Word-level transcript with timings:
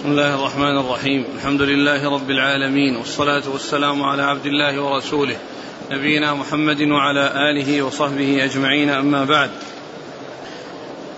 بسم 0.00 0.10
الله 0.10 0.34
الرحمن 0.34 0.78
الرحيم. 0.78 1.24
الحمد 1.36 1.62
لله 1.62 2.10
رب 2.10 2.30
العالمين 2.30 2.96
والصلاة 2.96 3.42
والسلام 3.52 4.02
على 4.02 4.22
عبد 4.22 4.46
الله 4.46 4.82
ورسوله 4.82 5.36
نبينا 5.90 6.34
محمد 6.34 6.82
وعلى 6.82 7.50
آله 7.50 7.82
وصحبه 7.82 8.44
أجمعين 8.44 8.90
أما 8.90 9.24
بعد. 9.24 9.50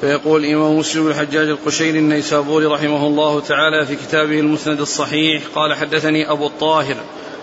فيقول 0.01 0.45
الإمام 0.45 0.79
مسلم 0.79 1.08
الحجاج 1.08 1.49
القشيري 1.49 1.99
النيسابوري 1.99 2.67
رحمه 2.67 3.06
الله 3.06 3.40
تعالى 3.40 3.87
في 3.87 3.97
كتابه 3.97 4.40
المسند 4.40 4.81
الصحيح 4.81 5.42
قال 5.54 5.74
حدثني 5.74 6.30
أبو 6.30 6.46
الطاهر 6.46 6.96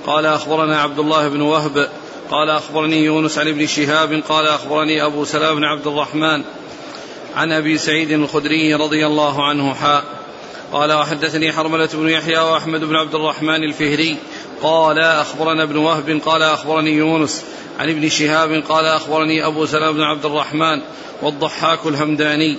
قال 0.05 0.25
أخبرنا 0.25 0.81
عبد 0.81 0.99
الله 0.99 1.27
بن 1.27 1.41
وهب 1.41 1.89
قال 2.31 2.49
أخبرني 2.49 3.03
يونس 3.03 3.37
عن 3.37 3.47
ابن 3.47 3.67
شهاب 3.67 4.23
قال 4.29 4.47
أخبرني 4.47 5.05
أبو 5.05 5.25
سلام 5.25 5.55
بن 5.55 5.63
عبد 5.63 5.87
الرحمن 5.87 6.43
عن 7.35 7.51
أبي 7.51 7.77
سعيد 7.77 8.11
الخدري 8.11 8.73
رضي 8.73 9.05
الله 9.05 9.43
عنه 9.45 9.73
حاء 9.73 10.18
قال 10.71 10.93
وحدثني 10.93 11.51
حرملة 11.51 11.89
بن 11.93 12.09
يحيى 12.09 12.39
وأحمد 12.39 12.83
بن 12.83 12.95
عبد 12.95 13.15
الرحمن 13.15 13.63
الفهري. 13.63 14.17
قال 14.61 14.99
أخبرنا 14.99 15.63
ابن 15.63 15.77
وهب 15.77 16.21
قال 16.25 16.41
أخبرني 16.41 16.91
يونس. 16.91 17.45
عن 17.79 17.89
ابن 17.89 18.09
شهاب 18.09 18.63
قال 18.69 18.85
أخبرني 18.85 19.45
أبو 19.45 19.65
سلام 19.65 19.93
بن 19.93 20.01
عبد 20.01 20.25
الرحمن 20.25 20.81
والضحاك 21.21 21.79
الهمداني 21.85 22.57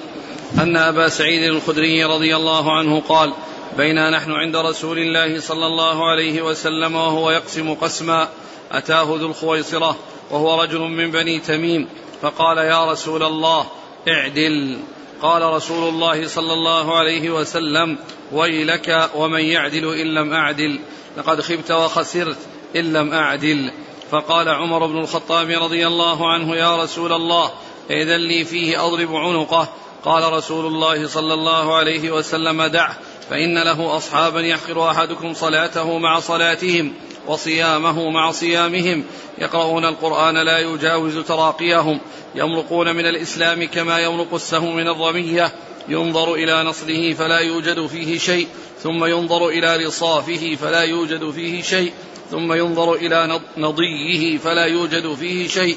أن 0.59 0.77
أبا 0.77 1.09
سعيد 1.09 1.42
الخدري 1.42 2.05
رضي 2.05 2.36
الله 2.36 2.73
عنه 2.73 3.00
قال 3.00 3.33
بينا 3.77 4.11
نحن 4.11 4.33
عند 4.33 4.56
رسول 4.56 4.98
الله 4.98 5.41
صلى 5.41 5.66
الله 5.66 6.11
عليه 6.11 6.42
وسلم 6.42 6.95
وهو 6.95 7.30
يقسم 7.30 7.74
قسما 7.74 8.28
أتاه 8.72 9.02
ذو 9.02 9.27
الخويصرة 9.27 9.97
وهو 10.30 10.62
رجل 10.62 10.80
من 10.80 11.11
بني 11.11 11.38
تميم 11.38 11.88
فقال 12.22 12.58
يا 12.58 12.92
رسول 12.92 13.22
الله 13.22 13.66
اعدل. 14.08 14.78
قال 15.23 15.42
رسول 15.42 15.88
الله 15.88 16.29
صلى 16.29 16.52
الله 16.52 16.98
عليه 16.98 17.30
وسلم 17.30 17.98
ويلك 18.33 19.11
ومن 19.15 19.41
يعدل 19.41 19.95
إن 19.95 20.06
لم 20.06 20.33
أعدل 20.33 20.81
لقد 21.17 21.41
خبت 21.41 21.70
وخسرت 21.70 22.39
إن 22.77 22.92
لم 22.92 23.12
أعدل. 23.12 23.72
فقال 24.11 24.48
عمر 24.48 24.86
بن 24.86 24.98
الخطاب 24.98 25.50
رضي 25.50 25.86
الله 25.86 26.33
عنه 26.33 26.56
يا 26.56 26.83
رسول 26.83 27.12
الله 27.12 27.50
إذا 27.91 28.17
لي 28.17 28.44
فيه 28.44 28.86
أضرب 28.86 29.14
عنقه. 29.14 29.69
قال 30.05 30.33
رسول 30.33 30.67
الله 30.67 31.06
صلى 31.06 31.34
الله 31.34 31.75
عليه 31.75 32.11
وسلم 32.11 32.62
دعه 32.62 32.98
فإن 33.31 33.59
له 33.59 33.97
أصحابا 33.97 34.41
يحقر 34.41 34.91
أحدكم 34.91 35.34
صلاته 35.34 35.98
مع 35.98 36.20
صلاتهم. 36.20 36.92
وصيامه 37.26 38.10
مع 38.10 38.30
صيامهم. 38.30 39.04
يقرؤون 39.38 39.84
القرآن 39.84 40.34
لا 40.34 40.58
يجاوز 40.58 41.18
تراقيهم. 41.18 42.00
يمرقون 42.34 42.96
من 42.96 43.06
الإسلام 43.06 43.64
كما 43.64 43.98
يمرق 43.98 44.34
السهم 44.34 44.76
من 44.76 44.88
الرمية. 44.88 45.52
ينظر 45.88 46.34
إلى 46.34 46.62
نصله 46.62 47.12
فلا 47.12 47.38
يوجد 47.38 47.86
فيه 47.86 48.18
شيء. 48.18 48.48
ثم 48.82 49.04
ينظر 49.04 49.48
إلى 49.48 49.76
رصافه 49.76 50.54
فلا 50.54 50.82
يوجد 50.82 51.30
فيه 51.30 51.62
شيء. 51.62 51.92
ثم 52.30 52.52
ينظر 52.52 52.94
إلى 52.94 53.41
نضيه 53.56 54.38
فلا 54.38 54.64
يوجد 54.64 55.14
فيه 55.14 55.48
شيء. 55.48 55.76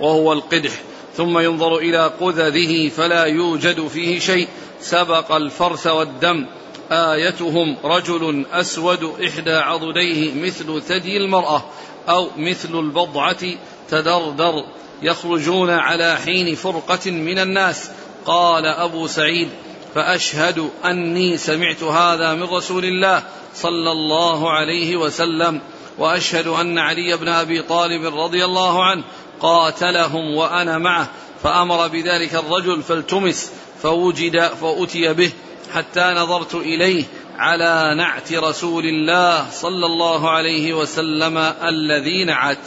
وهو 0.00 0.32
القدح. 0.32 0.72
ثم 1.16 1.38
ينظر 1.38 1.76
إلى 1.76 2.12
قذذه 2.20 2.88
فلا 2.88 3.24
يوجد 3.24 3.88
فيه 3.88 4.18
شيء. 4.18 4.48
سبق 4.80 5.32
الفرث 5.32 5.86
والدم. 5.86 6.46
آيتهم 6.90 7.76
رجل 7.84 8.46
أسود 8.52 9.20
إحدى 9.26 9.54
عضديه 9.54 10.34
مثل 10.34 10.82
ثدي 10.82 11.16
المرأة 11.16 11.64
أو 12.08 12.28
مثل 12.36 12.78
البضعة 12.78 13.44
تدردر 13.90 14.64
يخرجون 15.02 15.70
على 15.70 16.16
حين 16.16 16.54
فرقة 16.54 17.10
من 17.10 17.38
الناس. 17.38 17.90
قال 18.26 18.66
أبو 18.66 19.06
سعيد 19.06 19.48
فأشهد 19.94 20.70
أني 20.84 21.36
سمعت 21.36 21.82
هذا 21.82 22.34
من 22.34 22.42
رسول 22.42 22.84
الله 22.84 23.22
صلى 23.54 23.92
الله 23.92 24.50
عليه 24.50 24.96
وسلم 24.96 25.60
وأشهد 25.98 26.46
أن 26.46 26.78
علي 26.78 27.16
بن 27.16 27.28
أبي 27.28 27.62
طالب 27.62 28.18
رضي 28.18 28.44
الله 28.44 28.84
عنه 28.84 29.04
قاتلهم 29.40 30.34
وأنا 30.34 30.78
معه 30.78 31.10
فأمر 31.42 31.88
بذلك 31.88 32.34
الرجل 32.34 32.82
فالتمس 32.82 33.52
فوجد 33.82 34.46
فأتي 34.46 35.12
به 35.12 35.32
حتى 35.74 36.14
نظرت 36.16 36.54
إليه 36.54 37.04
على 37.38 37.94
نعت 37.96 38.32
رسول 38.32 38.84
الله 38.84 39.46
صلى 39.50 39.86
الله 39.86 40.30
عليه 40.30 40.74
وسلم 40.74 41.38
الذي 41.38 42.24
نعت. 42.24 42.58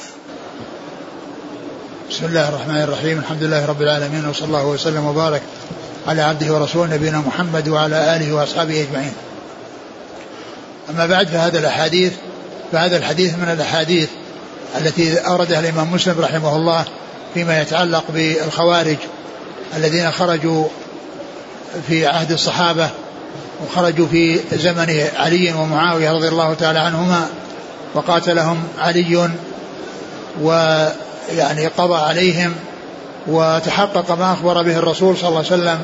بسم 2.09 2.25
الله 2.25 2.49
الرحمن 2.49 2.81
الرحيم. 2.81 3.19
الحمد 3.19 3.43
لله 3.43 3.65
رب 3.65 3.81
العالمين 3.81 4.27
وصلى 4.27 4.47
الله 4.47 4.65
وسلم 4.65 5.05
وبارك 5.05 5.41
على 6.07 6.21
عبده 6.21 6.53
ورسوله 6.53 6.95
نبينا 6.95 7.17
محمد 7.17 7.67
وعلى 7.69 8.15
آله 8.15 8.33
وأصحابه 8.33 8.81
أجمعين. 8.81 9.13
أما 10.89 11.05
بعد 11.05 11.27
فهذا 11.27 11.59
الأحاديث 11.59 12.13
فهذا 12.71 12.97
الحديث 12.97 13.33
من 13.33 13.49
الأحاديث 13.49 14.09
التي 14.77 15.17
أوردها 15.17 15.59
الإمام 15.59 15.93
مسلم 15.93 16.19
رحمه 16.19 16.55
الله 16.55 16.85
فيما 17.33 17.61
يتعلق 17.61 18.03
بالخوارج 18.09 18.97
الذين 19.75 20.11
خرجوا 20.11 20.67
في 21.87 22.07
عهد 22.07 22.31
الصحابة 22.31 22.89
وخرجوا 23.63 24.07
في 24.07 24.39
زمن 24.51 25.07
علي 25.15 25.53
ومعاوية 25.53 26.11
رضي 26.11 26.27
الله 26.27 26.53
تعالى 26.53 26.79
عنهما 26.79 27.27
وقاتلهم 27.93 28.63
علي 28.79 29.29
ويعني 30.41 31.67
قضى 31.77 31.95
عليهم 31.95 32.53
وتحقق 33.27 34.11
ما 34.11 34.33
أخبر 34.33 34.61
به 34.61 34.77
الرسول 34.77 35.17
صلى 35.17 35.27
الله 35.27 35.37
عليه 35.37 35.47
وسلم 35.47 35.79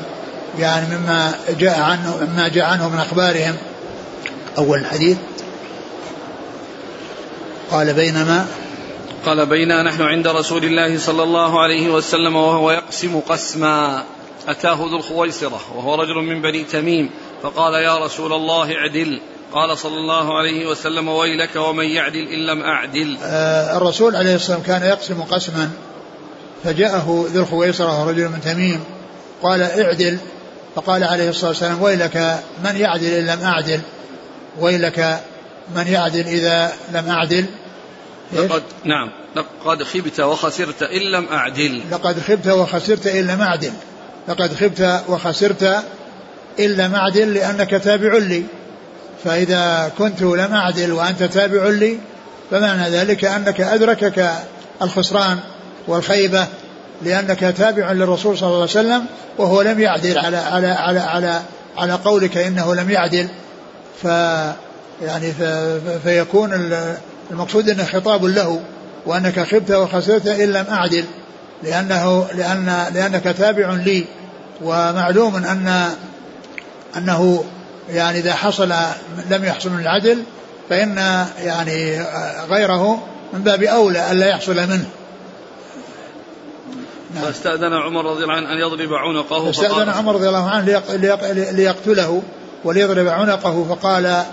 يعني 0.58 0.96
مما 0.96 1.32
جاء 1.58 1.80
عنه 1.80 2.16
مما 2.20 2.48
جاء 2.48 2.64
عنه 2.64 2.88
من 2.88 2.98
أخبارهم. 2.98 3.56
أول 4.58 4.78
الحديث. 4.78 5.16
قال 7.70 7.92
بينما. 7.94 8.46
قال 9.26 9.46
بينا 9.46 9.82
نحن 9.82 10.02
عند 10.02 10.26
رسول 10.26 10.64
الله 10.64 10.98
صلى 10.98 11.22
الله 11.22 11.62
عليه 11.62 11.88
وسلم 11.88 12.36
وهو 12.36 12.70
يقسم 12.70 13.20
قسما. 13.28 14.02
أتاه 14.48 14.74
ذو 14.74 14.96
الخويصرة 14.96 15.60
وهو 15.76 15.94
رجل 15.94 16.14
من 16.14 16.42
بني 16.42 16.64
تميم 16.64 17.10
فقال 17.42 17.74
يا 17.74 17.98
رسول 17.98 18.32
الله 18.32 18.74
اعدل. 18.74 19.20
قال 19.52 19.78
صلى 19.78 19.96
الله 19.96 20.38
عليه 20.38 20.66
وسلم 20.66 21.08
ويلك 21.08 21.56
ومن 21.56 21.84
يعدل 21.84 22.28
إن 22.28 22.46
لم 22.46 22.62
أعدل. 22.62 23.16
آه 23.22 23.76
الرسول 23.76 24.16
عليه 24.16 24.34
الصلاة 24.34 24.58
والسلام 24.58 24.80
كان 24.80 24.88
يقسم 24.88 25.22
قسما 25.22 25.70
فجاءه 26.64 27.26
ذو 27.32 27.42
الخويصرة 27.42 28.10
رجل 28.10 28.28
من 28.28 28.40
تميم 28.40 28.84
قال 29.42 29.62
اعدل. 29.62 30.18
فقال 30.74 31.04
عليه 31.04 31.28
الصلاة 31.28 31.50
والسلام 31.50 31.82
ويلك 31.82 32.16
من 32.64 32.76
يعدل 32.76 33.06
إن 33.06 33.26
لم 33.26 33.40
أعدل؟ 33.40 33.80
ويلك 34.60 35.20
من 35.76 35.86
يعدل 35.86 36.20
إذا 36.20 36.72
لم 36.92 37.08
أعدل؟ 37.08 37.46
لقد 38.32 38.62
نعم. 38.84 39.10
لقد 39.36 39.82
خبت 39.82 40.20
وخسرت 40.20 40.82
إن 40.82 41.00
لم 41.12 41.26
أعدل. 41.32 41.82
لقد 41.90 42.20
خبت 42.20 42.46
وخسرت 42.46 43.06
إن 43.06 43.26
لم 43.26 43.40
أعدل. 43.40 43.72
لقد 44.28 44.54
خبت 44.54 45.00
وخسرت 45.08 45.62
إن 46.60 46.70
لم 46.70 46.94
أعدل 46.94 47.34
لأنك 47.34 47.70
تابع 47.70 48.16
لي. 48.16 48.44
فإذا 49.24 49.92
كنت 49.98 50.22
لم 50.22 50.52
أعدل 50.52 50.92
وأنت 50.92 51.22
تابع 51.22 51.68
لي 51.68 51.98
فمعنى 52.50 52.88
ذلك 52.88 53.24
أنك 53.24 53.60
أدركك 53.60 54.30
الخسران 54.82 55.38
والخيبة 55.88 56.46
لأنك 57.02 57.40
تابع 57.40 57.92
للرسول 57.92 58.38
صلى 58.38 58.48
الله 58.48 58.60
عليه 58.60 58.70
وسلم 58.70 59.04
وهو 59.38 59.62
لم 59.62 59.80
يعدل 59.80 60.18
على 60.18 60.36
على 60.36 60.66
على 60.66 61.00
على 61.00 61.40
على 61.76 61.92
قولك 61.92 62.36
إنه 62.36 62.74
لم 62.74 62.90
يعدل. 62.90 63.28
ف 64.02 64.04
يعني 65.02 65.32
فيكون 66.04 66.52
المقصود 67.30 67.68
أنه 67.68 67.84
خطاب 67.84 68.24
له 68.24 68.60
وأنك 69.06 69.40
خبت 69.40 69.70
وخسرت 69.70 70.26
إن 70.26 70.52
لم 70.52 70.66
أعدل. 70.70 71.04
لأنه 71.64 72.26
لأن 72.34 72.86
لأنك 72.94 73.24
تابع 73.24 73.70
لي 73.70 74.04
ومعلوم 74.62 75.36
أن 75.36 75.88
أنه 76.96 77.44
يعني 77.88 78.18
إذا 78.18 78.34
حصل 78.34 78.72
لم 79.30 79.44
يحصل 79.44 79.70
من 79.70 79.80
العدل 79.80 80.22
فإن 80.70 81.26
يعني 81.44 82.02
غيره 82.50 83.06
من 83.32 83.42
باب 83.42 83.62
أولى 83.62 84.12
ألا 84.12 84.26
يحصل 84.26 84.56
منه. 84.56 84.88
نعم. 87.14 87.24
فاستأذن 87.24 87.72
عمر 87.72 88.04
رضي 88.04 88.22
الله 88.22 88.34
عنه 88.34 88.52
أن 88.52 88.58
يضرب 88.58 88.94
عنقه 88.94 89.44
فاستأذن 89.52 89.88
عمر 89.88 90.14
رضي 90.14 90.28
الله 90.28 90.50
عنه 90.50 90.82
ليقتله 91.52 92.22
وليضرب 92.64 93.08
عنقه 93.08 93.64
فقال 93.68 94.24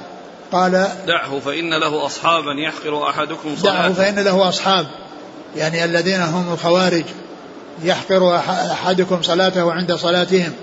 قال 0.52 0.88
دعه 1.08 1.40
فإن 1.40 1.74
له 1.74 2.06
أصحابا 2.06 2.52
يحقر 2.68 3.10
أحدكم 3.10 3.56
صلاته. 3.58 3.78
دعه 3.78 3.94
فإن 3.94 4.20
له 4.20 4.50
أصحاب 4.50 4.88
يعني 5.56 5.86
الذين 5.86 6.22
هم 6.22 6.54
الخوارج. 6.54 7.06
يحقر 7.84 8.36
أحدكم 8.72 9.22
صلاته 9.22 9.74
عند 9.74 9.96
صلاتهم. 9.96 10.54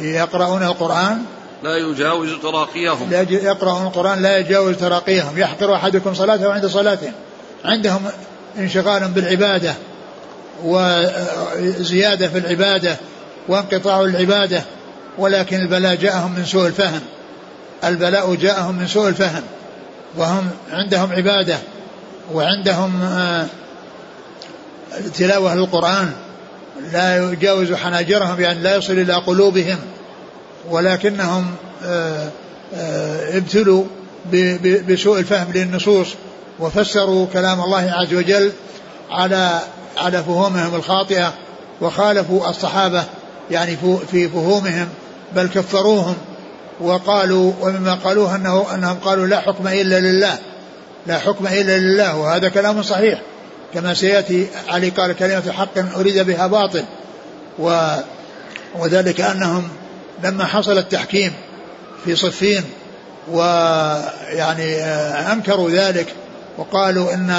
يقرؤون 0.00 0.62
القرآن؟ 0.62 1.22
لا 1.62 1.76
يجاوز 1.76 2.30
تراقيهم. 2.42 3.10
لا 3.10 3.20
يقرؤون 3.30 3.86
القرآن 3.86 4.22
لا 4.22 4.38
يجاوز 4.38 4.76
تراقيهم. 4.76 5.38
يحقر 5.38 5.74
أحدكم 5.74 6.14
صلاته 6.14 6.52
عند 6.52 6.66
صلاتهم. 6.66 7.12
عندهم 7.64 8.02
انشغال 8.58 9.08
بالعبادة 9.08 9.74
وزيادة 10.64 12.28
في 12.28 12.38
العبادة 12.38 12.96
وانقطاع 13.48 14.00
العبادة 14.00 14.62
ولكن 15.18 15.56
البلاء 15.60 15.94
جاءهم 15.94 16.32
من 16.32 16.44
سوء 16.44 16.66
الفهم. 16.66 17.00
البلاء 17.84 18.34
جاءهم 18.34 18.78
من 18.78 18.86
سوء 18.86 19.08
الفهم. 19.08 19.42
وهم 20.16 20.50
عندهم 20.72 21.12
عبادة 21.12 21.58
وعندهم 22.32 23.02
آه، 23.02 23.46
تلاوة 25.14 25.54
للقرآن 25.54 26.12
لا 26.92 27.32
يجاوز 27.32 27.72
حناجرهم 27.72 28.40
يعني 28.40 28.62
لا 28.62 28.76
يصل 28.76 28.92
إلى 28.92 29.14
قلوبهم 29.14 29.78
ولكنهم 30.70 31.46
آه، 31.84 32.28
آه، 32.74 33.36
ابتلوا 33.36 33.84
بسوء 34.88 35.18
الفهم 35.18 35.52
للنصوص 35.54 36.14
وفسروا 36.58 37.26
كلام 37.32 37.60
الله 37.60 37.92
عز 37.92 38.14
وجل 38.14 38.52
على 39.10 39.60
على 39.96 40.22
فهومهم 40.22 40.74
الخاطئة 40.74 41.32
وخالفوا 41.80 42.50
الصحابة 42.50 43.04
يعني 43.50 43.76
في 44.10 44.28
فهومهم 44.28 44.88
بل 45.36 45.46
كفروهم 45.46 46.16
وقالوا 46.80 47.52
ومما 47.60 47.94
قالوه 47.94 48.34
انه 48.34 48.74
أنهم 48.74 48.96
قالوا 48.98 49.26
لا 49.26 49.40
حكم 49.40 49.68
إلا 49.68 50.00
لله 50.00 50.38
لا 51.06 51.18
حكم 51.18 51.46
إلا 51.46 51.78
لله 51.78 52.16
وهذا 52.16 52.48
كلام 52.48 52.82
صحيح. 52.82 53.20
كما 53.74 53.94
سيأتي 53.94 54.46
علي 54.68 54.88
قال 54.88 55.12
كلمة 55.12 55.52
حق 55.52 55.98
أريد 55.98 56.18
بها 56.18 56.46
باطل 56.46 56.84
و 57.58 57.96
وذلك 58.78 59.20
أنهم 59.20 59.68
لما 60.24 60.44
حصل 60.44 60.78
التحكيم 60.78 61.32
في 62.04 62.16
صفين 62.16 62.64
ويعني 63.30 64.76
آه، 64.76 65.32
أنكروا 65.32 65.70
ذلك 65.70 66.06
وقالوا 66.58 67.14
ان 67.14 67.30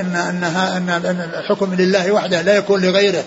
ان 0.00 0.16
انها 0.16 0.76
ان 0.76 1.30
الحكم 1.38 1.74
لله 1.74 2.12
وحده 2.12 2.42
لا 2.42 2.56
يكون 2.56 2.80
لغيره. 2.82 3.24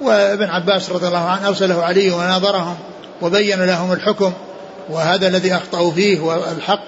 وابن 0.00 0.44
عباس 0.44 0.90
رضي 0.90 1.06
الله 1.06 1.28
عنه 1.28 1.48
أرسله 1.48 1.84
علي 1.84 2.10
وناظرهم 2.10 2.76
وبين 3.22 3.62
لهم 3.62 3.92
الحكم 3.92 4.32
وهذا 4.88 5.28
الذي 5.28 5.54
أخطأوا 5.54 5.92
فيه 5.92 6.20
والحق 6.20 6.84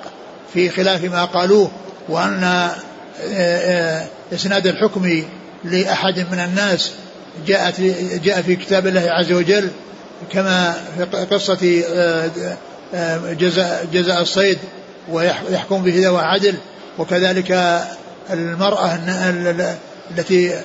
في 0.55 0.71
خلاف 0.71 1.05
ما 1.05 1.25
قالوه 1.25 1.71
وأن 2.09 2.71
آه، 4.33 4.35
آه، 4.35 4.37
إسناد 4.37 4.67
الحكم 4.67 5.25
لأحد 5.65 6.19
من 6.19 6.39
الناس 6.39 6.93
جاءت 7.47 7.81
جاء 8.25 8.43
في 8.43 8.57
كتاب 8.57 8.87
الله 8.87 9.11
عز 9.11 9.33
وجل 9.33 9.71
كما 10.33 10.75
في 10.97 11.05
قصة 11.05 11.83
آه، 12.95 13.33
جزاء 13.33 13.87
جزاء 13.93 14.23
الصيد 14.23 14.59
ويحكم 15.09 15.83
به 15.83 16.07
ذوى 16.07 16.21
عدل. 16.23 16.55
وكذلك 16.99 17.81
المرأة 18.31 18.99
التي 20.11 20.61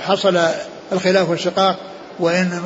حصل 0.00 0.40
الخلاف 0.92 1.30
والشقاق 1.30 1.76
وإن 2.20 2.62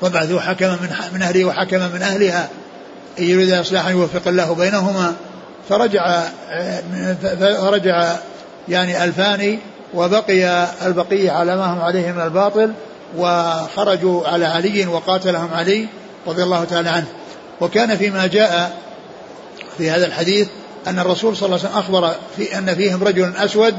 وابعثوا 0.00 0.40
حكما 0.40 0.70
من 0.70 0.90
من 1.12 1.22
اهله 1.22 1.44
وحكما 1.44 1.88
من 1.88 2.02
أهلها 2.02 2.48
إن 3.18 3.24
يريد 3.24 3.52
اصلاحا 3.52 3.90
يوفق 3.90 4.28
الله 4.28 4.54
بينهما 4.54 5.14
فرجع 5.68 6.22
فرجع 7.40 8.16
يعني 8.68 9.04
الفان 9.04 9.58
وبقي 9.94 10.68
البقية 10.86 11.30
على 11.30 11.56
ما 11.56 11.72
هم 11.72 11.80
عليه 11.80 12.12
من 12.12 12.20
الباطل 12.20 12.72
وخرجوا 13.16 14.26
على 14.26 14.46
علي 14.46 14.86
وقاتلهم 14.86 15.54
علي 15.54 15.86
رضي 16.26 16.42
الله 16.42 16.64
تعالى 16.64 16.88
عنه. 16.88 17.06
وكان 17.60 17.96
فيما 17.96 18.26
جاء 18.26 18.78
في 19.78 19.90
هذا 19.90 20.06
الحديث 20.06 20.48
أن 20.86 20.98
الرسول 20.98 21.36
صلى 21.36 21.46
الله 21.46 21.58
عليه 21.58 21.68
وسلم 21.68 21.78
أخبر 21.78 22.14
في 22.36 22.58
أن 22.58 22.74
فيهم 22.74 23.04
رجل 23.04 23.32
أسود 23.36 23.74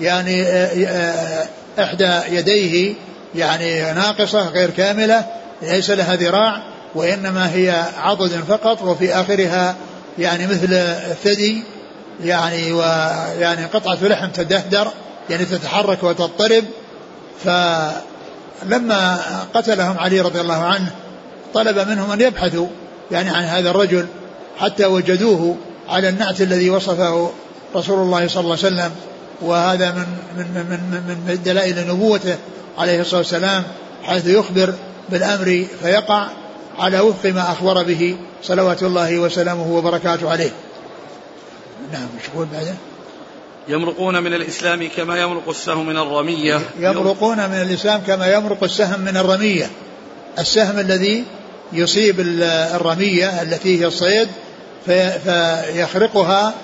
يعني 0.00 0.42
آه، 0.42 0.86
آه، 0.86 1.46
إحدى 1.82 2.36
يديه 2.36 2.94
يعني 3.34 3.82
ناقصة 3.82 4.48
غير 4.48 4.70
كاملة 4.70 5.24
ليس 5.62 5.90
لها 5.90 6.16
ذراع 6.16 6.62
وإنما 6.94 7.54
هي 7.54 7.84
عضد 7.98 8.30
فقط 8.48 8.82
وفي 8.82 9.14
آخرها 9.14 9.76
يعني 10.18 10.46
مثل 10.46 10.72
الثدي 10.72 11.62
يعني 12.24 12.72
ويعني 12.72 13.64
قطعة 13.64 13.98
لحم 14.02 14.28
تدهدر 14.28 14.88
يعني 15.30 15.44
تتحرك 15.44 16.02
وتضطرب 16.02 16.64
فلما 17.44 19.20
قتلهم 19.54 19.98
علي 19.98 20.20
رضي 20.20 20.40
الله 20.40 20.62
عنه 20.62 20.90
طلب 21.54 21.88
منهم 21.88 22.10
أن 22.10 22.20
يبحثوا 22.20 22.66
يعني 23.10 23.30
عن 23.30 23.44
هذا 23.44 23.70
الرجل 23.70 24.06
حتى 24.58 24.86
وجدوه 24.86 25.56
على 25.88 26.08
النعت 26.08 26.40
الذي 26.40 26.70
وصفه 26.70 27.30
رسول 27.76 27.98
الله 27.98 28.28
صلى 28.28 28.40
الله 28.40 28.56
عليه 28.64 28.66
وسلم 28.66 28.90
وهذا 29.42 29.90
من 29.90 30.06
من 30.36 30.64
من 30.70 31.24
من, 31.28 31.42
دلائل 31.44 31.88
نبوته 31.88 32.36
عليه 32.78 33.00
الصلاة 33.00 33.18
والسلام 33.18 33.62
حيث 34.02 34.26
يخبر 34.26 34.74
بالأمر 35.08 35.66
فيقع 35.82 36.26
على 36.78 37.00
وفق 37.00 37.30
ما 37.30 37.52
أخبر 37.52 37.82
به 37.82 38.16
صلوات 38.42 38.82
الله 38.82 39.18
وسلامه 39.18 39.72
وبركاته 39.72 40.30
عليه. 40.30 40.50
نعم 41.92 42.08
مش 42.18 42.28
يقول 42.34 42.46
بعده؟ 42.52 42.74
يمرقون 43.68 44.22
من 44.22 44.34
الإسلام 44.34 44.88
كما 44.96 45.20
يمرق 45.20 45.48
السهم 45.48 45.86
من 45.86 45.96
الرمية. 45.96 46.60
يمرقون 46.78 47.36
من 47.36 47.62
الإسلام 47.62 48.00
كما 48.06 48.32
يمرق 48.32 48.64
السهم 48.64 49.00
من 49.00 49.16
الرمية. 49.16 49.70
السهم 50.38 50.78
الذي 50.78 51.24
يصيب 51.72 52.20
الرمية 52.74 53.42
التي 53.42 53.80
هي 53.80 53.86
الصيد 53.86 54.28
فيخرقها 55.24 56.54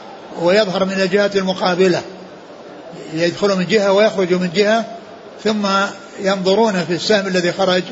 ويظهر 0.42 0.84
من 0.84 1.00
الجهة 1.00 1.30
المقابلة. 1.34 2.02
يدخل 3.14 3.56
من 3.58 3.66
جهة 3.66 3.92
ويخرج 3.92 4.34
من 4.34 4.50
جهة 4.54 4.84
ثم 5.44 5.66
ينظرون 6.20 6.84
في 6.84 6.92
السهم 6.92 7.26
الذي 7.26 7.52
خرج 7.52 7.82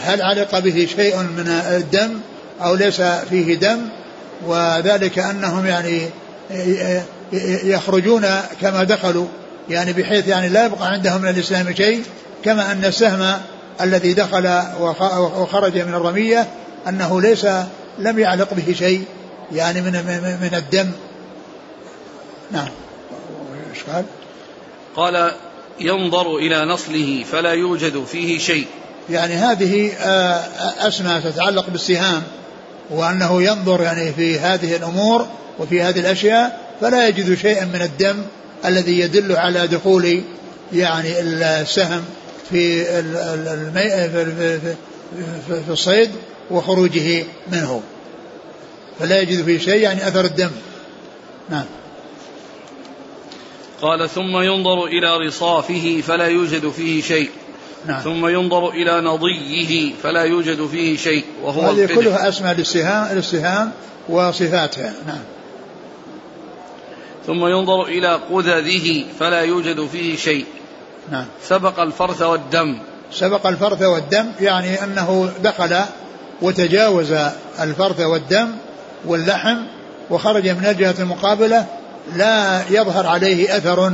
هل 0.00 0.22
علق 0.22 0.58
به 0.58 0.88
شيء 0.96 1.16
من 1.16 1.48
الدم 1.48 2.20
أو 2.62 2.74
ليس 2.74 3.00
فيه 3.00 3.54
دم 3.54 3.78
وذلك 4.46 5.18
أنهم 5.18 5.66
يعني 5.66 6.08
يخرجون 7.64 8.26
كما 8.60 8.84
دخلوا 8.84 9.26
يعني 9.68 9.92
بحيث 9.92 10.28
يعني 10.28 10.48
لا 10.48 10.66
يبقى 10.66 10.88
عندهم 10.88 11.22
من 11.22 11.28
الإسلام 11.28 11.74
شيء 11.74 12.02
كما 12.44 12.72
أن 12.72 12.84
السهم 12.84 13.40
الذي 13.80 14.12
دخل 14.12 14.62
وخرج 15.36 15.78
من 15.78 15.94
الرمية 15.94 16.46
أنه 16.88 17.20
ليس 17.20 17.46
لم 17.98 18.18
يعلق 18.18 18.54
به 18.54 18.74
شيء 18.78 19.04
يعني 19.52 19.80
من 19.80 19.92
من 20.42 20.54
الدم. 20.54 20.90
نعم. 22.50 22.68
إيش 23.70 23.82
قال؟ 23.82 24.04
قال 24.96 25.32
ينظر 25.80 26.36
إلى 26.36 26.64
نصله 26.64 27.24
فلا 27.32 27.52
يوجد 27.52 28.04
فيه 28.04 28.38
شيء. 28.38 28.66
يعني 29.10 29.34
هذه 29.34 29.92
آه، 29.92 30.40
أسماء 30.88 31.20
تتعلق 31.20 31.70
بالسهام 31.70 32.22
وأنه 32.90 33.42
ينظر 33.42 33.82
يعني 33.82 34.12
في 34.12 34.38
هذه 34.38 34.76
الأمور 34.76 35.26
وفي 35.58 35.82
هذه 35.82 36.00
الأشياء 36.00 36.60
فلا 36.80 37.08
يجد 37.08 37.34
شيئا 37.34 37.64
من 37.64 37.82
الدم 37.82 38.16
الذي 38.64 39.00
يدل 39.00 39.36
على 39.36 39.66
دخول 39.66 40.22
يعني 40.72 41.20
السهم 41.20 42.04
في. 42.50 42.84
في 45.48 45.70
الصيد 45.70 46.10
وخروجه 46.50 47.24
منه. 47.52 47.82
فلا 49.00 49.20
يجد 49.20 49.44
فيه 49.44 49.58
شيء 49.58 49.82
يعني 49.82 50.08
أثر 50.08 50.24
الدم. 50.24 50.50
نعم. 51.50 51.64
قال 53.82 54.10
ثم 54.10 54.36
ينظر 54.36 54.84
إلى 54.84 55.26
رصافه 55.26 56.02
فلا 56.06 56.26
يوجد 56.26 56.70
فيه 56.70 57.02
شيء. 57.02 57.30
نعم. 57.86 58.00
ثم 58.00 58.26
ينظر 58.26 58.68
إلى 58.68 59.00
نضيه 59.00 59.92
فلا 60.02 60.22
يوجد 60.22 60.66
فيه 60.66 60.96
شيء 60.96 61.24
وهو 61.42 61.60
هذه 61.60 61.94
كلها 61.94 62.28
أسماء 62.28 62.54
للسهام 62.54 63.16
للسهام 63.16 63.72
وصفاتها. 64.08 64.94
نعم. 65.06 65.22
ثم 67.26 67.46
ينظر 67.46 67.82
إلى 67.82 68.20
قذذه 68.30 69.04
فلا 69.20 69.40
يوجد 69.40 69.86
فيه 69.86 70.16
شيء. 70.16 70.44
نعم. 71.10 71.26
سبق 71.42 71.80
الفرث 71.80 72.22
والدم. 72.22 72.78
سبق 73.12 73.46
الفرث 73.46 73.82
والدم 73.82 74.26
يعني 74.40 74.84
أنه 74.84 75.30
دخل 75.42 75.80
وتجاوز 76.42 77.12
الفرث 77.60 78.00
والدم 78.00 78.48
واللحم 79.04 79.56
وخرج 80.10 80.48
من 80.48 80.66
الجهة 80.66 80.94
المقابلة 80.98 81.66
لا 82.16 82.62
يظهر 82.70 83.06
عليه 83.06 83.56
أثر 83.56 83.92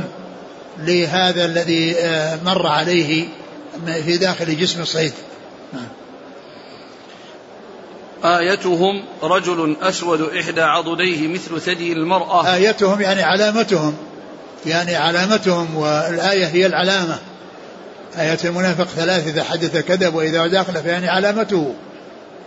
لهذا 0.79 1.45
الذي 1.45 1.95
آه، 1.97 2.39
مر 2.45 2.67
عليه 2.67 3.27
في 4.05 4.17
داخل 4.17 4.57
جسم 4.57 4.81
الصيد. 4.81 5.13
نعم. 5.73 5.87
آيتهم 8.23 9.03
رجل 9.23 9.75
أسود 9.81 10.21
إحدى 10.21 10.61
عضديه 10.61 11.27
مثل 11.27 11.61
ثدي 11.61 11.93
المرأة. 11.93 12.53
آيتهم 12.53 13.01
يعني 13.01 13.23
علامتهم 13.23 13.93
يعني 14.65 14.95
علامتهم 14.95 15.75
والآية 15.75 16.45
هي 16.45 16.65
العلامة. 16.65 17.17
آية 18.17 18.37
المنافق 18.45 18.85
ثلاث 18.85 19.27
إذا 19.27 19.43
حدث 19.43 19.77
كذب 19.77 20.15
وإذا 20.15 20.47
داخل 20.47 20.73
فيعني 20.73 21.09
علامته. 21.09 21.73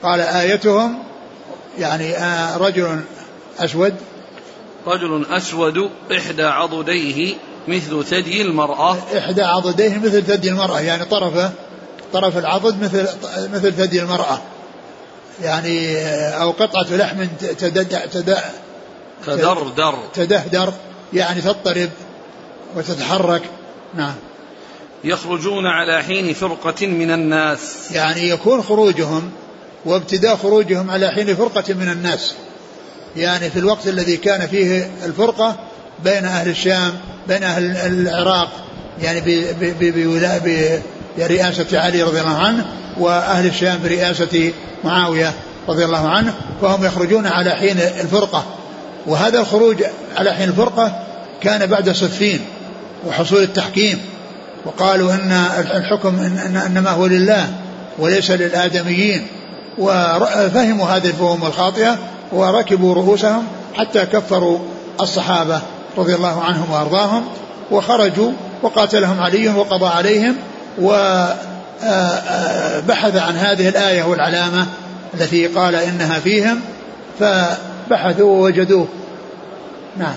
قال 0.02 0.21
آيتهم 0.21 0.99
يعني 1.79 2.17
آه 2.17 2.57
رجل 2.57 3.00
أسود. 3.59 3.95
رجل 4.87 5.26
أسود 5.31 5.91
إحدى 6.12 6.43
عضديه 6.43 7.35
مثل 7.69 8.05
ثدي 8.05 8.43
المرأة. 8.43 8.97
إحدى 9.19 9.43
عضديه 9.43 9.99
مثل 9.99 10.23
ثدي 10.23 10.49
المرأة 10.49 10.81
يعني 10.81 11.05
طرفه 11.05 11.50
طرف 12.12 12.38
العضد 12.38 12.83
مثل 12.83 13.09
مثل 13.52 13.73
ثدي 13.73 14.02
المرأة. 14.02 14.38
يعني 15.43 15.99
أو 16.29 16.51
قطعة 16.51 16.97
لحم 16.97 17.27
تدردر 19.27 19.95
تدهدر 20.15 20.73
يعني 21.12 21.41
تضطرب 21.41 21.91
وتتحرك. 22.77 23.43
نعم. 23.95 24.15
يخرجون 25.05 25.67
على 25.67 26.03
حين 26.03 26.35
فرقة 26.35 26.87
من 26.87 27.11
الناس. 27.11 27.93
يعني 27.93 28.29
يكون 28.29 28.62
خروجهم 28.62 29.31
وابتداء 29.85 30.37
خروجهم 30.37 30.91
على 30.91 31.11
حين 31.11 31.37
فرقة 31.37 31.75
من 31.75 31.89
الناس. 31.89 32.35
يعني 33.17 33.51
في 33.51 33.59
الوقت 33.59 33.87
الذي 33.87 34.17
كان 34.17 34.47
فيه 34.47 34.91
الفرقة 35.05 35.57
بين 36.05 36.25
أهل 36.25 36.49
الشام 36.49 36.99
بين 37.29 37.43
أهل 37.43 37.77
العراق 37.77 38.51
يعني 39.03 39.21
برئاسة 41.19 41.81
علي 41.81 42.02
رضي 42.02 42.21
الله 42.21 42.37
عنه 42.37 42.64
وأهل 42.99 43.47
الشام 43.47 43.81
برئاسة 43.83 44.52
معاوية 44.85 45.33
رضي 45.69 45.85
الله 45.85 46.09
عنه 46.09 46.35
فهم 46.62 46.85
يخرجون 46.85 47.26
على 47.26 47.50
حين 47.50 47.78
الفرقة. 48.00 48.45
وهذا 49.07 49.40
الخروج 49.40 49.85
على 50.16 50.33
حين 50.33 50.49
الفرقة 50.49 51.02
كان 51.40 51.66
بعد 51.66 51.90
صفين 51.90 52.40
وحصول 53.07 53.42
التحكيم. 53.42 54.00
وقالوا 54.64 55.14
إن 55.14 55.33
الحكم 55.76 56.19
إن 56.19 56.57
إنما 56.57 56.90
هو 56.90 57.07
لله 57.07 57.50
وليس 57.99 58.31
للآدميين. 58.31 59.26
وفهموا 59.78 60.87
هذه 60.87 61.07
الفهوم 61.07 61.47
الخاطئة 61.47 61.99
وركبوا 62.33 62.95
رؤوسهم 62.95 63.45
حتى 63.75 64.07
كفروا 64.07 64.59
الصحابة 65.00 65.61
رضي 65.99 66.14
الله 66.14 66.42
عنهم 66.42 66.71
وأرضاهم 66.71 67.25
وخرجوا 67.71 68.33
وقاتلهم 68.62 69.21
علي 69.21 69.49
وقضى 69.49 69.87
عليهم. 69.87 70.37
وبحث 70.79 71.87
عن 73.17 73.37
هذه 73.37 73.69
الآية 73.69 74.02
والعلامة 74.02 74.67
التي 75.14 75.47
قال 75.47 75.75
إنها 75.75 76.19
فيهم 76.19 76.61
فبحثوا 77.21 78.37
ووجدوه 78.37 78.88
نعم. 79.97 80.14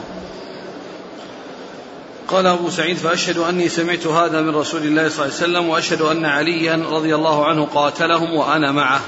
قال 2.27 2.47
أبو 2.47 2.69
سعيد 2.69 2.97
فأشهد 2.97 3.37
أني 3.37 3.69
سمعت 3.69 4.07
هذا 4.07 4.41
من 4.41 4.55
رسول 4.55 4.83
الله 4.83 5.09
صلى 5.09 5.25
الله 5.25 5.35
عليه 5.35 5.45
وسلم 5.45 5.69
وأشهد 5.69 6.01
أن 6.01 6.25
عليا 6.25 6.83
رضي 6.91 7.15
الله 7.15 7.45
عنه 7.45 7.65
قاتلهم 7.65 8.33
وأنا 8.33 8.71
معه. 8.71 9.01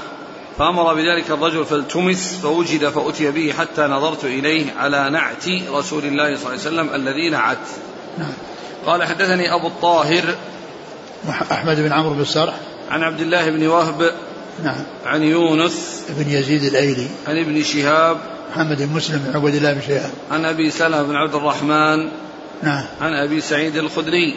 فأمر 0.58 0.94
بذلك 0.94 1.30
الرجل 1.30 1.64
فالتمس 1.64 2.38
فوجد 2.42 2.88
فأتي 2.88 3.30
به 3.30 3.54
حتى 3.58 3.82
نظرت 3.82 4.24
إليه 4.24 4.72
على 4.78 5.10
نعت 5.10 5.48
رسول 5.70 6.04
الله 6.04 6.36
صلى 6.36 6.46
الله 6.46 6.48
عليه 6.48 6.60
وسلم 6.60 6.94
الذي 6.94 7.30
نعت 7.30 7.58
نعم. 8.18 8.32
قال 8.86 9.04
حدثني 9.04 9.54
أبو 9.54 9.66
الطاهر 9.66 10.24
أحمد 11.52 11.76
بن 11.80 11.92
عمرو 11.92 12.14
بن 12.14 12.20
السرح 12.20 12.54
عن 12.90 13.02
عبد 13.02 13.20
الله 13.20 13.50
بن 13.50 13.66
وهب. 13.66 14.12
نعم. 14.64 14.84
عن 15.06 15.22
يونس. 15.22 16.04
بن 16.08 16.30
يزيد 16.30 16.64
الأيلي. 16.64 17.08
عن 17.26 17.38
ابن 17.38 17.62
شهاب. 17.62 18.16
محمد 18.50 18.82
بن 18.82 18.92
مسلم 18.92 19.18
بن 19.18 19.36
عبد 19.36 19.54
الله 19.54 19.72
بن 19.72 19.80
شهاب. 19.80 20.10
عن 20.30 20.44
أبي 20.44 20.70
سلمة 20.70 21.02
بن 21.02 21.16
عبد 21.16 21.34
الرحمن. 21.34 22.08
نعم. 22.62 22.84
عن 23.00 23.12
أبي 23.12 23.40
سعيد 23.40 23.76
الخدري. 23.76 24.34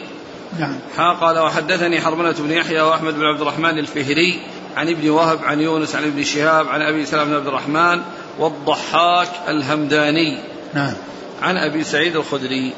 نعم. 0.58 0.78
حا 0.96 1.12
قال 1.12 1.38
وحدثني 1.38 2.00
حرملة 2.00 2.34
بن 2.38 2.50
يحيى 2.50 2.80
وأحمد 2.80 3.14
بن 3.14 3.24
عبد 3.24 3.40
الرحمن 3.40 3.78
الفهري 3.78 4.40
عن 4.76 4.88
ابن 4.88 5.10
وهب 5.10 5.44
عن 5.44 5.60
يونس 5.60 5.96
عن 5.96 6.04
ابن 6.04 6.24
شهاب 6.24 6.68
عن 6.68 6.82
أبي 6.82 7.06
سلمة 7.06 7.24
بن 7.24 7.34
عبد 7.34 7.46
الرحمن 7.46 8.02
والضحاك 8.38 9.28
الهمداني. 9.48 10.38
نعم. 10.74 10.94
عن 11.42 11.56
أبي 11.56 11.84
سعيد 11.84 12.16
الخدري. 12.16 12.72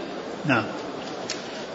نعم. 0.46 0.64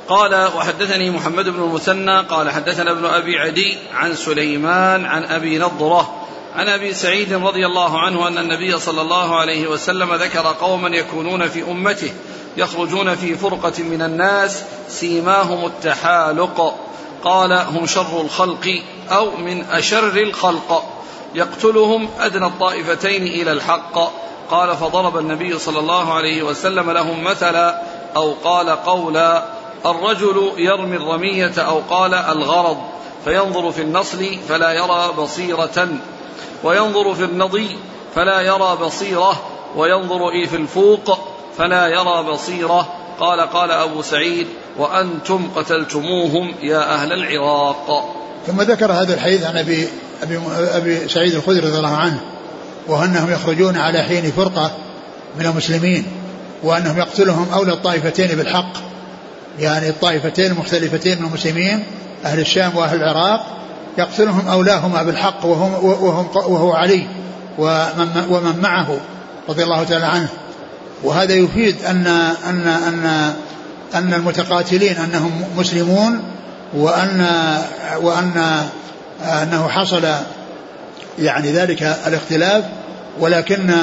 قال 0.09 0.49
وحدثني 0.57 1.09
محمد 1.09 1.49
بن 1.49 1.63
المثنى 1.63 2.19
قال 2.19 2.51
حدثنا 2.51 2.91
ابن 2.91 3.05
أبي 3.05 3.39
عدي 3.39 3.77
عن 3.93 4.15
سليمان 4.15 5.05
عن 5.05 5.23
أبي 5.23 5.57
نضرة 5.57 6.19
عن 6.55 6.69
أبي 6.69 6.93
سعيد 6.93 7.33
رضي 7.33 7.65
الله 7.65 7.99
عنه 7.99 8.27
أن 8.27 8.37
النبي 8.37 8.79
صلى 8.79 9.01
الله 9.01 9.39
عليه 9.39 9.67
وسلم 9.67 10.15
ذكر 10.15 10.55
قوما 10.61 10.97
يكونون 10.97 11.47
في 11.47 11.63
أمته 11.63 12.11
يخرجون 12.57 13.15
في 13.15 13.35
فرقة 13.35 13.83
من 13.83 14.01
الناس 14.01 14.63
سيماهم 14.87 15.65
التحالق. 15.65 16.75
قال 17.23 17.53
هم 17.53 17.85
شر 17.85 18.21
الخلق 18.21 18.81
أو 19.11 19.37
من 19.37 19.65
أشر 19.71 20.17
الخلق. 20.17 20.83
يقتلهم 21.35 22.09
أدنى 22.19 22.45
الطائفتين 22.45 23.23
إلى 23.23 23.51
الحق. 23.51 24.11
قال 24.51 24.77
فضرب 24.77 25.17
النبي 25.17 25.59
صلى 25.59 25.79
الله 25.79 26.13
عليه 26.13 26.43
وسلم 26.43 26.91
لهم 26.91 27.23
مثلا 27.23 27.81
أو 28.15 28.33
قال 28.43 28.69
قولا. 28.69 29.58
الرجل 29.85 30.51
يرمي 30.57 30.97
الرمية 30.97 31.53
أو 31.57 31.79
قال 31.89 32.13
الغرض 32.13 32.77
فينظر 33.25 33.71
في 33.71 33.81
النصل 33.81 34.25
فلا 34.49 34.71
يرى 34.73 35.13
بصيرة 35.17 35.87
وينظر 36.63 37.15
في 37.15 37.23
النضي 37.23 37.77
فلا 38.15 38.41
يرى 38.41 38.77
بصيرة 38.81 39.41
وينظر 39.75 40.47
في 40.47 40.55
الفوق 40.55 41.19
فلا 41.57 41.87
يرى 41.87 42.23
بصيرة. 42.23 42.87
قال 43.19 43.41
قال 43.41 43.71
أبو 43.71 44.01
سعيد 44.01 44.47
وأنتم 44.77 45.49
قتلتموهم 45.55 46.55
يا 46.61 46.93
أهل 46.93 47.13
العراق. 47.13 48.15
ثم 48.47 48.61
ذكر 48.61 48.91
هذا 48.91 49.13
الحديث 49.13 49.45
عن 49.45 49.57
أبي, 49.57 49.87
أبي, 50.23 50.39
أبي 50.51 51.09
سعيد 51.09 51.33
الخدري 51.33 51.59
رضي 51.59 51.77
الله 51.77 51.95
عنه 51.95 52.21
وأنهم 52.87 53.33
يخرجون 53.33 53.77
على 53.77 54.01
حين 54.01 54.31
فرقة 54.31 54.71
من 55.39 55.45
المسلمين 55.45 56.05
وأنهم 56.63 56.97
يقتلهم 56.97 57.47
أولى 57.53 57.73
الطائفتين 57.73 58.27
بالحق. 58.27 58.73
يعني 59.59 59.89
الطائفتين 59.89 60.51
المختلفتين 60.51 61.19
من 61.19 61.25
المسلمين 61.27 61.83
أهل 62.25 62.39
الشام 62.39 62.75
وأهل 62.75 63.03
العراق 63.03 63.45
يقتلهم 63.97 64.47
أولاهما 64.47 65.03
بالحق 65.03 65.45
وهم 65.45 65.85
وهم 65.85 66.27
وهو 66.35 66.73
علي 66.73 67.07
ومن, 67.57 68.25
ومن 68.29 68.59
معه 68.61 68.97
رضي 69.49 69.63
الله 69.63 69.83
تعالى 69.83 70.05
عنه. 70.05 70.27
وهذا 71.03 71.33
يفيد 71.33 71.75
أن 71.85 72.07
أن 72.47 72.67
أن 72.67 73.33
أن 73.95 74.13
المتقاتلين 74.13 74.97
أنهم 74.97 75.43
مسلمون 75.57 76.23
وأن 76.73 77.27
وأن 78.01 78.63
أنه 79.21 79.67
حصل 79.67 80.07
يعني 81.19 81.51
ذلك 81.51 81.83
الاختلاف 81.83 82.63
ولكن 83.19 83.75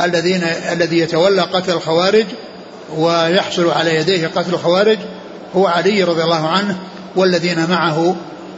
الذين 0.00 0.42
الذي 0.72 0.98
يتولى 0.98 1.42
قتل 1.42 1.72
الخوارج 1.72 2.24
ويحصل 2.96 3.70
على 3.70 3.94
يديه 3.94 4.26
قتل 4.26 4.54
الخوارج 4.54 4.98
هو 5.56 5.66
علي 5.66 6.04
رضي 6.04 6.22
الله 6.22 6.48
عنه 6.48 6.76
والذين 7.16 7.70
معه. 7.70 8.16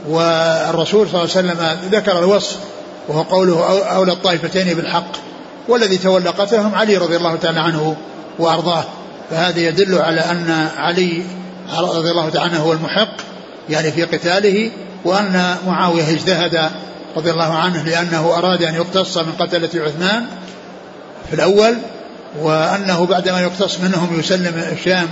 والرسول 0.08 1.08
صلى 1.08 1.22
الله 1.22 1.36
عليه 1.36 1.48
وسلم 1.48 1.78
ذكر 1.92 2.18
الوصف 2.18 2.56
وهو 3.08 3.22
قوله 3.22 3.82
أولى 3.96 4.12
الطائفتين 4.12 4.74
بالحق. 4.74 5.12
والذي 5.68 5.98
تولى 5.98 6.30
قتلهم 6.30 6.74
علي 6.74 6.96
رضي 6.96 7.16
الله 7.16 7.36
تعالى 7.36 7.60
عنه 7.60 7.96
وأرضاه. 8.38 8.84
فهذا 9.30 9.60
يدل 9.60 9.98
على 9.98 10.20
أن 10.20 10.68
علي 10.76 11.22
رضي 11.78 12.10
الله 12.10 12.28
تعالى 12.28 12.50
عنه 12.50 12.62
هو 12.62 12.72
المحق 12.72 13.12
يعني 13.70 13.92
في 13.92 14.04
قتاله 14.04 14.70
وأن 15.04 15.56
معاوية 15.66 16.10
اجتهد 16.10 16.70
رضي 17.16 17.30
الله 17.30 17.54
عنه 17.54 17.82
لأنه 17.82 18.34
أراد 18.38 18.62
أن 18.62 18.74
يقتص 18.74 19.18
من 19.18 19.32
قتلة 19.32 19.70
عثمان 19.74 20.26
في 21.28 21.34
الأول. 21.34 21.74
وأنه 22.40 23.06
بعدما 23.06 23.40
يقتص 23.40 23.80
منهم 23.80 24.20
يسلم 24.20 24.62
الشام 24.72 25.08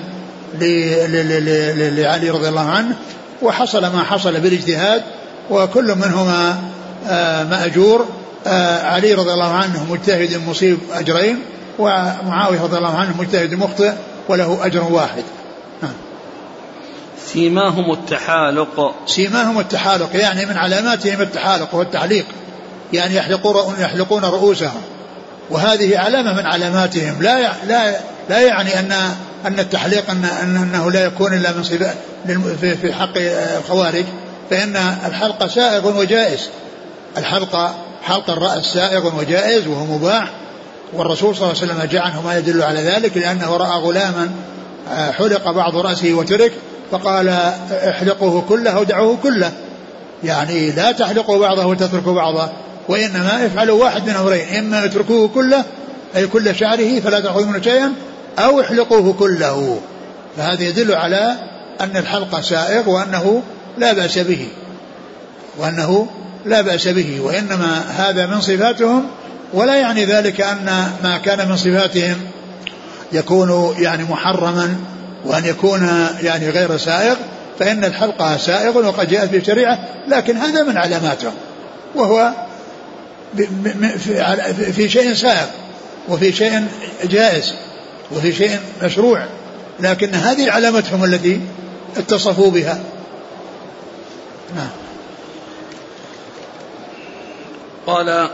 لعلي 1.95 2.31
رضي 2.31 2.49
الله 2.49 2.71
عنه 2.71 2.97
وحصل 3.43 3.83
ما 3.83 4.03
حصل 4.03 4.41
بالاجتهاد 4.41 5.03
وكل 5.51 5.95
منهما 5.95 6.57
آه، 7.09 7.45
مأجور. 7.45 8.07
آه، 8.47 8.83
علي 8.83 9.15
رضي 9.15 9.33
الله 9.33 9.53
عنه 9.53 9.87
مجتهد 9.91 10.49
مصيب 10.49 10.79
أجرين 10.93 11.39
ومعاوية 11.79 12.63
رضي 12.63 12.77
الله 12.79 12.97
عنه 12.97 13.17
مجتهد 13.19 13.55
مخطئ 13.55 13.93
وله 14.29 14.59
أجر 14.67 14.85
واحد. 14.85 15.23
نعم. 15.83 15.93
سيماهم 17.27 17.93
التحالق. 17.93 18.95
سيماهم 19.07 19.61
التحالق 19.61 20.17
يعني 20.17 20.47
من 20.47 20.57
علاماتهم 20.57 21.21
التحالق 21.21 21.75
والتعليق 21.75 22.27
يعني 22.93 23.17
يحلقون 23.17 23.75
يحلقون 23.81 24.25
رؤوسهم. 24.25 24.83
وهذه 25.51 25.99
علامة 25.99 26.33
من 26.33 26.47
علاماتهم. 26.47 27.23
لا 27.23 27.53
لا 27.67 27.97
لا 28.29 28.41
يعني 28.41 28.81
أن 28.81 28.93
أن 29.47 29.61
التحليق 29.61 30.11
أن 30.11 30.25
أنه 30.57 30.91
لا 30.91 31.05
يكون 31.05 31.35
إلا 31.35 31.53
من 31.53 31.63
صفات 31.63 31.97
في 32.81 32.93
حق 32.93 33.13
الخوارج. 33.59 34.05
فإن 34.51 34.77
الحلق 35.07 35.47
سائغ 35.47 35.99
وجائز. 35.99 36.49
الحلق 37.17 37.75
حلق 38.03 38.31
الرأس 38.31 38.65
سائغ 38.65 39.19
وجائز 39.19 39.67
وهو 39.67 39.85
مباح. 39.85 40.31
والرسول 40.93 41.37
صلى 41.37 41.51
الله 41.51 41.63
عليه 41.63 41.73
وسلم 41.73 41.89
جاء 41.93 42.03
عنه 42.03 42.23
ما 42.23 42.39
يدل 42.39 42.63
على 42.63 42.81
ذلك 42.81 43.17
لأنه 43.17 43.57
رأى 43.57 43.81
غلاما 43.81 44.31
آه، 44.91 45.11
حلق 45.11 45.51
بعض 45.51 45.77
رأسه 45.77 46.15
وترك. 46.15 46.53
فقال 46.91 47.29
احلقوه 47.71 48.45
كله 48.49 48.71
أو 48.71 48.83
دعوه 48.83 49.17
كله. 49.23 49.53
يعني 50.25 50.71
لا 50.71 50.93
تحلقوا 50.93 51.39
بعضه 51.39 51.67
وتتركوا 51.67 52.13
بعضه. 52.13 52.49
وإنما 52.89 53.47
افعلوا 53.47 53.85
واحد 53.85 54.07
من 54.07 54.15
أمرين 54.15 54.57
إما 54.59 54.85
اتركوه 54.85 55.29
كله 55.29 55.65
أي 56.17 56.27
كل 56.27 56.55
شعره 56.55 57.01
فلا 57.01 57.21
تأخذوا 57.21 57.47
منه 57.47 57.63
شيئا 57.63 57.93
أو 58.39 58.61
احلقوه 58.61 59.13
كله. 59.13 59.81
فهذا 60.37 60.63
يدل 60.63 60.95
على 60.95 61.37
أن 61.81 61.97
الحلق 61.97 62.41
سائغ 62.41 62.91
وأنه 62.91 63.43
لا 63.79 63.93
بأس 63.93 64.19
به. 64.19 64.49
وأنه 65.59 66.07
لا 66.45 66.61
بأس 66.61 66.89
به. 66.89 67.21
وإنما 67.21 67.85
هذا 67.97 68.27
من 68.27 68.41
صفاتهم 68.41 69.07
ولا 69.53 69.77
يعني 69.77 70.05
ذلك 70.05 70.41
أن 70.41 70.91
ما 71.03 71.19
كان 71.19 71.49
من 71.49 71.57
صفاتهم 71.57 72.17
يكون 73.13 73.75
يعني 73.79 74.05
محرما 74.05 74.77
وأن 75.25 75.45
يكون 75.45 76.09
يعني 76.23 76.51
غير 76.51 76.77
سائغ 76.77 77.17
فإن 77.59 77.85
الحلقة 77.85 78.37
سائغ 78.37 78.87
وقد 78.87 79.09
جاءت 79.09 79.31
في 79.31 79.37
الشريعة 79.37 79.79
لكن 80.09 80.37
هذا 80.37 80.63
من 80.63 80.77
علاماتهم 80.77 81.33
وهو 81.95 82.33
في 84.73 84.89
شيء 84.89 85.15
سائغ 85.15 85.47
وفي 86.09 86.33
شيء 86.33 86.67
جائز 87.05 87.55
وفي 88.13 88.33
شيء 88.33 88.59
مشروع 88.83 89.27
لكن 89.81 90.15
هذه 90.15 90.51
علامتهم 90.51 91.05
التي 91.05 91.41
اتصفوا 91.97 92.51
بها. 92.51 92.81
نعم. 94.57 94.69
قال 97.87 98.31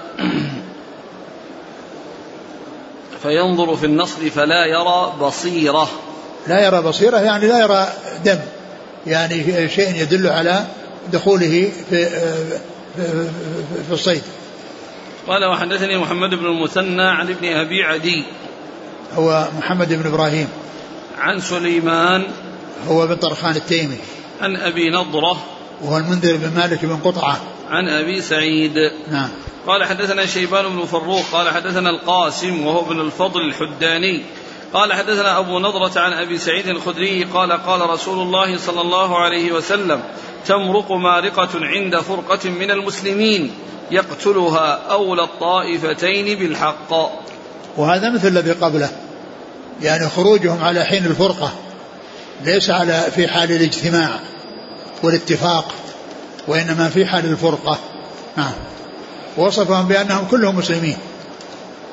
فينظر 3.22 3.76
في 3.76 3.87
النصر 3.87 4.30
فلا 4.30 4.66
يرى 4.66 5.12
بصيرة. 5.20 5.90
لا 6.46 6.66
يرى 6.66 6.82
بصيرة 6.82 7.18
يعني 7.18 7.46
لا 7.46 7.58
يرى 7.58 7.88
دم 8.25 8.38
يعني 9.06 9.68
شيء 9.68 9.94
يدل 9.94 10.26
على 10.26 10.64
دخوله 11.12 11.72
في 11.90 12.08
في 13.87 13.92
الصيد. 13.92 14.22
قال 15.29 15.45
وحدثني 15.45 15.99
محمد 15.99 16.31
بن 16.31 16.47
المثنى 16.47 17.02
عن 17.02 17.29
ابن 17.29 17.49
أبي 17.49 17.83
عدي. 17.83 18.25
هو 19.14 19.49
محمد 19.59 19.93
بن 19.93 20.07
إبراهيم. 20.07 20.49
عن 21.19 21.41
سليمان. 21.41 22.25
هو 22.88 23.07
بن 23.07 23.14
طرخان 23.14 23.57
التيمي. 23.57 23.99
عن 24.41 24.57
أبي 24.57 24.91
نضرة. 24.91 25.37
وهو 25.83 25.97
المنذر 25.97 26.37
بن 26.37 26.52
مالك 26.57 26.85
بن 26.85 26.97
قطعة. 26.97 27.41
عن 27.71 27.88
أبي 27.88 28.23
سعيد. 28.23 28.75
نعم. 29.11 29.29
قال 29.67 29.85
حدثنا 29.85 30.26
شيبان 30.26 30.69
بن 30.69 30.85
فروق 30.85 31.25
قال 31.33 31.50
حدثنا 31.50 31.91
القاسم 31.91 32.67
وهو 32.67 32.81
ابن 32.81 33.00
الفضل 33.00 33.41
الحداني. 33.41 34.23
قال 34.75 34.93
حدثنا 34.93 35.38
أبو 35.38 35.59
نضرة 35.59 36.00
عن 36.00 36.12
أبي 36.12 36.38
سعيد 36.38 36.69
الخدري 36.69 37.25
قال 37.25 37.52
قال 37.52 37.91
رسول 37.91 38.23
الله 38.26 38.59
صلى 38.59 38.81
الله 38.81 39.19
عليه 39.19 39.52
وسلم 39.52 40.02
تمرق 40.47 40.93
مارقة 40.93 41.49
عند 41.55 41.97
فرقة 41.97 42.50
من 42.50 42.71
المسلمين 42.71 43.55
يقتلها 43.91 44.81
أولى 44.91 45.23
الطائفتين 45.23 46.38
بالحق. 46.38 47.11
وهذا 47.76 48.11
مثل 48.11 48.29
الذي 48.29 48.52
قبله 48.52 48.91
يعني 49.83 50.09
خروجهم 50.09 50.64
على 50.64 50.85
حين 50.85 51.07
الفرقة 51.07 51.52
ليس 52.45 52.71
على 52.71 53.02
في 53.14 53.29
حال 53.29 53.52
الاجتماع 53.52 54.11
والاتفاق 55.02 55.73
وإنما 56.49 56.88
في 56.88 57.07
حال 57.07 57.25
الفرقة. 57.25 57.79
نعم. 58.37 58.52
وصفهم 59.37 59.88
بأنهم 59.88 60.26
كلهم 60.31 60.57
مسلمين. 60.57 60.97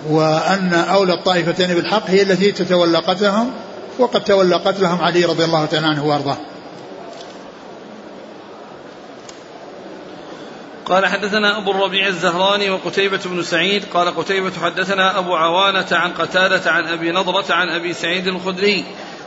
وأن 0.08 0.74
أولى 0.74 1.14
الطائفتين 1.14 1.68
بالحق 1.68 2.10
هي 2.10 2.22
التي 2.22 2.52
تتولى 2.52 2.98
قتلهم 2.98 3.52
وقد 4.00 4.24
تولى 4.24 4.56
قتلهم 4.56 5.02
علي 5.02 5.26
رضي 5.26 5.46
الله 5.46 5.66
تعالى 5.66 5.88
عنه 5.88 6.06
وأرضاه. 6.06 6.38
قال 10.86 11.06
حدثنا 11.06 11.58
أبو 11.58 11.72
الربيع 11.72 12.08
الزهراني 12.08 12.70
وقتيبة 12.70 13.20
بن 13.26 13.44
سعيد 13.44 13.84
قال 13.94 14.16
قتيبة 14.16 14.52
حدثنا 14.64 15.20
أبو 15.20 15.36
عوانة 15.36 15.88
عن 15.92 16.12
قتادة 16.14 16.72
عن 16.72 16.88
أبي 16.88 17.12
نضرة 17.12 17.54
عن 17.54 17.70
أبي 17.70 17.94
سعيد 17.94 18.28
الخدري 18.28 18.86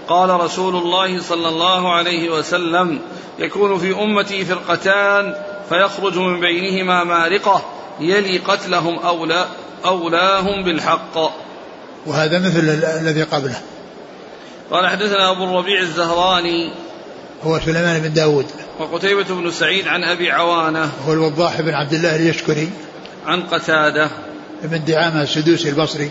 قال 0.09 0.31
رسول 0.31 0.77
الله 0.77 1.21
صلى 1.21 1.49
الله 1.49 1.93
عليه 1.93 2.31
وسلم 2.31 3.01
يكون 3.39 3.79
في 3.79 3.93
أمتي 3.95 4.45
فرقتان 4.45 5.35
فيخرج 5.69 6.19
من 6.19 6.41
بينهما 6.41 7.05
مارقة. 7.05 7.63
يلي 8.01 8.39
قتلهم 8.39 8.99
أولى 8.99 9.47
أولاهم 9.85 10.65
بالحق. 10.65 11.33
وهذا 12.07 12.39
مثل 12.39 12.59
الذي 13.01 13.23
قبله. 13.23 13.61
قال 14.71 14.89
حدثنا 14.89 15.31
أبو 15.31 15.45
الربيع 15.45 15.81
الزهراني. 15.81 16.73
هو 17.45 17.61
سليمان 17.61 18.01
بن 18.01 18.13
داود. 18.13 18.47
وقتيبة 18.79 19.35
بن 19.35 19.51
سعيد 19.51 19.89
عن 19.89 20.05
أبي 20.05 20.31
عوانة. 20.31 20.91
هو 21.07 21.13
الوضاح 21.13 21.61
بن 21.61 21.75
عبد 21.75 21.93
الله 21.93 22.17
اليشكري. 22.17 22.71
عن 23.27 23.43
قتادة. 23.43 24.11
بن 24.63 24.85
دعامة 24.85 25.23
السدوسي 25.23 25.69
البصري. 25.69 26.11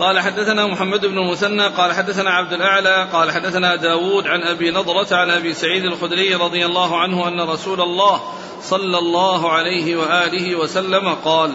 قال 0.00 0.20
حدثنا 0.20 0.66
محمد 0.66 1.06
بن 1.06 1.18
المثنى 1.18 1.66
قال 1.66 1.92
حدثنا 1.92 2.30
عبد 2.30 2.52
الأعلى 2.52 3.08
قال 3.12 3.30
حدثنا 3.30 3.76
داود 3.76 4.26
عن 4.26 4.42
أبي 4.42 4.70
نضرة 4.70 5.16
عن 5.16 5.30
أبي 5.30 5.54
سعيد 5.54 5.84
الخدري 5.84 6.34
رضي 6.34 6.66
الله 6.66 7.00
عنه 7.00 7.28
أن 7.28 7.40
رسول 7.40 7.80
الله 7.80 8.20
صلى 8.62 8.98
الله 8.98 9.52
عليه 9.52 9.96
وآله 9.96 10.56
وسلم 10.56 11.14
قال 11.24 11.52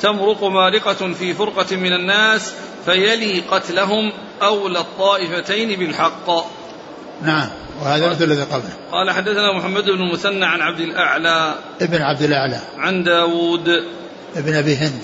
تمرق 0.00 0.44
مارقة 0.44 1.12
في 1.12 1.34
فرقة 1.34 1.76
من 1.76 1.92
الناس 1.92 2.54
فيلي 2.84 3.40
قتلهم 3.40 4.12
أولى 4.42 4.80
الطائفتين 4.80 5.78
بالحق. 5.78 6.30
نعم 7.22 7.48
وهذا 7.82 8.10
مثل 8.10 8.24
الذي 8.24 8.42
قبله. 8.42 8.72
قال 8.92 9.10
حدثنا 9.10 9.52
محمد 9.52 9.84
بن 9.84 10.00
المثنى 10.00 10.46
عن 10.46 10.60
عبد 10.60 10.80
الأعلى 10.80 11.54
ابن 11.80 12.02
عبد 12.02 12.22
الأعلى. 12.22 12.60
عن 12.76 13.02
داود 13.02 13.68
ابن 14.36 14.54
أبي 14.54 14.76
هند. 14.76 15.02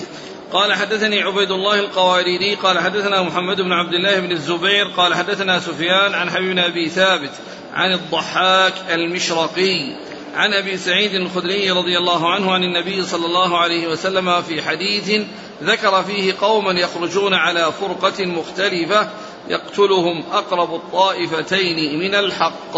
قال 0.53 0.73
حدثني 0.73 1.21
عبيد 1.21 1.51
الله 1.51 1.79
القواريري 1.79 2.55
قال 2.55 2.79
حدثنا 2.79 3.21
محمد 3.21 3.61
بن 3.61 3.71
عبد 3.71 3.93
الله 3.93 4.19
بن 4.19 4.31
الزبير 4.31 4.85
قال 4.97 5.15
حدثنا 5.15 5.59
سفيان 5.59 6.13
عن 6.13 6.29
حبيب 6.29 6.57
أبي 6.57 6.89
ثابت 6.89 7.31
عن 7.73 7.93
الضحاك 7.93 8.73
المشرقي 8.89 9.95
عن 10.35 10.53
أبي 10.53 10.77
سعيد 10.77 11.13
الخدري 11.13 11.71
رضي 11.71 11.97
الله 11.97 12.33
عنه 12.33 12.51
عن 12.51 12.63
النبي 12.63 13.03
صلى 13.03 13.25
الله 13.25 13.57
عليه 13.57 13.87
وسلم 13.87 14.41
في 14.41 14.61
حديث 14.61 15.21
ذكر 15.63 16.03
فيه 16.03 16.33
قوما 16.41 16.71
يخرجون 16.71 17.33
على 17.33 17.71
فرقة 17.71 18.25
مختلفة 18.25 19.09
يقتلهم 19.49 20.23
أقرب 20.31 20.75
الطائفتين 20.75 21.99
من 21.99 22.15
الحق. 22.15 22.77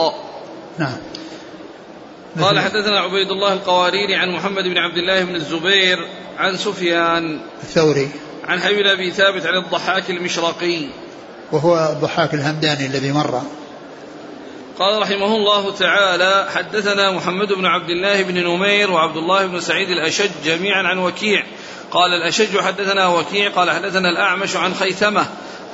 نعم. 0.78 0.98
قال 2.42 2.60
حدثنا 2.60 3.00
عبيد 3.00 3.32
الله 3.32 3.54
القواريري 3.54 4.16
عن 4.16 4.32
محمد 4.32 4.64
بن 4.64 4.78
عبد 4.78 4.98
الله 4.98 5.24
بن 5.24 5.36
الزبير 5.36 6.08
عن 6.38 6.58
سفيان 6.58 7.40
الثوري. 7.64 8.10
عن 8.48 8.62
حبيب 8.62 8.86
أبي 8.86 9.12
ثابت 9.12 9.46
عن 9.46 9.56
الضحاك 9.56 10.10
المشرقي. 10.10 10.88
وهو 11.52 11.90
الضحاك 11.92 12.34
الهمداني 12.34 12.86
الذي 12.86 13.12
مر. 13.12 13.42
قال 14.80 15.02
رحمه 15.02 15.36
الله 15.36 15.74
تعالى 15.74 16.48
حدثنا 16.56 17.12
محمد 17.12 17.54
بن 17.54 17.66
عبد 17.66 17.90
الله 17.90 18.22
بن 18.22 18.44
نمير 18.44 18.92
وعبد 18.92 19.18
الله 19.18 19.46
بن 19.46 19.60
سعيد 19.60 19.90
الأشج 19.90 20.30
جميعا 20.46 20.84
عن 20.84 20.98
وكيع. 20.98 21.44
قال 21.92 22.14
الأشج 22.14 22.60
حدثنا 22.60 23.08
وكيع 23.08 23.50
قال 23.50 23.72
حدثنا 23.72 24.10
الأعمش 24.10 24.56
عن 24.56 24.74
خيثمة 24.74 25.26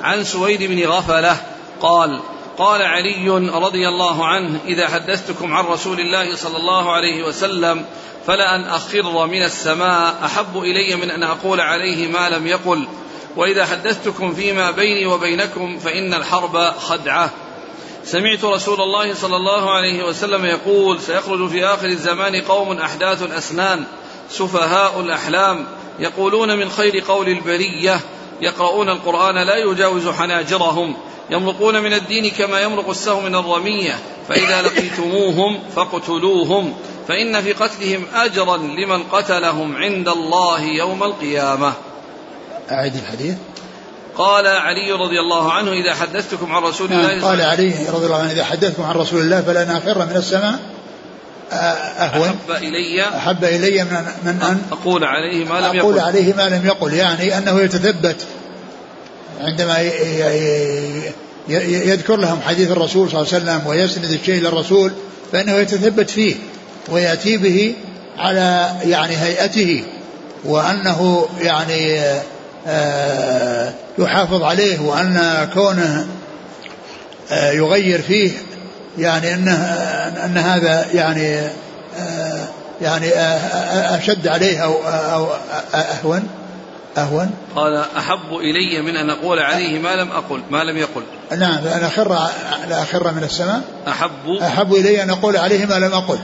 عن 0.02 0.24
سويد 0.24 0.62
بن 0.62 0.86
غفلة 0.86 1.36
قال 1.80 2.20
قال 2.58 2.82
علي 2.82 3.28
رضي 3.48 3.88
الله 3.88 4.26
عنه 4.26 4.60
إذا 4.66 4.88
حدثتكم 4.88 5.54
عن 5.54 5.64
رسول 5.64 6.00
الله 6.00 6.36
صلى 6.36 6.56
الله 6.56 6.92
عليه 6.92 7.24
وسلم 7.24 7.84
فلأن 8.26 8.64
أخر 8.64 9.26
من 9.26 9.42
السماء 9.42 10.14
أحب 10.24 10.58
إلي 10.58 10.96
من 10.96 11.10
أن 11.10 11.22
أقول 11.22 11.60
عليه 11.60 12.08
ما 12.08 12.30
لم 12.30 12.46
يقل. 12.46 12.86
وإذا 13.36 13.66
حدثتكم 13.66 14.34
فيما 14.34 14.70
بيني 14.70 15.06
وبينكم 15.06 15.78
فإن 15.78 16.14
الحرب 16.14 16.58
خدعة. 16.58 17.30
سمعت 18.04 18.44
رسول 18.44 18.80
الله 18.80 19.14
صلى 19.14 19.36
الله 19.36 19.70
عليه 19.70 20.04
وسلم 20.04 20.44
يقول 20.44 21.00
سيخرج 21.00 21.48
في 21.48 21.64
آخر 21.64 21.86
الزمان 21.86 22.40
قوم 22.40 22.78
أحداث 22.78 23.22
الأسنان 23.22 23.84
سفهاء 24.30 25.00
الأحلام 25.00 25.66
يقولون 25.98 26.56
من 26.58 26.68
خير 26.70 27.04
قول 27.08 27.28
البرية 27.28 28.00
يقرؤون 28.40 28.88
القرآن 28.88 29.46
لا 29.46 29.56
يجاوز 29.56 30.08
حناجرهم 30.08 30.96
يمرقون 31.30 31.82
من 31.82 31.92
الدين 31.92 32.30
كما 32.30 32.60
يمرق 32.60 32.88
السهم 32.88 33.24
من 33.24 33.34
الرمية. 33.34 33.98
فإذا 34.28 34.62
لقيتموهم 34.62 35.58
فاقتلوهم. 35.76 36.74
فإن 37.08 37.42
في 37.42 37.52
قتلهم 37.52 38.06
أجرا 38.14 38.56
لمن 38.56 39.02
قتلهم 39.02 39.76
عند 39.76 40.08
الله 40.08 40.60
يوم 40.60 41.02
القيامة. 41.02 41.72
أعد 42.70 42.94
الحديث. 42.96 43.34
قال 44.18 44.46
علي 44.46 44.92
رضي 44.92 45.20
الله 45.20 45.52
عنه 45.52 45.72
إذا 45.72 45.94
حدثتكم 45.94 46.52
عن 46.52 46.62
رسول 46.62 46.92
الله 46.92 47.14
نعم، 47.14 47.24
قال 47.24 47.40
علي 47.40 47.74
رضي 47.94 48.06
الله 48.06 48.18
عنه 48.18 48.32
إذا 48.32 48.44
حدثتكم 48.44 48.82
عن 48.82 48.94
رسول 48.94 49.20
الله 49.20 49.40
فلن 49.40 49.70
أخر 49.70 49.98
من 49.98 50.16
السماء. 50.16 50.58
أهون. 51.52 52.28
أحب 52.28 52.62
إلي. 52.62 53.08
أحب 53.16 53.44
إلي 53.44 53.84
من, 53.84 54.06
من 54.24 54.42
أن 54.42 54.62
أقول 54.72 55.04
عليه 55.04 55.44
ما 55.44 55.58
لم 55.60 55.78
أقول 55.80 55.96
يقل. 55.96 56.00
عليه 56.00 56.34
ما 56.34 56.48
لم 56.48 56.66
يقل 56.66 56.92
يعني 56.94 57.38
أنه 57.38 57.60
يتثبت. 57.60 58.26
عندما 59.40 59.78
يذكر 61.48 62.16
لهم 62.16 62.40
حديث 62.40 62.70
الرسول 62.70 63.10
صلى 63.10 63.20
الله 63.20 63.34
عليه 63.34 63.44
وسلم 63.44 63.66
ويسند 63.66 64.10
الشيء 64.10 64.42
للرسول 64.42 64.92
فإنه 65.32 65.52
يتثبت 65.52 66.10
فيه 66.10 66.34
ويأتي 66.88 67.36
به 67.36 67.74
على 68.18 68.72
يعني 68.84 69.16
هيئته 69.16 69.84
وأنه 70.44 71.28
يعني 71.40 72.00
آه، 72.66 73.72
يحافظ 73.98 74.42
عليه 74.42 74.80
وأن 74.80 75.48
كونه 75.54 76.06
آه، 77.30 77.50
يغير 77.50 78.02
فيه 78.02 78.30
يعني 78.98 79.34
أنه 79.34 79.54
أن 80.24 80.36
هذا 80.36 80.86
يعني 80.94 81.38
آه، 81.98 82.48
يعني 82.82 83.08
أشد 83.96 84.28
عليه 84.28 84.58
أو, 84.58 84.74
أو 84.88 85.28
أهون. 85.74 86.28
أهون؟ 86.98 87.30
قال 87.56 87.84
أحب 87.96 88.34
إلي 88.34 88.82
من 88.82 88.96
أن 88.96 89.10
أقول 89.10 89.38
عليه 89.38 89.78
ما 89.78 89.96
لم 89.96 90.12
أقل 90.12 90.40
ما 90.50 90.64
لم 90.64 90.76
يقل. 90.76 91.02
نعم 91.38 91.58
أن 91.58 91.84
أخر 91.84 92.18
أخر 92.70 93.12
من 93.12 93.22
السماء. 93.24 93.62
أحب. 93.88 94.28
أحب 94.42 94.74
إلي 94.74 95.02
أن 95.02 95.10
أقول 95.10 95.36
عليه 95.36 95.66
ما 95.66 95.74
لم 95.74 95.92
أقل. 95.94 96.18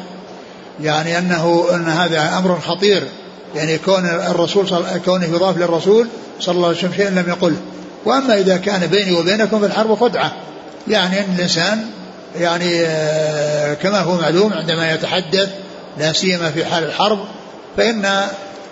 يعني 0.81 1.19
أنه 1.19 1.65
أن 1.75 1.89
هذا 1.89 2.39
أمر 2.39 2.61
خطير. 2.61 3.03
يعني 3.55 3.79
كون 3.79 4.07
الرسول 4.07 4.67
كونه 5.05 5.25
يضاف 5.25 5.59
للرسول 5.59 6.09
صلى 6.41 6.55
الله 6.55 6.69
عليه 6.69 6.79
وسلم 6.79 6.93
شيئا 6.93 7.11
لم 7.11 7.29
يقله 7.29 7.57
وأما 8.05 8.35
إذا 8.35 8.57
كان 8.57 8.87
بيني 8.87 9.13
وبينكم 9.13 9.61
في 9.61 9.67
الحرب 9.67 9.95
خدعة. 9.95 10.33
يعني 10.89 11.21
أن 11.21 11.35
الإنسان 11.35 11.87
يعني 12.39 12.81
آه، 12.87 13.75
كما 13.75 14.01
هو 14.01 14.17
معلوم 14.17 14.53
عندما 14.53 14.93
يتحدث 14.93 15.51
لا 15.99 16.13
سيما 16.13 16.51
في 16.51 16.65
حال 16.65 16.85
الحرب 16.85 17.19
فإن 17.77 18.21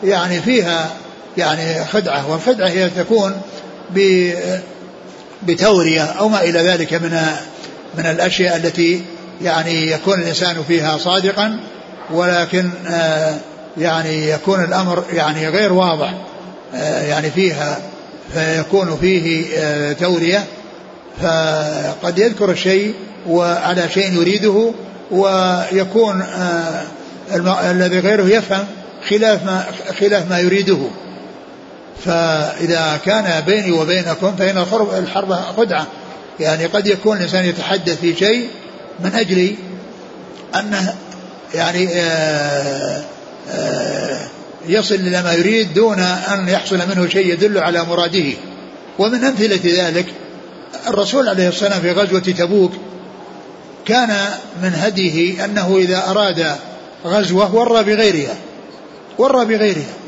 يعني 0.05 0.41
فيها 0.41 0.91
يعني 1.39 1.85
خدعة 1.85 2.31
والخدعة 2.31 2.69
هي 2.69 2.91
تكون 2.91 3.41
بتورية 5.43 6.03
أو 6.03 6.29
ما 6.29 6.43
إلى 6.43 6.61
ذلك 6.61 6.95
من 6.95 7.21
من 7.99 8.07
الأشياء 8.07 8.57
التي 8.57 9.03
يعني 9.43 9.91
يكون 9.91 10.21
الإنسان 10.21 10.63
فيها 10.69 10.99
صادقا 10.99 11.61
ولكن 12.11 12.71
آه، 12.89 13.35
يعني 13.79 14.31
يكون 14.31 14.65
الأمر 14.65 15.05
يعني 15.13 15.49
غير 15.49 15.73
واضح 15.73 16.15
آه، 16.75 17.03
يعني 17.03 17.31
فيها 17.31 17.79
فيكون 18.35 18.97
فيه 19.01 19.47
آه، 19.57 19.93
تورية. 19.93 20.45
فقد 21.23 22.19
يذكر 22.19 22.51
الشيء 22.51 22.95
وعلى 23.29 23.89
شيء 23.95 24.13
يريده 24.13 24.73
ويكون 25.11 26.25
الذي 27.71 27.99
غيره 27.99 28.23
يفهم 28.23 28.65
خلاف 29.09 29.45
ما 29.45 29.65
خلاف 30.01 30.31
ما 30.31 30.39
يريده. 30.39 30.79
فإذا 32.05 33.01
كان 33.05 33.41
بيني 33.45 33.73
وبينكم 33.73 34.37
فإن 34.37 34.65
الحرب 34.99 35.33
خدعة. 35.57 35.87
يعني 36.41 36.67
قد 36.67 36.87
يكون 36.87 37.17
الإنسان 37.17 37.45
يتحدث 37.45 38.01
في 38.01 38.17
شيء 38.17 38.49
من 39.01 39.15
أجل 39.15 39.55
أنه 40.55 40.95
يعني 41.55 41.89
آه، 41.95 43.03
آه، 43.51 44.29
يصل 44.67 44.95
إلى 44.95 45.23
ما 45.23 45.33
يريد 45.33 45.75
دون 45.75 45.99
أن 46.01 46.49
يحصل 46.49 46.77
منه 46.77 47.09
شيء 47.09 47.33
يدل 47.33 47.59
على 47.59 47.85
مراده. 47.85 48.33
ومن 48.99 49.25
أمثلة 49.25 49.61
ذلك 49.65 50.07
الرسول 50.87 51.29
عليه 51.29 51.49
الصلاة 51.49 51.77
والسلام 51.77 51.95
في 51.95 52.01
غزوة 52.01 52.35
تبوك 52.35 52.73
كان 53.87 54.17
من 54.63 54.75
هديه 54.75 55.45
أنه 55.45 55.77
إذا 55.77 56.11
أراد 56.11 56.57
غزوة 57.05 57.55
ورى 57.55 57.85
بغيرها. 57.85 58.35
ورى 59.19 59.45
بغيرها. 59.45 60.08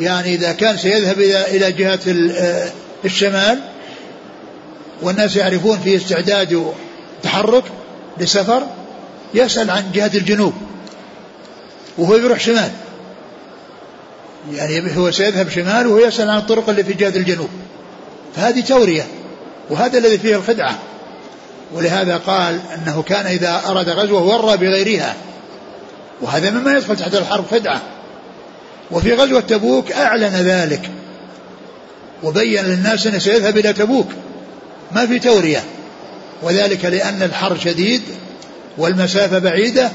يعني 0.00 0.34
إذا 0.34 0.52
كان 0.52 0.76
سيذهب 0.76 1.20
إلى 1.20 1.72
جهة 1.72 2.00
آه، 2.38 2.70
الشمال 3.04 3.58
والناس 5.02 5.36
يعرفون 5.36 5.78
في 5.78 5.96
استعداد 5.96 6.72
تحرك 7.22 7.64
لسفر 8.18 8.66
يسأل 9.34 9.70
عن 9.70 9.92
جهة 9.94 10.10
الجنوب 10.14 10.52
وهو 11.98 12.16
يروح 12.16 12.40
شمال. 12.40 12.70
يعني 14.52 14.96
هو 14.96 15.10
سيذهب 15.10 15.48
شمال 15.48 15.86
وهو 15.86 15.98
يسأل 15.98 16.30
عن 16.30 16.38
الطرق 16.38 16.68
اللي 16.68 16.84
في 16.84 16.92
جهة 16.92 17.16
الجنوب. 17.16 17.48
فهذه 18.36 18.60
تورية 18.60 19.06
وهذا 19.70 19.98
الذي 19.98 20.18
فيه 20.18 20.36
الخدعة. 20.36 20.78
ولهذا 21.72 22.16
قال 22.16 22.60
أنه 22.74 23.02
كان 23.02 23.26
إذا 23.26 23.62
أراد 23.66 23.88
غزوة 23.88 24.22
ورى 24.22 24.56
بغيرها. 24.56 25.14
وهذا 26.22 26.50
مما 26.50 26.72
يدخل 26.72 26.96
تحت 26.96 27.14
الحرب 27.14 27.44
خدعة. 27.50 27.82
وفي 28.90 29.14
غزوة 29.14 29.40
تبوك 29.40 29.92
أعلن 29.92 30.34
ذلك 30.34 30.90
وبين 32.22 32.64
للناس 32.64 33.06
أنه 33.06 33.18
سيذهب 33.18 33.58
إلى 33.58 33.72
تبوك. 33.72 34.08
ما 34.92 35.06
في 35.06 35.18
تورية. 35.18 35.62
وذلك 36.42 36.84
لأن 36.84 37.22
الحر 37.22 37.58
شديد 37.58 38.02
والمسافة 38.78 39.38
بعيدة 39.38 39.90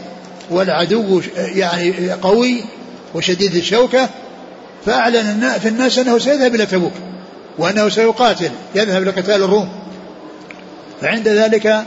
والعدو 0.49 1.21
يعني 1.37 2.11
قوي 2.11 2.63
وشديد 3.13 3.55
الشوكة. 3.55 4.09
فأعلن 4.85 5.51
في 5.61 5.67
الناس 5.67 5.99
أنه 5.99 6.17
سيذهب 6.17 6.55
إلى 6.55 6.65
تبوك 6.65 6.93
وأنه 7.57 7.89
سيقاتل 7.89 8.51
يذهب 8.75 9.03
لقتال 9.03 9.43
الروم. 9.43 9.69
فعند 11.01 11.27
ذلك 11.27 11.85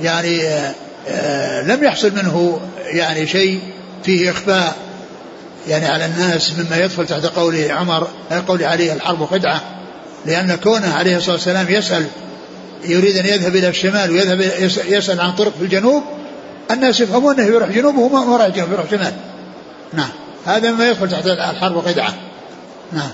يعني 0.00 0.42
آه، 0.42 0.74
آه، 1.08 1.62
لم 1.62 1.84
يحصل 1.84 2.12
منه 2.14 2.60
يعني 2.84 3.26
شيء 3.26 3.60
فيه 4.04 4.30
إخفاء. 4.30 4.76
يعني 5.68 5.86
على 5.86 6.04
الناس 6.04 6.52
مما 6.58 6.76
يدخل 6.76 7.06
تحت 7.06 7.26
قول 7.26 7.70
عمر 7.70 8.08
قول 8.48 8.64
علي 8.64 8.92
الحرب 8.92 9.26
خدعة 9.26 9.60
لأن 10.26 10.54
كونه 10.54 10.94
عليه 10.94 11.16
الصلاة 11.16 11.34
والسلام 11.34 11.66
يسأل 11.68 12.06
يريد 12.84 13.16
أن 13.16 13.26
يذهب 13.26 13.56
إلى 13.56 13.68
الشمال 13.68 14.10
ويذهب 14.10 14.40
يسأل 14.86 15.20
عن 15.20 15.32
طرق 15.32 15.52
في 15.58 15.64
الجنوب 15.64 16.02
الناس 16.70 17.00
يفهمون 17.00 17.40
أنه 17.40 17.46
يروح 17.46 17.68
جنوب 17.68 17.96
وهو 17.96 18.24
ما 18.24 18.36
راح 18.36 18.46
جنوب 18.46 18.72
يروح 18.72 18.90
شمال. 18.90 19.14
نعم. 19.92 20.08
هذا 20.46 20.70
مما 20.70 20.88
يدخل 20.88 21.08
تحت 21.08 21.26
الحرب 21.26 21.80
خدعة 21.80 22.14
نعم. 22.92 23.10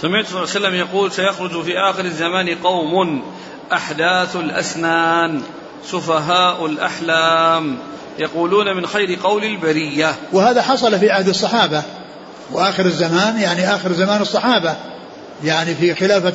سمعت 0.00 0.26
صلى 0.26 0.36
الله 0.36 0.48
عليه 0.54 0.60
وسلم 0.60 0.74
يقول 0.74 1.12
سيخرج 1.12 1.62
في 1.62 1.78
آخر 1.78 2.04
الزمان 2.04 2.54
قوم 2.54 3.22
أحداث 3.72 4.36
الأسنان 4.36 5.42
سفهاء 5.86 6.66
الأحلام. 6.66 7.78
يقولون 8.18 8.76
من 8.76 8.86
خير 8.86 9.18
قول 9.22 9.44
البرية. 9.44 10.14
وهذا 10.32 10.62
حصل 10.62 10.98
في 10.98 11.10
عهد 11.10 11.28
الصحابة. 11.28 11.82
وآخر 12.52 12.86
الزمان 12.86 13.40
يعني 13.40 13.74
آخر 13.74 13.92
زمان 13.92 14.22
الصحابة. 14.22 14.74
يعني 15.44 15.74
في 15.74 15.94
خلافة 15.94 16.34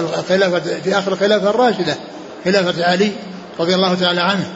الخلافة 0.00 0.60
في 0.84 0.98
آخر 0.98 1.12
الخلافة 1.12 1.50
الراشدة 1.50 1.96
خلافة 2.44 2.84
علي 2.84 3.12
رضي 3.60 3.74
الله 3.74 3.94
تعالى 3.94 4.20
عنه. 4.20 4.52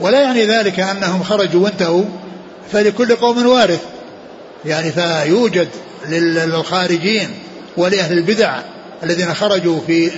ولا 0.00 0.22
يعني 0.22 0.46
ذلك 0.46 0.80
أنهم 0.80 1.22
خرجوا 1.22 1.64
وانتهوا 1.64 2.04
فلكل 2.72 3.16
قوم 3.16 3.46
وارث. 3.46 3.82
يعني 4.64 4.92
فيوجد 4.92 5.68
للخارجين 6.08 7.30
ولأهل 7.76 8.18
البدع 8.18 8.58
الذين 9.02 9.34
خرجوا 9.34 9.80
في 9.86 10.10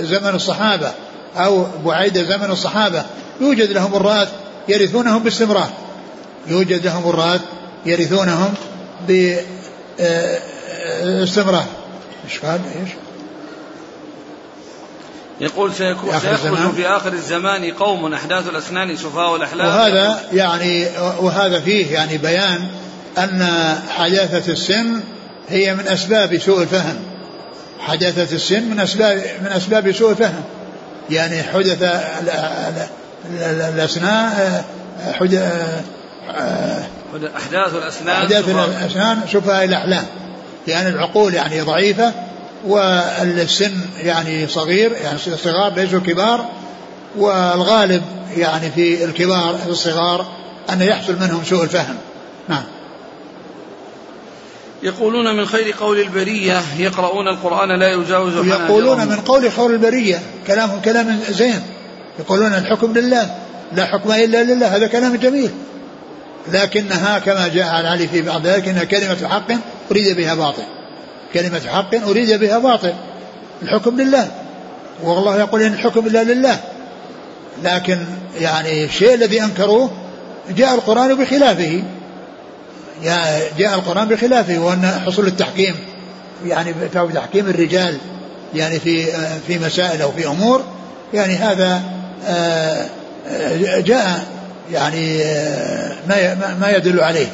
زمن 0.00 0.34
الصحابة 0.34 0.92
أو 1.36 1.66
بعيد 1.84 2.18
زمن 2.18 2.50
الصحابة 2.50 3.04
يوجد 3.40 3.70
لهم 3.70 3.94
الراث 3.94 4.28
يرثونهم 4.68 5.22
باستمرار. 5.22 5.70
يوجد 6.46 6.84
لهم 6.86 7.10
الراث 7.10 7.40
يرثونهم 7.86 8.54
باستمرار 9.98 11.66
إيش 12.24 12.38
قال؟ 12.38 12.60
إيش؟ 12.80 12.90
يقول 15.40 15.74
سيكون 15.74 16.20
سيخرج 16.20 16.74
في 16.74 16.86
آخر 16.86 17.12
الزمان 17.12 17.72
قوم 17.72 18.14
أحداث 18.14 18.48
الأسنان 18.48 18.96
سفهاء 18.96 19.36
الأحلام 19.36 19.66
وهذا 19.66 20.20
يعني 20.32 20.86
وهذا 21.20 21.60
فيه 21.60 21.94
يعني 21.94 22.18
بيان 22.18 22.68
أن 23.18 23.48
حداثة 23.88 24.52
السن 24.52 25.00
هي 25.48 25.74
من 25.74 25.88
أسباب 25.88 26.38
سوء 26.38 26.62
الفهم. 26.62 26.96
حداثة 27.80 28.36
السن 28.36 28.62
من 28.62 28.80
أسباب 28.80 29.24
من 29.42 29.46
أسباب 29.46 29.92
سوء 29.92 30.10
الفهم. 30.10 30.42
يعني 31.10 31.42
حدث 31.42 31.82
الأسنان 33.30 34.62
حدث 35.12 35.42
أحداث 37.36 37.74
الأسنان 37.74 38.16
أحداث 38.16 38.48
الأسنان 38.48 39.20
سفهاء 39.32 39.64
الأحلام 39.64 40.06
لأن 40.66 40.86
العقول 40.86 41.34
يعني 41.34 41.60
ضعيفة 41.60 42.12
والسن 42.66 43.72
يعني 44.02 44.46
صغير 44.46 44.92
يعني 44.92 45.14
الصغار 45.26 45.74
ليسوا 45.74 46.00
كبار 46.00 46.48
والغالب 47.16 48.02
يعني 48.36 48.70
في 48.70 49.04
الكبار 49.04 49.58
في 49.64 49.70
الصغار 49.70 50.26
أن 50.72 50.82
يحصل 50.82 51.16
منهم 51.20 51.44
سوء 51.44 51.62
الفهم. 51.62 51.96
نعم. 52.48 52.62
يقولون 54.82 55.36
من 55.36 55.46
خير 55.46 55.74
قول 55.80 56.00
البرية 56.00 56.62
يقرؤون 56.78 57.28
القرآن 57.28 57.78
لا 57.78 57.92
يجاوز 57.92 58.46
يقولون 58.46 59.06
من 59.06 59.16
قول 59.16 59.50
قول 59.50 59.72
البرية 59.72 60.22
كلامهم 60.46 60.80
كلام 60.80 61.20
زين. 61.30 61.62
يقولون 62.18 62.54
الحكم 62.54 62.92
لله 62.92 63.36
لا 63.72 63.86
حكم 63.86 64.12
إلا 64.12 64.42
لله 64.42 64.76
هذا 64.76 64.86
كلام 64.86 65.16
جميل. 65.16 65.50
لكنها 66.52 67.18
كما 67.18 67.48
جاء 67.48 67.68
عن 67.68 67.86
علي 67.86 68.08
في 68.08 68.22
بعض 68.22 68.46
ذلك 68.46 68.68
انها 68.68 68.84
كلمة 68.84 69.28
حق 69.28 69.52
أريد 69.90 70.16
بها 70.16 70.34
باطل. 70.34 70.62
كلمة 71.34 71.60
حق 71.60 71.94
أريد 72.08 72.40
بها 72.40 72.58
باطل. 72.58 72.94
الحكم 73.62 74.00
لله. 74.00 74.30
والله 75.02 75.38
يقول 75.38 75.62
إن 75.62 75.72
الحكم 75.72 76.06
إلا 76.06 76.24
لله. 76.24 76.60
لكن 77.64 77.98
يعني 78.40 78.84
الشيء 78.84 79.14
الذي 79.14 79.44
أنكروه 79.44 79.90
جاء 80.56 80.74
القرآن 80.74 81.14
بخلافه. 81.14 81.82
جاء 83.58 83.74
القرآن 83.74 84.08
بخلافه 84.08 84.58
وأن 84.58 85.00
حصول 85.06 85.26
التحكيم 85.26 85.74
يعني 86.46 86.74
تحكيم 87.14 87.48
الرجال 87.48 87.98
يعني 88.54 88.78
في 88.78 89.06
في 89.46 89.58
مسائل 89.58 90.02
أو 90.02 90.10
في 90.12 90.26
أمور 90.26 90.64
يعني 91.14 91.34
هذا 91.34 91.82
آه، 92.26 92.88
آه، 93.28 93.80
جاء 93.80 94.26
يعني 94.72 95.22
آه، 95.22 95.96
ما 96.08 96.54
ما 96.60 96.70
يدل 96.70 97.00
عليه. 97.00 97.32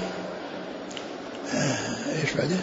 إيش 2.23 2.33
بعده؟ 2.39 2.57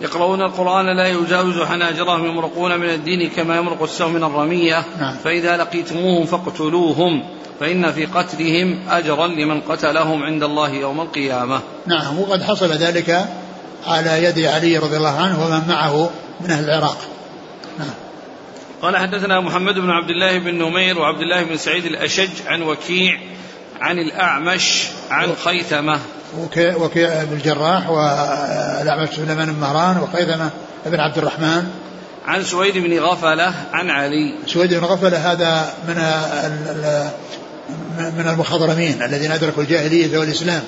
يقرؤون 0.00 0.42
القرآن 0.42 0.96
لا 0.96 1.08
يجاوز 1.08 1.62
حناجرهم 1.62 2.26
يمرقون 2.26 2.80
من 2.80 2.90
الدين 2.90 3.30
كما 3.30 3.56
يمرق 3.56 3.82
السهم 3.82 4.12
من 4.12 4.24
الرمية. 4.24 4.84
نعم. 5.00 5.14
فإذا 5.24 5.56
لقيتموهم 5.56 6.26
فاقتلوهم 6.26 7.24
فإن 7.60 7.92
في 7.92 8.06
قتلهم 8.06 8.88
أجرا 8.90 9.26
لمن 9.26 9.60
قتلهم 9.60 10.22
عند 10.22 10.42
الله 10.42 10.70
يوم 10.70 11.00
القيامة. 11.00 11.60
نعم 11.86 12.18
وقد 12.18 12.42
حصل 12.42 12.72
ذلك 12.72 13.26
على 13.86 14.24
يد 14.24 14.38
علي 14.38 14.78
رضي 14.78 14.96
الله 14.96 15.16
عنه 15.20 15.46
ومن 15.46 15.68
معه 15.68 16.10
من 16.40 16.50
أهل 16.50 16.64
العراق. 16.64 16.98
نعم. 17.78 17.94
قال 18.82 18.96
حدثنا 18.96 19.40
محمد 19.40 19.74
بن 19.74 19.90
عبد 19.90 20.10
الله 20.10 20.38
بن 20.38 20.54
نمير 20.54 20.98
وعبد 20.98 21.20
الله 21.20 21.42
بن 21.42 21.56
سعيد 21.56 21.84
الأشج 21.84 22.30
عن 22.46 22.62
وكيع 22.62 23.18
عن 23.80 23.98
الأعمش 23.98 24.88
عن 25.10 25.34
خيثمة. 25.44 26.00
وكيع 26.38 26.76
وكيع 26.76 27.24
بن 27.24 27.36
الجراح 27.36 27.90
والأعمش 27.90 29.08
سليمان 29.08 29.52
بن 29.52 29.60
مهران 29.60 29.98
وخيثمة 29.98 30.50
بن 30.86 31.00
عبد 31.00 31.18
الرحمن. 31.18 31.70
عن 32.26 32.44
سويد 32.44 32.78
بن 32.78 32.98
غفلة 32.98 33.54
عن 33.72 33.90
علي. 33.90 34.38
سويد 34.46 34.74
بن 34.74 34.84
غفلة 34.84 35.32
هذا 35.32 35.74
من 35.88 35.94
من 37.98 38.28
المخضرمين 38.28 39.02
الذين 39.02 39.32
أدركوا 39.32 39.62
الجاهلية 39.62 40.18
والإسلام. 40.18 40.62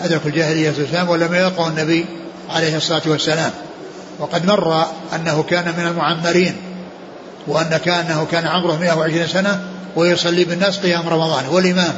أدركوا 0.00 0.30
الجاهلية 0.30 0.70
والإسلام 0.70 1.08
ولم 1.08 1.34
يلقوا 1.34 1.68
النبي 1.68 2.06
عليه 2.50 2.76
الصلاة 2.76 3.02
والسلام. 3.06 3.50
وقد 4.18 4.46
مر 4.46 4.86
أنه 5.14 5.42
كان 5.42 5.64
من 5.78 5.86
المعمرين. 5.86 6.67
وأن 7.48 7.76
كأنه 7.84 8.26
كان 8.30 8.46
عمره 8.46 8.76
120 8.76 9.26
سنة 9.26 9.60
ويصلي 9.96 10.44
بالناس 10.44 10.78
قيام 10.78 11.08
رمضان. 11.08 11.44
هو 11.44 11.58
الإمام 11.58 11.94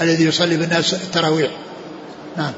الذي 0.00 0.24
يصلي 0.24 0.56
بالناس 0.56 0.94
التراويح 0.94 1.50
نعم. 2.36 2.52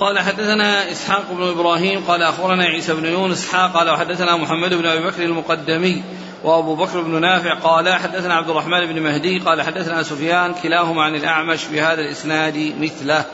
قال 0.00 0.18
حدثنا 0.18 0.92
إسحاق 0.92 1.32
بن 1.32 1.48
إبراهيم 1.48 2.04
قال 2.08 2.22
أخبرنا 2.22 2.64
عيسى 2.64 2.94
بن 2.94 3.04
يونس 3.04 3.54
قال 3.54 3.90
وحدثنا 3.90 4.36
محمد 4.36 4.74
بن 4.74 4.86
أبي 4.86 5.06
بكر 5.06 5.22
المقدمي 5.22 6.02
وأبو 6.44 6.74
بكر 6.74 7.00
بن 7.00 7.20
نافع 7.20 7.54
قال 7.54 7.94
حدثنا 7.94 8.34
عبد 8.34 8.50
الرحمن 8.50 8.86
بن 8.86 9.02
مهدي 9.02 9.38
قال 9.38 9.62
حدثنا 9.62 10.02
سفيان 10.02 10.54
كلاهما 10.62 11.02
عن 11.02 11.14
الأعمش 11.14 11.64
بهذا 11.64 12.00
الإسناد 12.00 12.72
مثله. 12.80 13.24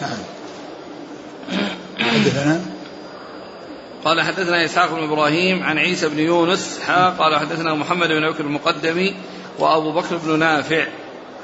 نعم. 0.00 0.18
حدثنا؟ 1.98 2.60
قال 4.04 4.22
حدثنا 4.22 4.64
إسحاق 4.64 4.94
بن 4.94 5.02
إبراهيم 5.02 5.62
عن 5.62 5.78
عيسى 5.78 6.08
بن 6.08 6.18
يونس 6.18 6.80
حا 6.86 7.08
قال 7.08 7.36
حدثنا 7.36 7.74
محمد 7.74 8.08
بن 8.08 8.30
بكر 8.30 8.44
المقدمي 8.44 9.14
وأبو 9.58 9.92
بكر 9.92 10.16
بن 10.16 10.38
نافع. 10.38 10.86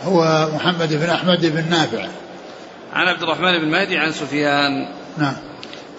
هو 0.05 0.49
محمد 0.55 0.95
بن 0.95 1.11
أحمد 1.11 1.47
بن 1.47 1.71
نافع. 1.71 2.07
عن 2.93 3.09
عبد 3.09 3.23
الرحمن 3.23 3.59
بن 3.59 3.69
مهدي 3.69 3.99
عن 3.99 4.13
سفيان. 4.13 4.89
نعم. 5.19 5.37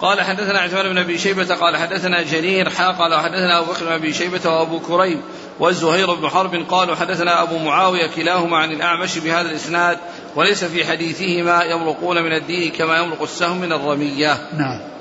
قال 0.00 0.20
حدثنا 0.20 0.58
عثمان 0.58 0.88
بن 0.88 0.98
أبي 0.98 1.18
شيبة 1.18 1.54
قال 1.54 1.76
حدثنا 1.76 2.22
جرير 2.22 2.70
حا 2.70 2.88
قال 2.88 3.14
حدثنا 3.14 3.58
أبو 3.58 3.72
بكر 3.72 3.84
بن 3.84 3.92
أبي 3.92 4.12
شيبة 4.12 4.50
وأبو 4.50 4.80
كريب 4.80 5.20
والزهير 5.60 6.14
بن 6.14 6.28
حرب 6.28 6.64
قالوا 6.70 6.96
حدثنا 6.96 7.42
أبو 7.42 7.58
معاوية 7.58 8.06
كلاهما 8.16 8.56
عن 8.56 8.72
الأعمش 8.72 9.18
بهذا 9.18 9.50
الإسناد 9.50 9.98
وليس 10.36 10.64
في 10.64 10.84
حديثهما 10.84 11.64
يمرقون 11.64 12.22
من 12.22 12.32
الدين 12.32 12.70
كما 12.70 12.98
يمرق 12.98 13.22
السهم 13.22 13.60
من 13.60 13.72
الرمية. 13.72 14.36
نعم. 14.58 14.97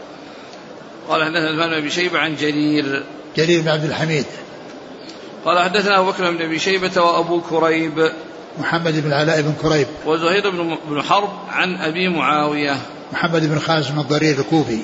قال 1.09 1.23
حدثنا 1.23 1.49
عثمان 1.49 1.69
بن 1.69 1.73
أبي 1.73 1.89
شيبة 1.89 2.19
عن 2.19 2.35
جرير. 2.35 3.03
جرير 3.37 3.61
بن 3.61 3.67
عبد 3.69 3.83
الحميد. 3.83 4.25
قال 5.45 5.59
حدثنا 5.59 5.99
أبو 5.99 6.11
بكر 6.11 6.31
بن 6.31 6.41
أبي 6.41 6.59
شيبة 6.59 7.01
وأبو 7.01 7.41
كريب. 7.41 8.11
محمد 8.59 9.03
بن 9.03 9.07
العلاء 9.07 9.41
بن 9.41 9.53
كريب. 9.61 9.87
وزهير 10.05 10.49
بن 10.89 11.01
حرب 11.01 11.29
عن 11.49 11.75
أبي 11.75 12.09
معاوية. 12.09 12.77
محمد 13.13 13.49
بن 13.49 13.59
خازم 13.59 13.99
الضرير 13.99 14.39
الكوفي. 14.39 14.79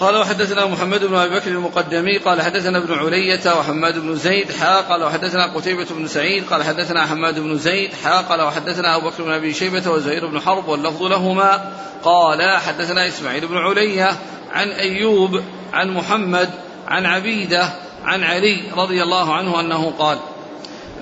قال 0.00 0.16
وحدثنا 0.16 0.66
محمد 0.66 1.04
بن 1.04 1.14
أبي 1.14 1.34
بكر 1.34 1.50
المقدمي 1.50 2.18
قال 2.18 2.42
حدثنا 2.42 2.78
ابن 2.78 2.94
علية 2.94 3.58
وحماد 3.58 3.98
بن 3.98 4.16
زيد 4.16 4.52
حا 4.52 4.80
قال 4.80 5.04
وحدثنا 5.04 5.46
قتيبة 5.46 5.86
بن 5.90 6.06
سعيد 6.06 6.44
قال 6.50 6.62
حدثنا 6.62 7.06
حماد 7.06 7.38
بن 7.38 7.58
زيد 7.58 7.90
حا 8.04 8.20
قال 8.20 8.42
وحدثنا 8.42 8.96
أبو 8.96 9.08
بكر 9.08 9.22
بن 9.22 9.32
أبي 9.32 9.54
شيبة 9.54 9.90
وزهير 9.90 10.26
بن 10.26 10.40
حرب 10.40 10.68
واللفظ 10.68 11.02
لهما 11.02 11.72
قال 12.04 12.56
حدثنا 12.56 13.08
إسماعيل 13.08 13.46
بن 13.46 13.56
علية 13.56 14.16
عن 14.52 14.68
أيوب 14.68 15.42
عن 15.72 15.90
محمد 15.90 16.50
عن 16.88 17.06
عبيدة 17.06 17.72
عن 18.04 18.22
علي 18.22 18.62
رضي 18.76 19.02
الله 19.02 19.34
عنه 19.34 19.60
أنه 19.60 19.92
قال 19.98 20.18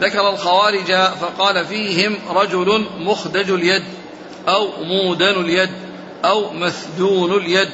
ذكر 0.01 0.31
الخوارج 0.31 0.93
فقال 1.21 1.67
فيهم 1.67 2.17
رجل 2.31 2.87
مخدج 2.99 3.51
اليد 3.51 3.85
أو 4.49 4.69
مودن 4.85 5.41
اليد 5.41 5.71
أو 6.25 6.53
مثدون 6.53 7.33
اليد. 7.33 7.69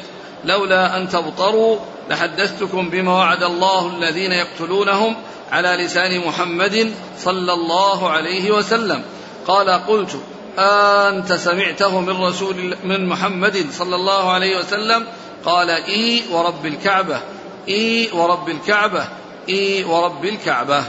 لولا 0.44 0.96
أن 0.96 1.08
تبطروا 1.08 1.76
لحدثتكم 2.10 2.90
بما 2.90 3.12
وعد 3.12 3.42
الله 3.42 3.86
الذين 3.96 4.32
يقتلونهم 4.32 5.16
على 5.52 5.68
لسان 5.68 6.26
محمد 6.26 6.92
صلى 7.18 7.52
الله 7.52 8.10
عليه 8.10 8.50
وسلم. 8.50 9.02
قال 9.46 9.70
قلت 9.70 10.16
أنت 10.58 11.32
سمعته 11.32 12.00
من 12.00 12.22
رسول 12.22 12.76
من 12.84 13.06
محمد 13.06 13.66
صلى 13.72 13.96
الله 13.96 14.30
عليه 14.30 14.58
وسلم؟ 14.58 15.06
قال 15.44 15.70
إي 15.70 16.22
ورب 16.32 16.66
الكعبة 16.66 17.20
إي 17.68 18.10
ورب 18.12 18.48
الكعبة 18.48 19.04
إي 19.48 19.84
ورب 19.84 20.24
الكعبة. 20.24 20.84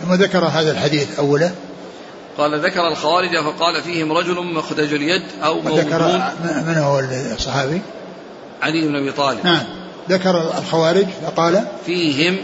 ثم 0.00 0.14
ذكر 0.14 0.44
هذا 0.44 0.70
الحديث 0.70 1.18
أوله 1.18 1.54
قال 2.38 2.60
ذكر 2.60 2.88
الخوارج 2.88 3.38
فقال 3.38 3.82
فيهم 3.82 4.12
رجل 4.12 4.44
مخدج 4.44 4.94
اليد 4.94 5.22
أو 5.44 5.56
وذكر 5.58 6.02
من 6.66 6.78
هو 6.78 7.00
الصحابي؟ 7.34 7.82
علي 8.64 8.88
بن 8.88 8.96
أبي 8.96 9.12
طالب. 9.12 9.38
نعم. 9.44 9.62
ذكر 10.10 10.58
الخوارج 10.58 11.06
فقال 11.22 11.64
فيهم 11.86 12.36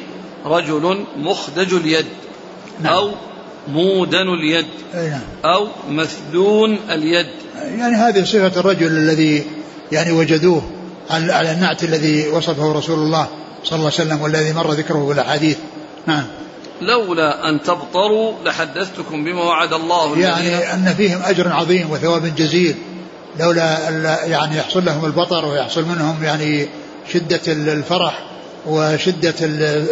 رجل 0.46 1.04
مخدج 1.16 1.74
اليد 1.74 2.06
نعم. 2.80 2.92
أو 2.92 3.10
مودن 3.68 4.28
اليد 4.28 4.66
نعم. 4.94 5.20
أو 5.44 5.68
مثدون 5.88 6.78
اليد. 6.90 7.26
يعني 7.78 7.96
هذه 7.96 8.24
صفة 8.24 8.60
الرجل 8.60 8.86
الذي 8.86 9.44
يعني 9.92 10.12
وجدوه 10.12 10.62
على 11.10 11.52
النعت 11.52 11.84
الذي 11.84 12.28
وصفه 12.28 12.72
رسول 12.72 12.98
الله 12.98 13.26
صلى 13.64 13.78
الله 13.78 13.92
عليه 13.98 14.08
وسلم 14.08 14.22
والذي 14.22 14.52
مر 14.52 14.72
ذكره 14.72 15.06
في 15.06 15.12
الأحاديث. 15.12 15.56
نعم. 16.06 16.24
لولا 16.82 17.48
أن 17.48 17.62
تبطروا 17.62 18.32
لحدثتكم 18.44 19.24
بما 19.24 19.42
وعد 19.42 19.72
الله 19.72 20.18
يعني 20.18 20.74
أن 20.74 20.94
فيهم 20.96 21.20
أجر 21.22 21.52
عظيم 21.52 21.90
وثواب 21.90 22.34
جزيل. 22.36 22.74
لولا 23.38 23.88
يعني 24.26 24.56
يحصل 24.56 24.84
لهم 24.84 25.04
البطر 25.04 25.44
ويحصل 25.44 25.84
منهم 25.84 26.24
يعني 26.24 26.66
شدة 27.12 27.40
الفرح 27.48 28.22
وشدة 28.66 29.34
ال 29.40 29.86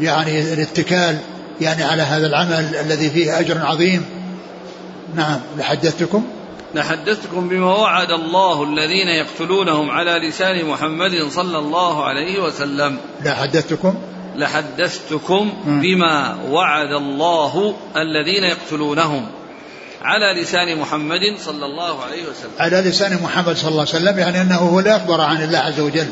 يعني 0.00 0.52
الاتكال 0.52 1.18
يعني 1.60 1.82
على 1.82 2.02
هذا 2.02 2.26
العمل 2.26 2.76
الذي 2.80 3.10
فيه 3.10 3.40
أجر 3.40 3.66
عظيم. 3.66 4.04
نعم 5.14 5.40
لحدثتكم؟ 5.58 6.24
لحدثتكم 6.74 7.48
بما 7.48 7.74
وعد 7.74 8.10
الله 8.10 8.62
الذين 8.62 9.08
يقتلونهم 9.08 9.90
على 9.90 10.28
لسان 10.28 10.64
محمد 10.64 11.28
صلى 11.30 11.58
الله 11.58 12.04
عليه 12.04 12.42
وسلم. 12.42 12.96
لحدثتكم؟ 13.24 13.94
لحدثتكم. 14.36 15.52
بما 15.66 16.38
وعد 16.50 16.92
الله 16.92 17.74
الذين 17.96 18.44
يقتلونهم. 18.44 19.26
على 20.02 20.40
لسان 20.42 20.78
محمد 20.78 21.20
صلى 21.44 21.66
الله 21.66 22.02
عليه 22.02 22.22
وسلم 22.22 22.50
على 22.58 22.76
لسان 22.76 23.22
محمد 23.22 23.56
صلى 23.56 23.68
الله 23.68 23.80
عليه 23.80 23.90
وسلم 23.90 24.18
يعني 24.18 24.40
أنه 24.40 24.56
هو 24.56 24.78
اللي 24.78 24.96
أخبر 24.96 25.20
عن 25.20 25.42
الله 25.42 25.58
عز 25.58 25.80
وجل 25.80 26.08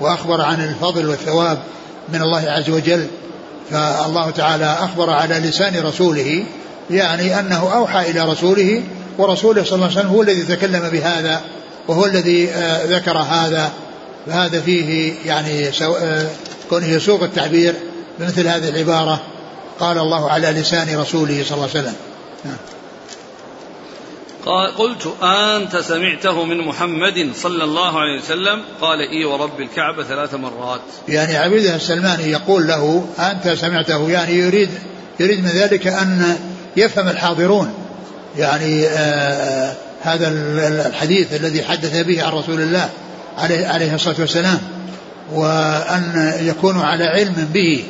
وأخبر 0.00 0.40
عن 0.40 0.64
الفضل 0.64 1.08
والثواب 1.08 1.62
من 2.08 2.22
الله 2.22 2.50
عز 2.50 2.70
وجل 2.70 3.06
فالله 3.70 4.30
تعالى 4.30 4.76
أخبر 4.80 5.10
على 5.10 5.34
لسان 5.34 5.82
رسوله 5.82 6.44
يعني 6.90 7.40
أنه 7.40 7.74
أوحى 7.74 8.10
إلى 8.10 8.20
رسوله 8.20 8.82
ورسوله 9.18 9.64
صلى 9.64 9.74
الله 9.74 9.86
عليه 9.86 9.98
وسلم 9.98 10.10
هو 10.10 10.22
الذي 10.22 10.42
تكلم 10.42 10.88
بهذا 10.88 11.40
وهو 11.88 12.06
الذي 12.06 12.50
آه، 12.50 12.84
ذكر 12.84 13.18
هذا 13.18 13.72
فهذا 14.26 14.60
فيه 14.60 15.14
يعني. 15.26 15.68
آه، 15.82 16.26
كونه 16.70 16.86
يسوق 16.86 17.22
التعبير 17.22 17.74
بمثل 18.18 18.48
هذه 18.48 18.68
العبارة 18.68 19.20
قال 19.80 19.98
الله 19.98 20.30
على 20.30 20.50
لسان 20.50 21.00
رسوله 21.00 21.44
صلى 21.44 21.54
الله 21.54 21.68
عليه 21.74 21.80
وسلم 21.80 21.94
نعم. 22.44 22.56
قال 24.46 24.76
قلت 24.76 25.14
أنت 25.22 25.76
سمعته 25.76 26.44
من 26.44 26.58
محمد 26.58 27.30
صلى 27.34 27.64
الله 27.64 28.00
عليه 28.00 28.18
وسلم. 28.20 28.62
قال 28.80 29.00
إي 29.00 29.24
ورب 29.24 29.60
الكعبة 29.60 30.04
ثلاث 30.04 30.34
مرات. 30.34 30.80
يعني 31.08 31.36
عبيده 31.36 31.74
السلماني 31.74 32.30
يقول 32.30 32.66
له 32.66 33.06
أنت 33.18 33.48
سمعته 33.48 34.10
يعني 34.10 34.32
يريد 34.34 34.70
يريد 35.20 35.44
من 35.44 35.50
ذلك 35.50 35.86
أن 35.86 36.36
يفهم 36.76 37.08
الحاضرون. 37.08 37.74
يعني 38.38 38.86
آه 38.86 39.74
هذا 40.02 40.28
ال- 40.28 40.86
الحديث 40.86 41.34
الذي 41.34 41.62
حدث 41.64 42.00
به 42.06 42.22
عن 42.24 42.32
رسول 42.32 42.60
الله 42.60 42.88
عليه, 43.38 43.66
عليه 43.68 43.94
الصلاة 43.94 44.16
والسلام 44.18 44.58
وأن 45.32 46.32
يكونوا 46.40 46.84
على 46.84 47.04
علم 47.04 47.48
به 47.54 47.84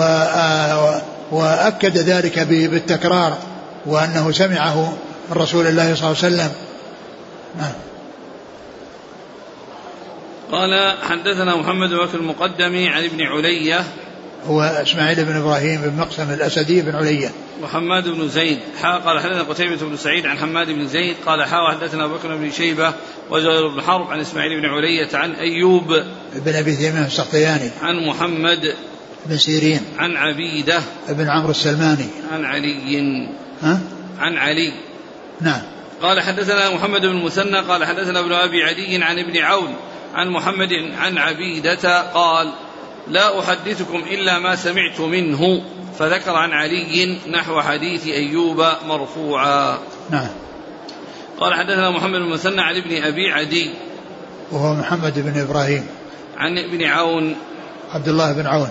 آه 0.00 1.02
وأكد 1.32 1.98
ذلك 1.98 2.38
بالتكرار 2.38 3.38
وأنه 3.86 4.32
سمعه 4.32 4.92
من 5.30 5.36
رسول 5.36 5.66
الله 5.66 5.94
صلى 5.94 6.10
الله 6.10 6.24
عليه 6.24 6.34
وسلم. 6.34 6.52
نعم. 7.58 7.72
قال 10.52 10.98
حدثنا 11.02 11.56
محمد 11.56 11.88
بن 11.88 11.96
بكر 11.96 12.18
المقدمي 12.18 12.88
عن 12.88 13.04
ابن 13.04 13.22
علية. 13.22 13.84
هو 14.46 14.62
إسماعيل 14.62 15.24
بن 15.24 15.36
إبراهيم 15.36 15.80
بن 15.80 15.96
مقسم 15.96 16.30
الأسدي 16.30 16.82
بن 16.82 16.94
علية. 16.94 17.30
وحماد 17.62 18.08
بن 18.08 18.28
زيد. 18.28 18.58
حا 18.82 18.98
قال 18.98 19.20
حدثنا 19.20 19.42
قتيبة 19.42 19.76
بن 19.76 19.96
سعيد 19.96 20.26
عن 20.26 20.38
حماد 20.38 20.70
بن 20.70 20.88
زيد. 20.88 21.16
قال 21.26 21.44
حا 21.44 21.70
حدثنا 21.70 22.06
بكر 22.06 22.36
بن 22.36 22.50
شيبة 22.50 22.92
وزهير 23.30 23.68
بن 23.68 23.82
حرب 23.82 24.10
عن 24.10 24.20
إسماعيل 24.20 24.60
بن 24.60 24.66
علية 24.66 25.08
عن 25.14 25.32
أيوب 25.32 26.02
بن 26.34 26.54
أبي 26.54 26.76
تيمية 26.76 27.06
السختياني. 27.06 27.70
عن 27.82 28.06
محمد 28.06 28.74
بن 29.26 29.36
سيرين. 29.36 29.80
عن 29.98 30.16
عبيدة 30.16 30.80
بن 31.08 31.28
عمرو 31.28 31.50
السلماني. 31.50 32.08
عن 32.32 32.44
علي. 32.44 33.28
ها؟ 33.62 33.80
عن 34.18 34.36
علي. 34.36 34.89
نعم. 35.40 35.62
قال 36.02 36.20
حدثنا 36.20 36.70
محمد 36.70 37.00
بن 37.00 37.08
المثنى 37.08 37.58
قال 37.58 37.84
حدثنا 37.84 38.20
ابن 38.20 38.32
أبي 38.32 38.64
عدي 38.64 39.04
عن 39.04 39.18
ابن 39.18 39.38
عون 39.38 39.76
عن 40.14 40.28
محمد 40.28 40.72
عن 40.98 41.18
عبيدة 41.18 42.02
قال 42.02 42.52
لا 43.08 43.40
أحدثكم 43.40 44.02
إلا 44.10 44.38
ما 44.38 44.56
سمعت 44.56 45.00
منه 45.00 45.62
فذكر 45.98 46.30
عن 46.30 46.50
علي 46.52 47.18
نحو 47.30 47.60
حديث 47.60 48.06
أيوب 48.06 48.66
مرفوعا. 48.86 49.78
نعم. 50.10 50.28
قال 51.40 51.54
حدثنا 51.54 51.90
محمد 51.90 52.18
بن 52.18 52.24
المثنى 52.24 52.60
عن 52.60 52.76
ابن 52.76 53.02
أبي 53.02 53.32
عدي 53.32 53.70
وهو 54.52 54.74
محمد 54.74 55.18
بن 55.18 55.40
إبراهيم. 55.40 55.86
عن 56.36 56.58
ابن 56.58 56.84
عون. 56.84 57.36
عبد 57.92 58.08
الله 58.08 58.32
بن 58.32 58.46
عون. 58.46 58.70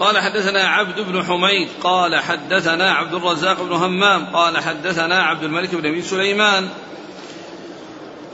قال 0.00 0.18
حدثنا 0.18 0.68
عبد 0.68 1.00
بن 1.00 1.22
حميد 1.22 1.68
قال 1.82 2.16
حدثنا 2.16 2.92
عبد 2.92 3.14
الرزاق 3.14 3.62
بن 3.62 3.72
همام 3.72 4.26
قال 4.26 4.58
حدثنا 4.58 5.22
عبد 5.22 5.44
الملك 5.44 5.74
بن 5.74 5.86
أبي 5.86 6.02
سليمان. 6.02 6.68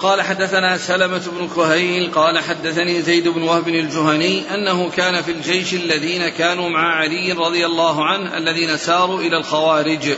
قال 0.00 0.22
حدثنا 0.22 0.78
سلمة 0.78 1.22
بن 1.38 1.48
كهيل 1.56 2.10
قال 2.12 2.38
حدثني 2.38 3.02
زيد 3.02 3.28
بن 3.28 3.42
وهب 3.42 3.68
الجهني 3.68 4.54
أنه 4.54 4.90
كان 4.90 5.22
في 5.22 5.32
الجيش 5.32 5.74
الذين 5.74 6.28
كانوا 6.28 6.68
مع 6.68 6.94
علي 6.96 7.32
رضي 7.32 7.66
الله 7.66 8.04
عنه 8.04 8.36
الذين 8.36 8.76
ساروا 8.76 9.20
إلى 9.20 9.36
الخوارج. 9.36 10.14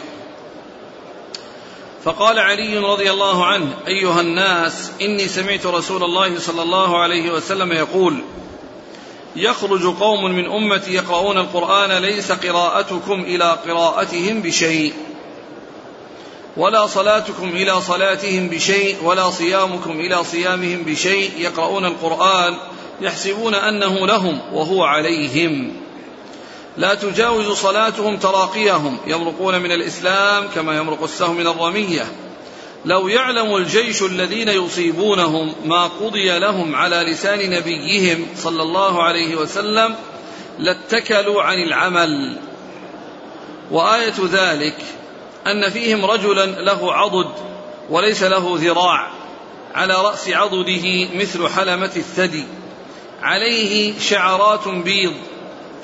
فقال 2.05 2.39
علي 2.39 2.79
رضي 2.79 3.11
الله 3.11 3.47
عنه 3.47 3.75
أيها 3.87 4.21
الناس 4.21 4.93
إني 5.03 5.29
سمعت 5.29 5.67
رسول 5.67 6.03
الله 6.03 6.39
صلى 6.39 6.63
الله 6.63 7.03
عليه 7.03 7.31
وسلم 7.31 7.73
يقول 7.73 8.23
يخرج 9.37 9.87
قوم 9.87 10.25
من 10.25 10.47
أمتي 10.51 10.95
يقرؤون 10.95 11.39
القرآن 11.39 11.93
ليس 11.93 12.33
قراءتكم 12.33 13.21
إلى 13.21 13.59
قراءتهم 13.69 14.43
بشيء. 14.43 14.93
ولا 16.57 16.87
صلاتكم 16.87 17.49
إلى 17.49 17.81
صلاتهم 17.81 18.49
بشيء 18.49 18.97
ولا 19.05 19.31
صيامكم 19.31 19.91
إلى 19.91 20.25
صيامهم 20.25 20.83
بشيء. 20.83 21.31
يقرؤون 21.39 21.85
القرآن 21.85 22.57
يحسبون 23.01 23.55
أنه 23.55 24.07
لهم 24.07 24.41
وهو 24.53 24.85
عليهم. 24.85 25.73
لا 26.77 26.95
تجاوز 26.95 27.51
صلاتهم 27.51 28.17
تراقيهم. 28.17 28.97
يمرقون 29.07 29.61
من 29.61 29.73
الإسلام 29.73 30.49
كما 30.55 30.77
يمرق 30.77 31.03
السهم 31.03 31.37
من 31.37 31.47
الرمية. 31.47 32.30
لو 32.85 33.09
يعلم 33.09 33.57
الجيش 33.57 34.03
الذين 34.03 34.49
يصيبونهم 34.49 35.55
ما 35.65 35.85
قضي 35.85 36.39
لهم 36.39 36.75
على 36.75 36.97
لسان 36.97 37.51
نبيهم 37.51 38.27
صلى 38.37 38.63
الله 38.63 39.03
عليه 39.03 39.37
وسلم 39.37 39.95
لاتكلوا 40.59 41.43
عن 41.43 41.55
العمل. 41.55 42.37
وآية 43.71 44.15
ذلك 44.33 44.77
أن 45.47 45.71
فيهم 45.71 46.05
رجلا 46.05 46.47
له 46.47 46.95
عضد 46.95 47.31
وليس 47.91 48.23
له 48.23 48.55
ذراع 48.59 49.11
على 49.75 49.95
رأس 49.95 50.29
عضده 50.29 51.09
مثل 51.15 51.49
حلمة 51.49 51.93
الثدي. 51.97 52.45
عليه 53.23 53.99
شعرات 53.99 54.69
بيض 54.69 55.15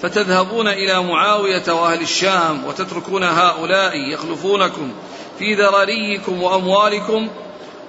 فتذهبون 0.03 0.69
إلى 0.69 1.03
معاوية 1.03 1.73
وأهل 1.73 2.01
الشام 2.01 2.65
وتتركون 2.65 3.25
هؤلاء 3.25 3.97
يخلفونكم. 4.13 4.93
في 5.39 5.55
ذراريكم 5.55 6.43
وأموالكم 6.43 7.29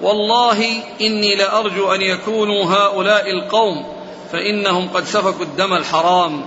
والله 0.01 0.83
إني 1.01 1.35
لأرجو 1.35 1.91
أن 1.91 2.01
يكونوا 2.01 2.65
هؤلاء 2.65 3.31
القوم 3.31 3.85
فإنهم 4.31 4.89
قد 4.89 5.05
سفكوا 5.05 5.45
الدم 5.45 5.73
الحرام 5.73 6.45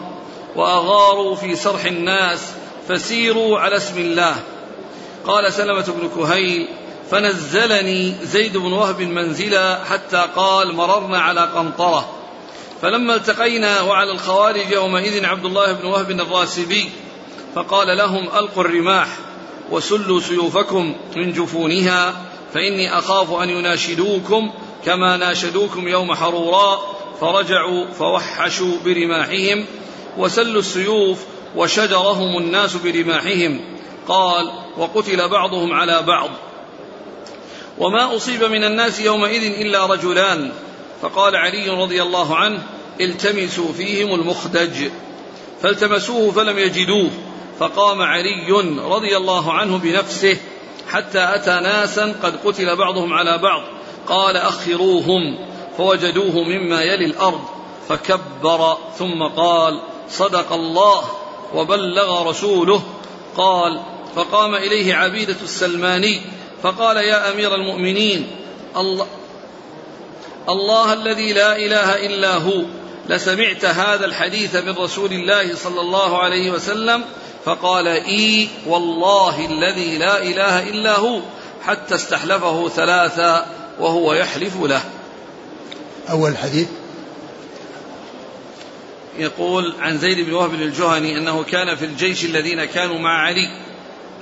وأغاروا 0.57 1.35
في 1.35 1.57
سرح 1.57 1.85
الناس 1.85 2.53
فسيروا 2.89 3.59
على 3.59 3.77
اسم 3.77 3.99
الله. 3.99 4.37
قال 5.27 5.53
سلمة 5.53 5.85
بن 5.89 6.11
كهيل 6.17 6.69
فنزلني 7.11 8.15
زيد 8.23 8.57
بن 8.57 8.73
وهب 8.73 9.01
منزلا 9.01 9.85
حتى 9.85 10.25
قال 10.37 10.75
مررنا 10.75 11.19
على 11.19 11.41
قنطرة. 11.41 12.09
فلما 12.83 13.15
التقينا 13.15 13.81
وعلى 13.81 14.13
الخوارج 14.13 14.71
يومئذ 14.71 15.25
عبد 15.25 15.45
الله 15.45 15.73
بن 15.73 15.87
وهب 15.87 16.11
الراسبي 16.11 16.91
فقال 17.55 17.97
لهم 17.97 18.25
ألقوا 18.25 18.65
الرماح. 18.65 19.09
وسلوا 19.71 20.21
سيوفكم 20.21 20.95
من 21.17 21.33
جفونها 21.33 22.31
فإني 22.55 22.99
أخاف 22.99 23.33
أن 23.33 23.51
يناشدوكم 23.51 24.51
كما 24.85 25.17
ناشدوكم 25.17 25.89
يوم 25.89 26.15
حروراء 26.15 27.01
فرجعوا 27.21 27.87
فوحشوا 27.87 28.77
برماحهم 28.85 29.67
وسلوا 30.19 30.61
السيوف 30.61 31.19
وشجرهم 31.57 32.39
الناس 32.39 32.77
برماحهم. 32.77 33.61
قال 34.09 34.53
وقتل 34.79 35.29
بعضهم 35.29 35.73
على 35.73 36.03
بعض. 36.03 36.31
وما 37.79 38.17
أصيب 38.17 38.45
من 38.45 38.65
الناس 38.65 39.01
يومئذ 39.01 39.61
إلا 39.61 39.87
رجلان. 39.87 40.53
فقال 41.03 41.37
علي 41.37 41.69
رضي 41.69 42.03
الله 42.03 42.37
عنه 42.37 42.63
التمسوا 43.01 43.73
فيهم 43.73 44.15
المخدج. 44.15 44.89
فالتمسوه 45.63 46.31
فلم 46.31 46.59
يجدوه. 46.59 47.11
فقام 47.61 48.03
علي 48.03 48.51
رضي 48.79 49.17
الله 49.17 49.53
عنه 49.53 49.79
بنفسه 49.79 50.37
حتى 50.89 51.35
أتى 51.35 51.51
ناسا 51.51 52.15
قد 52.23 52.37
قتل 52.45 52.77
بعضهم 52.77 53.13
على 53.13 53.39
بعض. 53.39 53.63
قال 54.07 54.37
أخروهم 54.37 55.39
فوجدوه 55.77 56.43
مما 56.43 56.83
يلي 56.83 57.05
الأرض 57.05 57.41
فكبر 57.89 58.77
ثم 58.99 59.23
قال 59.23 59.81
صدق 60.11 60.53
الله 60.53 61.03
وبلغ 61.55 62.29
رسوله 62.31 62.83
قال 63.37 63.81
فقام 64.15 64.55
إليه 64.55 64.95
عبيدة 64.95 65.37
السلماني 65.43 66.21
فقال 66.63 66.97
يا 66.97 67.33
أمير 67.33 67.55
المؤمنين 67.55 68.31
الله, 68.77 69.07
الله 70.49 70.93
الذي 70.93 71.33
لا 71.33 71.57
إله 71.57 72.07
إلا 72.07 72.37
هو 72.37 72.63
لسمعت 73.09 73.65
هذا 73.65 74.07
الحديث 74.07 74.57
من 74.57 74.77
رسول 74.79 75.13
الله 75.13 75.55
صلى 75.55 75.81
الله 75.81 76.19
عليه 76.19 76.51
وسلم 76.51 77.05
فقال 77.45 77.89
إي 77.89 78.49
والله 78.67 79.47
الذي 79.47 79.99
لا 79.99 80.23
إله 80.23 80.69
إلا 80.69 80.99
هو 80.99 81.21
حتى 81.67 81.95
استحلفه 81.95 82.69
ثلاثا 82.69 83.47
وهو 83.81 84.13
يحلف 84.13 84.63
له. 84.63 84.83
أول 86.11 86.37
حديث. 86.37 86.69
يقول 89.19 89.75
عن 89.81 89.99
زيد 89.99 90.27
بن 90.27 90.33
وهب 90.33 90.55
الجهني 90.55 91.19
أنه 91.19 91.43
كان 91.43 91.77
في 91.77 91.85
الجيش 91.85 92.25
الذين 92.25 92.65
كانوا 92.65 92.99
مع 92.99 93.27
علي 93.27 93.51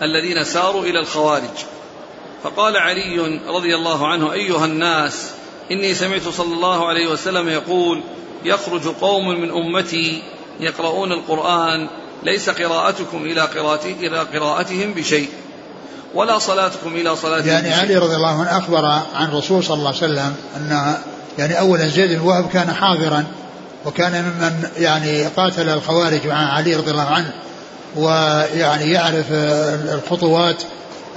الذين 0.02 0.44
ساروا 0.44 0.82
إلى 0.82 1.00
الخوارج. 1.00 1.64
فقال 2.42 2.76
علي 2.76 3.40
رضي 3.48 3.74
الله 3.74 4.06
عنه 4.06 4.32
أيها 4.32 4.64
الناس 4.64 5.30
إني 5.70 5.94
سمعت 5.94 6.28
صلى 6.28 6.54
الله 6.54 6.86
عليه 6.86 7.06
وسلم 7.06 7.48
يقول 7.48 8.02
يخرج 8.44 8.88
قوم 8.88 9.28
من 9.28 9.50
أمتي 9.50 10.22
يقرؤون 10.60 11.12
القرآن 11.12 11.88
ليس 12.22 12.50
قراءتكم 12.50 13.24
إلى 13.24 13.40
قراءته 13.40 13.96
إلى 14.00 14.18
قراءتهم 14.18 14.94
بشيء 14.94 15.28
ولا 16.14 16.38
صلاتكم 16.38 16.94
إلى 16.94 17.16
صلاتهم 17.16 17.48
يعني 17.48 17.74
علي 17.74 17.96
رضي 17.96 18.16
الله 18.16 18.40
عنه 18.40 18.58
أخبر 18.58 18.84
عن 19.14 19.28
الرسول 19.28 19.64
صلى 19.64 19.76
الله 19.76 19.88
عليه 19.88 19.98
وسلم 19.98 20.34
أن 20.56 20.94
يعني 21.38 21.58
اولا 21.58 21.88
زيد 21.88 22.12
بن 22.12 22.26
وهب 22.26 22.48
كان 22.48 22.72
حاضرا 22.72 23.24
وكان 23.86 24.12
ممن 24.12 24.68
يعني 24.78 25.24
قاتل 25.24 25.68
الخوارج 25.68 26.26
مع 26.26 26.52
علي 26.52 26.74
رضي 26.74 26.90
الله 26.90 27.06
عنه 27.06 27.32
ويعني 27.96 28.92
يعرف 28.92 29.26
الخطوات 29.92 30.62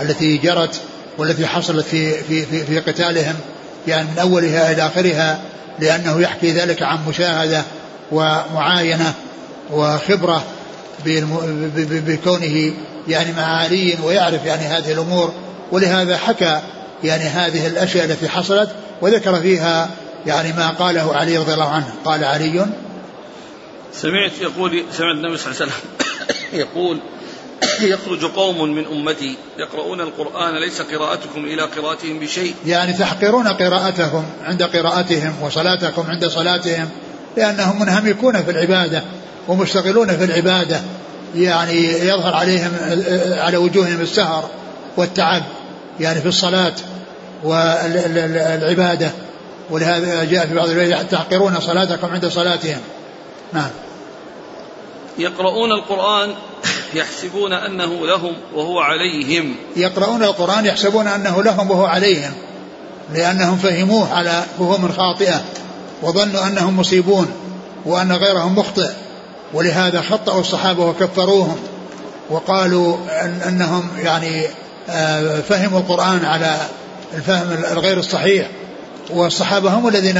التي 0.01 0.37
جرت 0.37 0.81
والتي 1.17 1.47
حصلت 1.47 1.85
في 1.85 2.13
في 2.23 2.45
في, 2.45 2.65
في 2.65 2.79
قتالهم 2.79 3.35
يعني 3.87 4.07
من 4.07 4.19
أولها 4.19 4.71
إلى 4.71 4.85
آخرها 4.85 5.41
لأنه 5.79 6.21
يحكي 6.21 6.51
ذلك 6.51 6.83
عن 6.83 6.97
مشاهدة 7.07 7.63
ومعاينة 8.11 9.13
وخبرة 9.71 10.43
بكونه 11.85 12.73
يعني 13.07 13.31
مع 13.31 13.43
علي 13.43 13.97
ويعرف 14.03 14.45
يعني 14.45 14.61
هذه 14.61 14.91
الأمور. 14.91 15.33
ولهذا 15.71 16.17
حكى 16.17 16.61
يعني 17.03 17.23
هذه 17.23 17.67
الأشياء 17.67 18.05
التي 18.05 18.29
حصلت 18.29 18.69
وذكر 19.01 19.41
فيها 19.41 19.89
يعني 20.25 20.53
ما 20.53 20.69
قاله 20.69 21.15
علي 21.15 21.37
رضي 21.37 21.53
الله 21.53 21.69
عنه. 21.69 21.93
قال 22.05 22.23
علي 22.23 22.65
سمعت 23.93 24.31
يقول 24.41 24.83
سمعت 24.91 25.15
النبي 25.15 25.37
صلى 25.37 25.51
الله 25.51 25.61
عليه 25.61 25.71
وسلم 25.71 25.73
يقول 26.61 26.99
يخرج 27.81 28.25
قوم 28.25 28.73
من 28.73 28.85
أمتي 28.85 29.37
يقرؤون 29.57 30.01
القرآن 30.01 30.55
ليس 30.55 30.81
قراءتكم 30.81 31.45
إلى 31.45 31.61
قراءتهم 31.61 32.19
بشيء. 32.19 32.55
يعني 32.65 32.93
تحقرون 32.93 33.47
قراءتهم 33.47 34.25
عند 34.43 34.63
قراءتهم 34.63 35.33
وصلاتكم 35.41 36.03
عند 36.09 36.27
صلاتهم 36.27 36.89
لأنهم 37.37 37.81
منهمكون 37.81 38.43
في 38.43 38.51
العبادة. 38.51 39.03
ومشتغلون 39.47 40.17
في 40.17 40.23
العبادة 40.23 40.81
يعني 41.35 41.87
يظهر 41.87 42.35
عليهم 42.35 42.71
على 43.31 43.57
وجوههم 43.57 44.01
السهر 44.01 44.49
والتعب 44.97 45.43
يعني 45.99 46.21
في 46.21 46.27
الصلاة 46.27 46.73
والعبادة 47.43 49.11
ولهذا 49.69 50.23
جاء 50.23 50.47
في 50.47 50.55
بعض 50.55 50.69
الروايات 50.69 51.11
تحقرون 51.11 51.59
صلاتكم 51.59 52.07
عند 52.07 52.27
صلاتهم. 52.27 52.79
نعم. 53.53 53.69
يقرؤون 55.17 55.71
القرآن 55.71 56.33
يحسبون 56.93 57.53
أنه 57.53 58.07
لهم 58.07 58.33
وهو 58.55 58.79
عليهم. 58.79 59.55
يقرؤون 59.75 60.23
القرآن 60.23 60.65
يحسبون 60.65 61.07
أنه 61.07 61.43
لهم 61.43 61.71
وهو 61.71 61.85
عليهم 61.85 62.33
لأنهم 63.13 63.57
فهموه 63.57 64.13
على 64.13 64.43
فهوم 64.59 64.91
خاطئة 64.91 65.41
وظنوا 66.01 66.47
أنهم 66.47 66.79
مصيبون 66.79 67.27
وأن 67.85 68.11
غيرهم 68.11 68.59
مخطئ. 68.59 68.91
ولهذا 69.53 70.01
خطأوا 70.01 70.39
الصحابة 70.39 70.85
وكفروهم 70.85 71.57
وقالوا 72.29 72.97
أن 73.21 73.41
أنهم 73.47 73.89
يعني 74.03 74.47
آه، 74.89 75.41
فهموا 75.41 75.79
القرآن 75.79 76.25
على 76.25 76.57
الفهم 77.13 77.63
الغير 77.71 77.97
الصحيح. 77.97 78.47
والصحابة 79.09 79.69
هم 79.69 79.87
الذين 79.87 80.17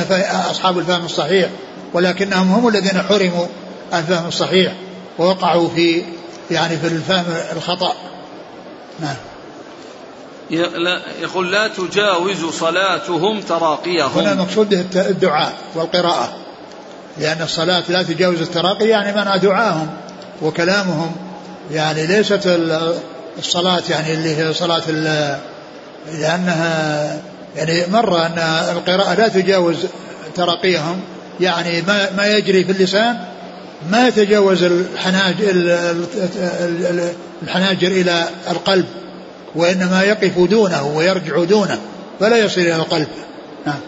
أصحاب 0.52 0.78
الفهم 0.78 1.06
الصحيح 1.06 1.50
ولكنهم 1.94 2.52
هم 2.52 2.68
الذين 2.68 3.02
حرموا 3.02 3.46
الفهم 3.94 4.28
الصحيح 4.28 4.74
ووقعوا 5.20 5.70
في 5.70 6.04
يعني 6.52 6.78
في 6.78 6.88
الفهم 6.88 7.26
الخطأ. 7.56 7.94
نعم. 9.00 9.16
يقول 11.22 11.52
لا 11.52 11.68
تجاوز 11.68 12.46
صلاتهم 12.46 13.42
تراقيهم. 13.42 14.12
هنا 14.16 14.34
المقصود 14.34 14.74
الدعاء 14.96 15.54
والقراءة. 15.76 16.34
لأن 17.18 17.42
الصلاة 17.42 17.84
لا 17.90 18.04
تجاوز 18.04 18.42
التراقي 18.42 18.88
يعني 18.88 19.12
منع 19.12 19.36
دعاهم 19.36 19.88
وكلامهم 20.42 21.12
يعني 21.72 22.08
ليست 22.08 22.60
الصلاة 23.40 23.84
يعني 23.90 24.14
اللي 24.14 24.36
هي 24.36 24.54
صلاة 24.54 24.92
لأنها 26.12 27.18
يعني 27.56 27.84
مرة 27.92 28.26
أن 28.26 28.38
القراءة 28.78 29.14
لا 29.14 29.28
تجاوز 29.28 29.78
تراقيهم 30.36 31.02
يعني 31.40 31.82
ما 31.82 32.10
ما 32.18 32.28
يجري 32.28 32.64
في 32.64 32.72
اللسان 32.72 33.18
ما 33.92 34.08
يتجاوز 34.08 34.64
الحناجر 34.64 35.76
الحناجر 37.44 37.88
إلى 37.88 38.30
القلب 38.52 38.86
وإنما 39.56 40.04
يقف 40.04 40.40
دونه 40.40 40.88
ويرجع 40.88 41.44
دونه 41.44 41.80
فلا 42.20 42.38
يصل 42.38 42.62
إلى 42.62 42.76
القلب. 42.76 43.08
نعم. 43.66 43.80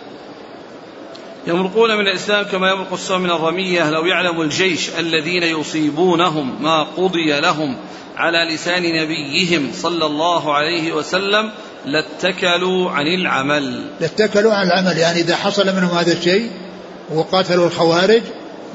يمرقون 1.47 1.95
من 1.95 2.07
الإسلام 2.07 2.45
كما 2.45 2.71
يمرق 2.71 2.93
السهم 2.93 3.21
من 3.21 3.29
الرمية. 3.29 3.89
لو 3.89 4.05
يعلم 4.05 4.41
الجيش 4.41 4.89
الذين 4.99 5.43
يصيبونهم 5.43 6.63
ما 6.63 6.83
قضي 6.83 7.39
لهم 7.39 7.77
على 8.15 8.53
لسان 8.53 8.83
نبيهم 8.83 9.71
صلى 9.73 10.05
الله 10.05 10.53
عليه 10.53 10.91
وسلم 10.93 11.51
لاتكلوا 11.85 12.91
عن 12.91 13.07
العمل. 13.07 13.85
لاتكلوا 14.01 14.53
عن 14.53 14.67
العمل 14.67 14.97
يعني 14.97 15.19
إذا 15.19 15.35
حصل 15.35 15.75
منهم 15.75 15.97
هذا 15.97 16.13
الشيء 16.13 16.49
وقاتلوا 17.13 17.67
الخوارج 17.67 18.21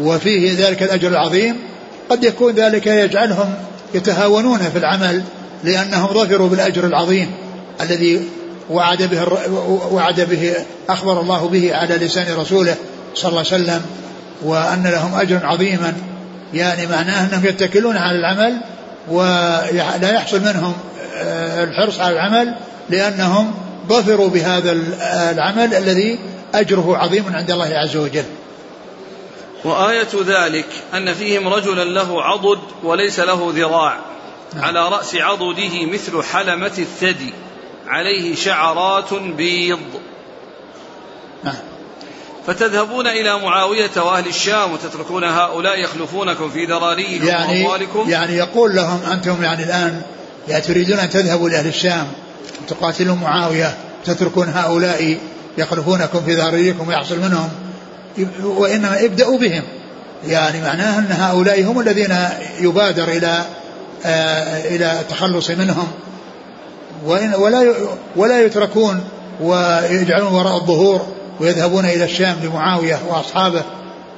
وفيه 0.00 0.68
ذلك 0.68 0.82
الأجر 0.82 1.08
العظيم 1.08 1.56
قد 2.10 2.24
يكون 2.24 2.54
ذلك 2.54 2.86
يجعلهم 2.86 3.54
يتهاونون 3.94 4.58
في 4.58 4.78
العمل 4.78 5.22
لأنهم 5.64 6.06
ظفروا 6.06 6.48
بالأجر 6.48 6.86
العظيم 6.86 7.30
الذي 7.80 8.22
وعد 8.70 9.02
به 9.02 9.24
وعد 9.92 10.20
به 10.20 10.54
أخبر 10.88 11.20
الله 11.20 11.48
به 11.48 11.76
على 11.76 11.94
لسان 11.94 12.36
رسوله 12.36 12.74
صلى 13.14 13.28
الله 13.28 13.44
عليه 13.52 13.62
وسلم 13.62 13.82
وأن 14.42 14.86
لهم 14.86 15.20
أجرا 15.20 15.46
عظيما. 15.46 15.94
يعني 16.54 16.86
معناه 16.86 17.26
أنهم 17.26 17.46
يتكلون 17.46 17.96
على 17.96 18.18
العمل 18.18 18.60
ولا 19.08 20.10
يحصل 20.12 20.40
منهم 20.40 20.72
آه، 21.16 21.64
الحرص 21.64 22.00
على 22.00 22.14
العمل 22.14 22.54
لأنهم 22.90 23.54
ظفروا 23.88 24.28
بهذا 24.28 24.72
العمل 25.30 25.74
الذي 25.74 26.18
أجره 26.54 26.96
عظيم 26.96 27.24
عند 27.34 27.50
الله 27.50 27.74
عز 27.74 27.96
وجل. 27.96 28.24
وآية 29.64 30.08
ذلك 30.26 30.66
أن 30.94 31.14
فيهم 31.14 31.48
رجلا 31.48 31.84
له 31.84 32.22
عضد 32.22 32.58
وليس 32.84 33.20
له 33.20 33.52
ذراع 33.56 33.98
نعم. 34.54 34.64
على 34.64 34.88
رأس 34.88 35.14
عضده 35.14 35.86
مثل 35.92 36.22
حلمة 36.22 36.72
الثدي. 36.78 37.32
عليه 37.89 38.34
شعرات 38.34 39.14
بيض. 39.14 39.78
نعم. 41.45 41.55
فتذهبون 42.47 43.07
إلى 43.07 43.39
معاوية 43.39 43.91
وأهل 43.97 44.26
الشام 44.26 44.72
وتتركون 44.72 45.24
هؤلاء 45.24 45.80
يخلفونكم 45.80 46.51
في 46.51 46.64
ذراريكم 46.64 47.26
يعني 47.26 47.64
وأموالكم. 47.64 48.11
يعني 48.11 48.36
يقول 48.36 48.76
لهم 48.76 49.01
أنتم 49.12 49.43
يعني 49.43 49.62
الآن 49.62 50.03
يعني 50.49 50.62
تريدون 50.62 50.99
أن 50.99 51.11
تذهبوا 51.11 51.49
لأهل 51.49 51.66
الشام 51.66 52.07
وتقاتلون 52.62 53.18
معاوية 53.18 53.76
تتركون 54.05 54.49
هؤلاء 54.49 55.18
يخلفونكم 55.59 56.24
في 56.24 56.34
ذراريكم 56.34 56.89
ويحصل 56.89 57.18
منهم. 57.18 57.51
وإنما 58.43 59.05
ابدأوا 59.05 59.39
بهم. 59.39 59.62
يعني 60.26 60.61
معناه 60.61 60.99
أن 60.99 61.12
هؤلاء 61.12 61.64
هم 61.64 61.80
الذين 61.80 62.18
يبادر 62.61 63.09
إلى 63.09 63.45
آه 64.05 64.74
إلى 64.76 65.01
التخلص 65.01 65.51
منهم. 65.51 65.89
ولا 67.07 67.74
ولا 68.16 68.44
يتركون 68.44 69.05
ويجعلون 69.40 70.32
وراء 70.32 70.57
الظهور 70.57 71.07
ويذهبون 71.40 71.84
إلى 71.84 72.05
الشام 72.05 72.36
لمعاوية 72.42 73.01
وأصحابه 73.09 73.62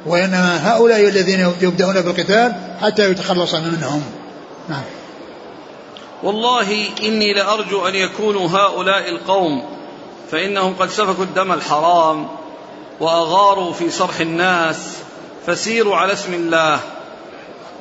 وإنما 0.06 0.72
هؤلاء 0.72 1.08
الذين 1.08 1.52
يبدأون 1.60 2.00
بالقتال 2.00 2.54
حتى 2.82 3.10
يتخلص 3.10 3.54
منهم. 3.54 4.02
نعم. 4.68 4.82
والله 6.22 6.88
إني 7.02 7.34
لأرجو 7.34 7.88
أن 7.88 7.94
يكونوا 7.94 8.48
هؤلاء 8.48 9.08
القوم 9.08 9.62
فإنهم 10.30 10.74
قد 10.74 10.90
سفكوا 10.90 11.24
الدم 11.24 11.52
الحرام 11.52 12.28
وأغاروا 13.00 13.72
في 13.72 13.90
صرح 13.90 14.20
الناس 14.20 14.76
فسيروا 15.46 15.96
على 15.96 16.12
اسم 16.12 16.34
الله. 16.34 16.80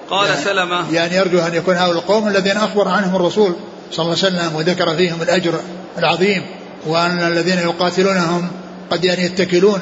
قال 0.10 0.30
يعني 0.30 0.41
سلمة 0.41 0.93
يعني 0.93 1.16
يرجو 1.16 1.39
أن 1.39 1.54
يكون 1.54 1.76
هؤلاء 1.76 1.97
القوم 1.97 2.28
الذين 2.28 2.58
أخبر 2.58 2.88
عنهم 2.88 3.16
الرسول. 3.16 3.56
صلى 3.92 4.06
الله 4.06 4.18
عليه 4.24 4.28
وسلم 4.28 4.56
وذكر 4.56 4.96
فيهم 4.96 5.22
الأجر 5.22 5.60
العظيم 5.98 6.46
وأن 6.86 7.20
الذين 7.20 7.58
يقاتلونهم 7.60 8.52
قد 8.92 9.06
يعني 9.06 9.26
يتكلون 9.26 9.82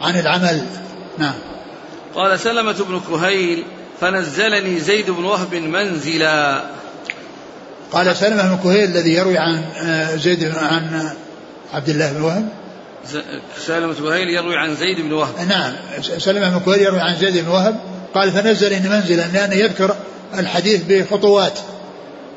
عن 0.00 0.18
العمل. 0.18 0.62
نعم. 1.18 1.34
قال 2.14 2.40
سلمة 2.40 2.84
بن 2.88 3.00
كهيل 3.10 3.64
فنزلني 4.00 4.80
زيد 4.80 5.10
بن 5.10 5.24
وهب 5.24 5.54
منزلا. 5.54 6.62
قال 7.92 8.16
سلمة 8.16 8.54
بن 8.54 8.58
كهيل 8.62 8.90
الذي 8.90 9.14
يروي 9.14 9.38
عن 9.38 9.64
آه، 9.76 10.16
زيد 10.16 10.54
عن 10.54 11.10
عبد 11.74 11.88
الله 11.88 12.12
بن 12.12 12.22
وهب. 12.22 12.48
سلمة 13.66 13.92
بن 13.92 14.08
كهيل 14.08 14.28
يروي 14.30 14.56
عن 14.56 14.76
زيد 14.76 15.00
بن 15.00 15.12
وهب. 15.12 15.48
نعم. 15.48 15.72
سلمة 16.18 16.58
بن 16.58 16.60
كهيل 16.64 16.82
يروي 16.82 17.00
عن 17.00 17.16
زيد 17.16 17.38
بن 17.38 17.48
وهب. 17.48 17.80
قال 18.14 18.32
فنزلني 18.32 18.88
منزلا 18.88 19.26
لأنه 19.32 19.54
يذكر 19.54 19.96
الحديث 20.38 20.82
بخطوات. 20.88 21.58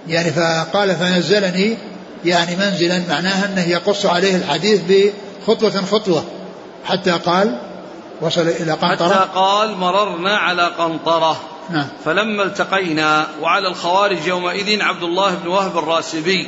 يعني 0.08 0.32
فقال 0.32 0.96
فنزلني 0.96 1.78
يعني 2.26 2.56
منزلا 2.56 3.04
معناها 3.10 3.46
أنه 3.46 3.70
يقص 3.70 4.06
عليه 4.06 4.36
الحديث 4.36 4.82
بخطوة 4.88 5.86
خطوة 5.86 6.24
حتى 6.86 7.12
قال 7.12 7.60
وصل 8.22 8.42
إلى 8.42 8.72
قنطرة. 8.72 9.14
حتى 9.14 9.30
قال 9.36 9.78
مررنا 9.78 10.38
على 10.38 10.64
قنطرة. 10.64 11.40
نعم. 11.70 11.88
فلما 12.06 12.44
التقينا 12.44 13.28
وعلى 13.42 13.68
الخوارج 13.68 14.28
يومئذ 14.28 14.82
عبد 14.82 15.04
الله 15.04 15.36
بن 15.36 15.48
وهب 15.48 15.78
الراسبي. 15.78 16.48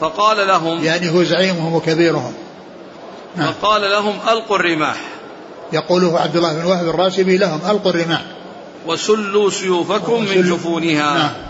فقال 0.00 0.48
لهم 0.48 0.84
يعني 0.84 1.10
هو 1.10 1.22
زعيمهم 1.22 1.74
وكبيرهم. 1.74 2.32
نعم. 3.36 3.52
فقال 3.52 3.90
لهم 3.90 4.18
ألقوا 4.28 4.56
الرماح. 4.56 4.96
يقوله 5.72 6.20
عبد 6.20 6.36
الله 6.36 6.52
بن 6.52 6.64
وهب 6.64 6.88
الراسبي 6.88 7.36
لهم 7.36 7.60
ألقوا 7.70 7.90
الرماح. 7.90 8.22
وسلوا 8.86 9.50
سيوفكم 9.50 10.20
من 10.20 10.42
جفونها. 10.42 11.14
نعم. 11.14 11.49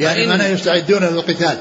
يعني 0.00 0.26
من 0.26 0.40
يستعدون 0.40 1.04
للقتال. 1.04 1.58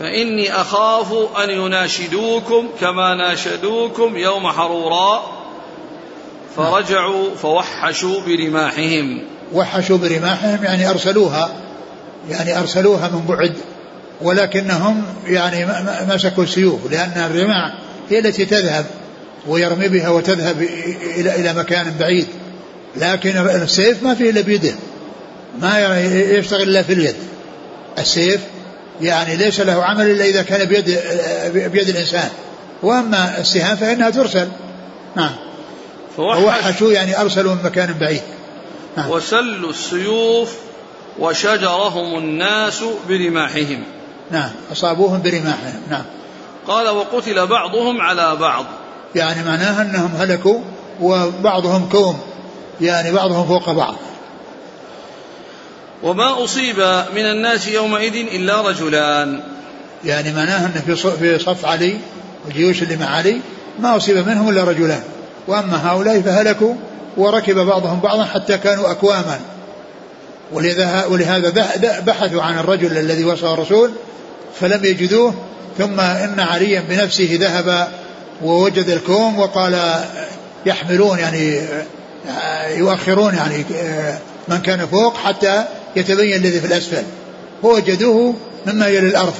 فإني 0.00 0.52
أخاف 0.52 1.12
أن 1.44 1.50
يناشدوكم 1.50 2.68
كما 2.80 3.14
ناشدوكم 3.14 4.16
يوم 4.16 4.48
حروراء 4.48 5.32
فرجعوا 6.56 7.34
فوحشوا 7.42 8.20
برماحهم. 8.26 9.22
وحشوا 9.52 9.96
برماحهم 9.96 10.64
يعني 10.64 10.90
أرسلوها 10.90 11.50
يعني 12.30 12.58
أرسلوها 12.58 13.08
من 13.08 13.24
بعد 13.28 13.54
ولكنهم 14.20 15.04
يعني 15.26 15.66
مسكوا 16.14 16.44
السيوف 16.44 16.90
لأن 16.90 17.30
الرماح 17.30 17.78
هي 18.10 18.18
التي 18.18 18.44
تذهب 18.44 18.86
ويرمي 19.46 19.88
بها 19.88 20.08
وتذهب 20.08 20.62
إلى 21.16 21.34
إلى 21.34 21.54
مكان 21.54 21.94
بعيد. 22.00 22.26
لكن 22.96 23.36
السيف 23.36 24.02
ما 24.02 24.14
فيه 24.14 24.30
إلا 24.30 24.40
بيده. 24.40 24.74
ما 25.60 26.00
يشتغل 26.10 26.62
إلا 26.62 26.82
في 26.82 26.92
اليد. 26.92 27.16
السيف 27.98 28.40
يعني 29.00 29.36
ليس 29.36 29.60
له 29.60 29.84
عمل 29.84 30.10
إلا 30.10 30.24
إذا 30.24 30.42
كان 30.42 30.68
بيد, 30.68 30.98
بيد 31.54 31.88
الإنسان. 31.88 32.28
وأما 32.82 33.40
السهام 33.40 33.76
فإنها 33.76 34.10
ترسل. 34.10 34.48
نعم. 35.16 35.32
فوحشوا 36.16 36.92
يعني 36.92 37.20
أرسلوا 37.20 37.54
من 37.54 37.62
مكان 37.64 37.94
بعيد. 38.00 38.22
نعم. 38.96 39.10
وسلوا 39.10 39.70
السيوف 39.70 40.54
وشجرهم 41.18 42.18
الناس 42.18 42.84
برماحهم. 43.08 43.84
نعم. 44.30 44.50
أصابوهم 44.72 45.22
برماحهم. 45.22 45.80
نعم. 45.90 46.04
قال 46.66 46.88
وقتل 46.88 47.46
بعضهم 47.46 48.00
على 48.00 48.36
بعض. 48.36 48.64
يعني 49.14 49.44
معناها 49.44 49.82
أنهم 49.82 50.16
هلكوا 50.16 50.60
وبعضهم 51.00 51.88
كوم. 51.88 52.20
يعني 52.80 53.12
بعضهم 53.12 53.46
فوق 53.46 53.70
بعض. 53.70 53.94
وما 56.02 56.44
أصيب 56.44 56.76
من 57.14 57.26
الناس 57.26 57.68
يومئذ 57.68 58.14
إلا 58.14 58.60
رجلان. 58.60 59.40
يعني 60.04 60.32
معناها 60.32 60.66
أن 60.66 60.94
في 61.18 61.38
صف 61.38 61.64
علي 61.64 61.98
الجيوش 62.48 62.82
اللي 62.82 62.96
مع 62.96 63.06
علي 63.06 63.40
ما 63.80 63.96
أصيب 63.96 64.16
منهم 64.28 64.48
إلا 64.48 64.64
رجلان. 64.64 65.02
وأما 65.46 65.90
هؤلاء 65.90 66.20
فهلكوا 66.20 66.74
وركب 67.16 67.58
بعضهم 67.58 68.00
بعضا 68.00 68.24
حتى 68.24 68.58
كانوا 68.58 68.90
أكواما. 68.90 69.40
ولهذا 70.52 72.00
بحثوا 72.06 72.42
عن 72.42 72.58
الرجل 72.58 72.98
الذي 72.98 73.24
وصى 73.24 73.46
الرسول 73.46 73.90
فلم 74.60 74.84
يجدوه 74.84 75.34
ثم 75.78 76.00
إن 76.00 76.40
عليا 76.40 76.82
بنفسه 76.88 77.38
ذهب 77.40 77.88
ووجد 78.42 78.88
الكوم 78.88 79.38
وقال 79.38 79.94
يحملون 80.66 81.18
يعني 81.18 81.60
يؤخرون 82.68 83.34
يعني 83.34 83.64
من 84.48 84.58
كان 84.58 84.86
فوق 84.86 85.16
حتى 85.16 85.64
يتبين 85.98 86.36
الذي 86.36 86.60
في 86.60 86.66
الأسفل. 86.66 87.02
فوجدوه 87.62 88.34
مما 88.66 88.88
يلي 88.88 89.08
الأرض. 89.08 89.34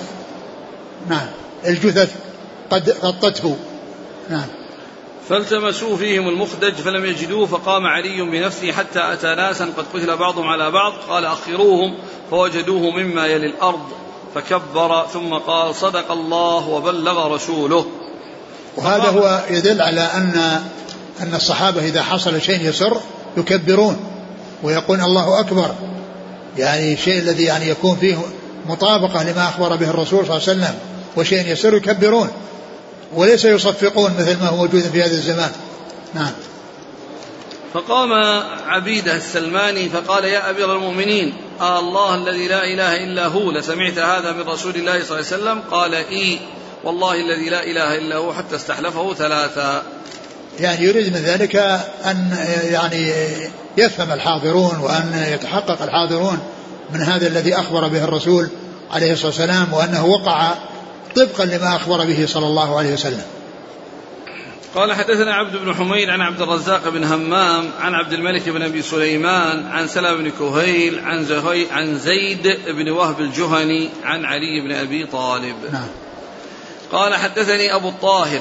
نعم. 1.09 1.27
الجثث 1.67 2.15
قد 2.71 2.97
غطته. 3.03 3.57
نعم. 4.31 4.47
فالتمسوا 5.29 5.97
فيهم 5.97 6.29
المخدج 6.29 6.75
فلم 6.75 7.05
يجدوه 7.05 7.47
فقام 7.47 7.87
علي 7.87 8.23
بنفسه 8.23 8.73
حتى 8.73 9.13
أتى 9.13 9.35
ناسا 9.35 9.65
قد 9.65 9.85
قتل 9.95 10.17
بعضهم 10.17 10.49
على 10.49 10.71
بعض. 10.71 10.93
قال 11.09 11.25
أخروهم 11.25 11.95
فوجدوه 12.31 12.91
مما 12.91 13.27
يلي 13.27 13.47
الأرض 13.47 13.81
فكبر 14.35 15.07
ثم 15.13 15.35
قال 15.35 15.75
صدق 15.75 16.13
الله 16.13 16.69
وبلغ 16.69 17.35
رسوله. 17.35 17.87
وهذا 18.77 19.11
هو 19.11 19.45
يدل 19.51 19.83
على 19.83 20.01
أن 20.01 20.61
أن 21.21 21.35
الصحابة 21.35 21.85
إذا 21.85 22.03
حصل 22.03 22.43
شيء 22.43 22.69
يسر 22.69 22.97
يكبرون 23.37 23.97
ويقول 24.63 25.01
الله 25.01 25.41
أكبر. 25.41 25.75
يعني 26.57 26.93
الشيء 26.93 27.19
الذي 27.19 27.45
يعني 27.45 27.69
يكون 27.69 27.97
فيه 27.97 28.19
مطابقة 28.67 29.23
لما 29.23 29.49
أخبر 29.49 29.77
به 29.77 29.91
الرسول 29.91 30.27
صلى 30.27 30.37
الله 30.37 30.49
عليه 30.49 30.59
وسلم 30.59 30.75
وشيء 31.17 31.53
يسر 31.53 31.75
يكبرون 31.75 32.29
وليس 33.15 33.45
يصفقون 33.45 34.15
مثل 34.19 34.41
ما 34.41 34.49
هو 34.49 34.57
موجود 34.57 34.83
في 34.83 35.03
هذا 35.03 35.15
الزمان. 35.15 35.51
نعم. 36.15 36.33
فقام 37.75 38.13
عبيده 38.67 39.17
السلماني 39.17 39.89
فقال 39.89 40.25
يا 40.25 40.51
أمير 40.51 40.77
المؤمنين 40.77 41.35
آه 41.61 41.79
الله 41.79 42.15
الذي 42.15 42.49
لا 42.49 42.65
إله 42.65 43.05
إلا 43.05 43.27
هو 43.27 43.51
لسمعت 43.51 43.99
هذا 43.99 44.33
من 44.33 44.41
رسول 44.41 44.77
الله 44.77 45.05
صلى 45.05 45.19
الله 45.19 45.33
عليه 45.33 45.43
وسلم؟ 45.43 45.61
قال 45.71 45.95
إي 45.95 46.39
والله 46.85 47.15
الذي 47.15 47.49
لا 47.51 47.63
إله 47.65 47.99
إلا 47.99 48.17
هو 48.17 48.35
حتى 48.35 48.57
استحلفه 48.57 49.15
ثلاثا 49.15 49.83
يعني 50.61 50.85
يريد 50.85 51.13
من 51.13 51.21
ذلك 51.21 51.57
أن 52.05 52.39
يعني 52.71 53.13
يفهم 53.77 54.13
الحاضرون 54.13 54.79
وأن 54.79 55.27
يتحقق 55.33 55.83
الحاضرون 55.83 56.39
من 56.93 57.01
هذا 57.01 57.27
الذي 57.27 57.55
أخبر 57.55 57.89
به 57.89 58.05
الرسول 58.05 58.49
عليه 58.91 59.13
الصلاة 59.13 59.27
والسلام 59.27 59.73
وأنه 59.73 60.07
وقع 60.07 60.55
طبقا 61.17 61.45
لما 61.45 61.77
أخبر 61.77 62.05
به 62.05 62.27
صلى 62.27 62.47
الله 62.47 62.79
عليه 62.79 62.93
وسلم. 62.93 63.23
قال 64.75 64.93
حدثنا 64.93 65.35
عبد 65.35 65.57
بن 65.57 65.75
حميد 65.75 66.09
عن 66.09 66.21
عبد 66.21 66.43
الرزاق 66.43 66.89
بن 66.89 67.05
همام 67.05 67.71
عن 67.81 67.95
عبد 67.95 68.13
الملك 68.13 68.49
بن 68.49 68.63
أبي 68.63 68.83
سليمان 68.83 69.67
عن 69.67 69.89
سلام 69.89 70.23
بن 70.23 70.31
كهيل 70.31 71.01
عن 71.05 71.25
زهي 71.25 71.67
عن 71.73 71.99
زيد 71.99 72.59
بن 72.67 72.91
وهب 72.91 73.21
الجهني 73.21 73.91
عن 74.05 74.25
علي 74.25 74.61
بن 74.65 74.73
أبي 74.73 75.07
طالب. 75.07 75.57
نعم. 75.73 75.89
قال 76.93 77.15
حدثني 77.15 77.75
أبو 77.75 77.89
الطاهر 77.89 78.41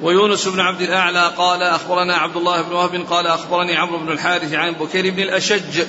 ويونس 0.00 0.48
بن 0.48 0.60
عبد 0.60 0.80
الأعلى 0.80 1.32
قال 1.38 1.62
أخبرنا 1.62 2.16
عبد 2.16 2.36
الله 2.36 2.62
بن 2.62 2.72
وهب 2.72 3.06
قال 3.10 3.26
أخبرني 3.26 3.76
عمرو 3.76 3.98
بن 3.98 4.12
الحارث 4.12 4.54
عن 4.54 4.72
بكير 4.72 5.10
بن 5.10 5.22
الأشج 5.22 5.82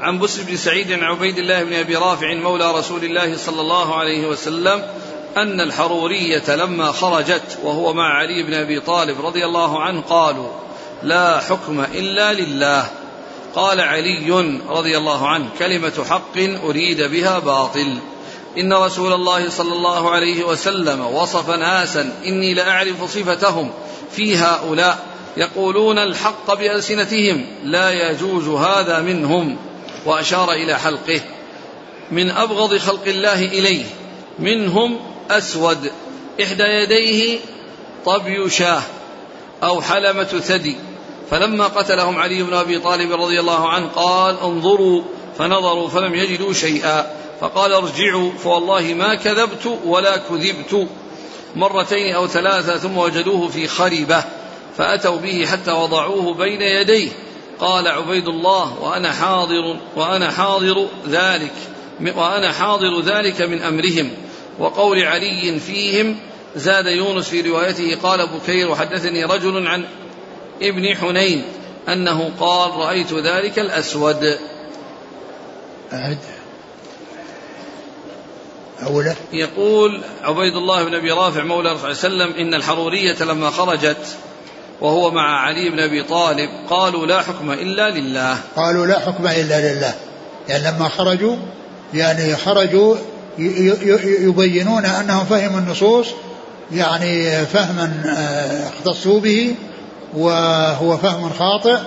عن 0.00 0.18
بس 0.18 0.38
بن 0.38 0.56
سعيد 0.56 0.92
عن 0.92 1.02
عبيد 1.02 1.38
الله 1.38 1.64
بن 1.64 1.72
أبي 1.72 1.96
رافع 1.96 2.34
مولى 2.34 2.72
رسول 2.72 3.04
الله 3.04 3.36
صلى 3.36 3.60
الله 3.60 3.94
عليه 3.94 4.26
وسلم 4.26 4.82
أن 5.36 5.60
الحرورية 5.60 6.56
لما 6.56 6.92
خرجت 6.92 7.58
وهو 7.62 7.92
مع 7.92 8.18
علي 8.18 8.42
بن 8.42 8.54
أبي 8.54 8.80
طالب 8.80 9.26
رضي 9.26 9.44
الله 9.44 9.82
عنه 9.82 10.00
قالوا 10.00 10.48
لا 11.02 11.40
حكم 11.40 11.80
إلا 11.80 12.32
لله. 12.32 12.84
قال 13.54 13.80
علي 13.80 14.60
رضي 14.68 14.96
الله 14.96 15.28
عنه 15.28 15.48
كلمة 15.58 16.04
حق 16.10 16.38
أريد 16.64 17.02
بها 17.02 17.38
باطل. 17.38 17.98
إن 18.58 18.72
رسول 18.72 19.12
الله 19.12 19.50
صلى 19.50 19.72
الله 19.72 20.10
عليه 20.10 20.44
وسلم 20.44 21.00
وصف 21.06 21.50
ناسا 21.50 22.12
إني 22.26 22.54
لأعرف 22.54 23.14
صفتهم 23.14 23.70
في 24.12 24.36
هؤلاء 24.36 24.98
يقولون 25.36 25.98
الحق 25.98 26.54
بألسنتهم 26.54 27.46
لا 27.64 28.10
يجوز 28.10 28.48
هذا 28.48 29.00
منهم 29.00 29.56
وأشار 30.06 30.52
إلى 30.52 30.78
حلقه 30.78 31.20
من 32.10 32.30
أبغض 32.30 32.76
خلق 32.76 33.06
الله 33.06 33.44
إليه 33.44 33.84
منهم 34.38 35.00
أسود 35.30 35.90
إحدى 36.42 36.62
يديه 36.62 37.38
طبي 38.04 38.50
شاه 38.50 38.82
أو 39.62 39.82
حلمة 39.82 40.24
ثدي 40.24 40.76
فلما 41.30 41.64
قتلهم 41.66 42.18
علي 42.18 42.42
بن 42.42 42.54
أبي 42.54 42.78
طالب 42.78 43.12
رضي 43.12 43.40
الله 43.40 43.68
عنه 43.68 43.88
قال 43.88 44.40
انظروا 44.40 45.02
فنظروا 45.38 45.88
فلم 45.88 46.14
يجدوا 46.14 46.52
شيئا 46.52 47.06
فقال 47.40 47.72
ارجعوا 47.72 48.32
فوالله 48.32 48.94
ما 48.94 49.14
كذبت 49.14 49.78
ولا 49.84 50.16
كذبت 50.16 50.88
مرتين 51.56 52.14
أو 52.14 52.26
ثلاثة 52.26 52.76
ثم 52.76 52.98
وجدوه 52.98 53.48
في 53.48 53.68
خربة 53.68 54.24
فأتوا 54.76 55.16
به 55.16 55.46
حتى 55.46 55.70
وضعوه 55.72 56.34
بين 56.34 56.62
يديه. 56.62 57.08
قال 57.60 57.88
عبيد 57.88 58.28
الله 58.28 58.82
وأنا 58.82 59.12
حاضر 59.12 59.76
وأنا 59.96 60.30
حاضر 60.30 60.86
ذلك 61.08 61.52
وأنا 62.16 62.52
حاضر 62.52 63.00
ذلك 63.00 63.42
من 63.42 63.62
أمرهم 63.62 64.10
وقول 64.58 64.98
علي 65.02 65.60
فيهم 65.60 66.16
زاد 66.56 66.86
يونس 66.86 67.28
في 67.28 67.40
روايته 67.40 67.96
قال 68.02 68.26
بكير 68.26 68.70
وحدثني 68.70 69.24
رجل 69.24 69.66
عن 69.66 69.84
ابن 70.62 70.96
حنين 70.96 71.44
أنه 71.88 72.30
قال 72.40 72.70
رأيت 72.70 73.12
ذلك 73.12 73.58
الأسود. 73.58 74.38
أعد 75.92 76.18
أوله؟ 78.86 79.16
يقول 79.32 80.00
عبيد 80.22 80.54
الله 80.54 80.84
بن 80.84 80.94
أبي 80.94 81.10
رافع 81.10 81.44
مولى 81.44 81.72
رسول 81.72 81.90
وسلم 81.90 82.32
إن 82.32 82.54
الحرورية 82.54 83.22
لما 83.22 83.50
خرجت 83.50 84.16
وهو 84.80 85.10
مع 85.10 85.40
علي 85.40 85.70
بن 85.70 85.78
أبي 85.78 86.02
طالب 86.02 86.48
قالوا 86.70 87.06
لا 87.06 87.22
حكم 87.22 87.50
إلا 87.50 87.90
لله. 87.90 88.38
قالوا 88.56 88.86
لا 88.86 88.98
حكم 88.98 89.26
إلا 89.26 89.72
لله. 89.72 89.94
يعني 90.48 90.64
لما 90.64 90.88
خرجوا 90.88 91.36
يعني 91.94 92.36
خرجوا 92.36 92.96
يبينون 93.38 94.84
أنهم 94.84 95.24
فهموا 95.24 95.58
النصوص 95.58 96.06
يعني 96.72 97.46
فهما 97.46 97.92
آه، 98.06 98.68
اختصوا 98.68 99.20
به 99.20 99.54
وهو 100.14 100.96
فهم 100.96 101.30
خاطئ 101.38 101.78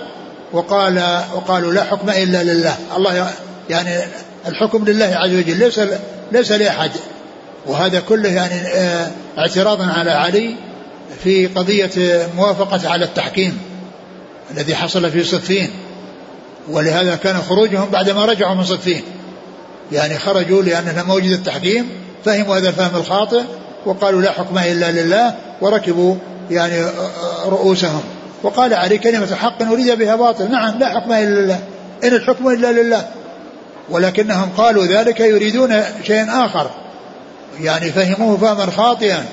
وقال 0.52 1.22
وقالوا 1.34 1.72
لا 1.72 1.84
حكم 1.84 2.10
إلا 2.10 2.42
لله. 2.42 2.76
الله 2.96 3.30
يعني 3.70 4.04
الحكم 4.46 4.84
لله 4.84 5.16
عز 5.16 5.34
وجل 5.34 5.58
ليس 5.58 5.80
ليس 6.32 6.52
لأحد. 6.52 6.90
وهذا 7.66 8.00
كله 8.00 8.28
يعني 8.28 8.54
آه، 8.54 9.10
اعتراضا 9.38 9.84
على 9.84 10.10
علي 10.10 10.54
في 11.24 11.46
قضية 11.46 12.26
موافقة 12.36 12.90
على 12.90 13.04
التحكيم 13.04 13.58
الذي 14.50 14.74
حصل 14.74 15.10
في 15.10 15.24
صفين. 15.24 15.70
ولهذا 16.70 17.14
كان 17.14 17.36
خروجهم 17.36 17.90
بعدما 17.90 18.24
رجعوا 18.24 18.54
من 18.54 18.64
صفين. 18.64 19.02
يعني 19.92 20.18
خرجوا 20.18 20.62
لأن 20.62 20.94
لما 20.96 21.14
وجد 21.14 21.30
التحكيم 21.30 21.88
فهموا 22.24 22.56
هذا 22.56 22.68
الفهم 22.68 22.96
الخاطئ 22.96 23.42
وقالوا 23.86 24.22
لا 24.22 24.30
حكم 24.30 24.58
إلا 24.58 24.90
لله 24.90 25.34
وركبوا 25.60 26.16
يعني 26.50 26.86
رؤوسهم. 27.46 28.02
وقال 28.42 28.74
علي 28.74 28.98
كلمة 28.98 29.34
حق 29.34 29.62
أريد 29.62 29.98
بها 29.98 30.16
باطل. 30.16 30.50
نعم 30.50 30.78
لا 30.78 30.88
حكم 30.88 31.12
إلا 31.12 31.40
لله. 31.40 31.58
إن 32.04 32.12
الحكم 32.12 32.48
إلا 32.48 32.72
لله. 32.72 33.08
ولكنهم 33.90 34.50
قالوا 34.56 34.86
ذلك 34.86 35.20
يريدون 35.20 35.82
شيئا 36.06 36.46
آخر. 36.46 36.70
يعني 37.60 37.92
فهموه 37.92 38.36
فهما 38.36 38.70
خاطئا. 38.70 39.24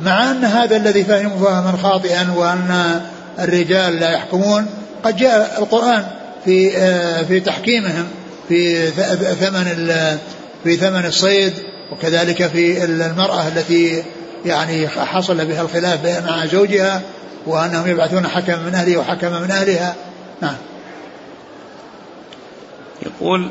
مع 0.00 0.30
أن 0.30 0.44
هذا 0.44 0.76
الذي 0.76 1.04
فهموا 1.04 1.38
فهما 1.38 1.78
خاطئا 1.82 2.32
وأن 2.36 3.00
الرجال 3.38 4.00
لا 4.00 4.10
يحكمون 4.10 4.66
قد 5.04 5.16
جاء 5.16 5.56
القرآن 5.58 6.04
في 6.44 6.76
آه، 6.76 7.22
في 7.22 7.40
تحكيمهم 7.40 8.08
في 8.48 8.90
ثمن 9.40 9.64
في 10.64 10.76
ثمن 10.76 11.06
الصيد 11.06 11.52
وكذلك 11.92 12.46
في 12.46 12.84
المرأة 12.84 13.48
التي 13.48 14.04
يعني 14.46 14.88
حصل 14.88 15.46
بها 15.46 15.62
الخلاف 15.62 16.24
مع 16.26 16.46
زوجها 16.46 17.00
وأنهم 17.46 17.88
يبعثون 17.88 18.26
حكما 18.26 18.56
من 18.56 18.74
أهله 18.74 18.96
وحكما 18.96 19.40
من 19.40 19.50
أهلها. 19.50 19.94
نعم. 20.42 20.56
يقول 23.02 23.50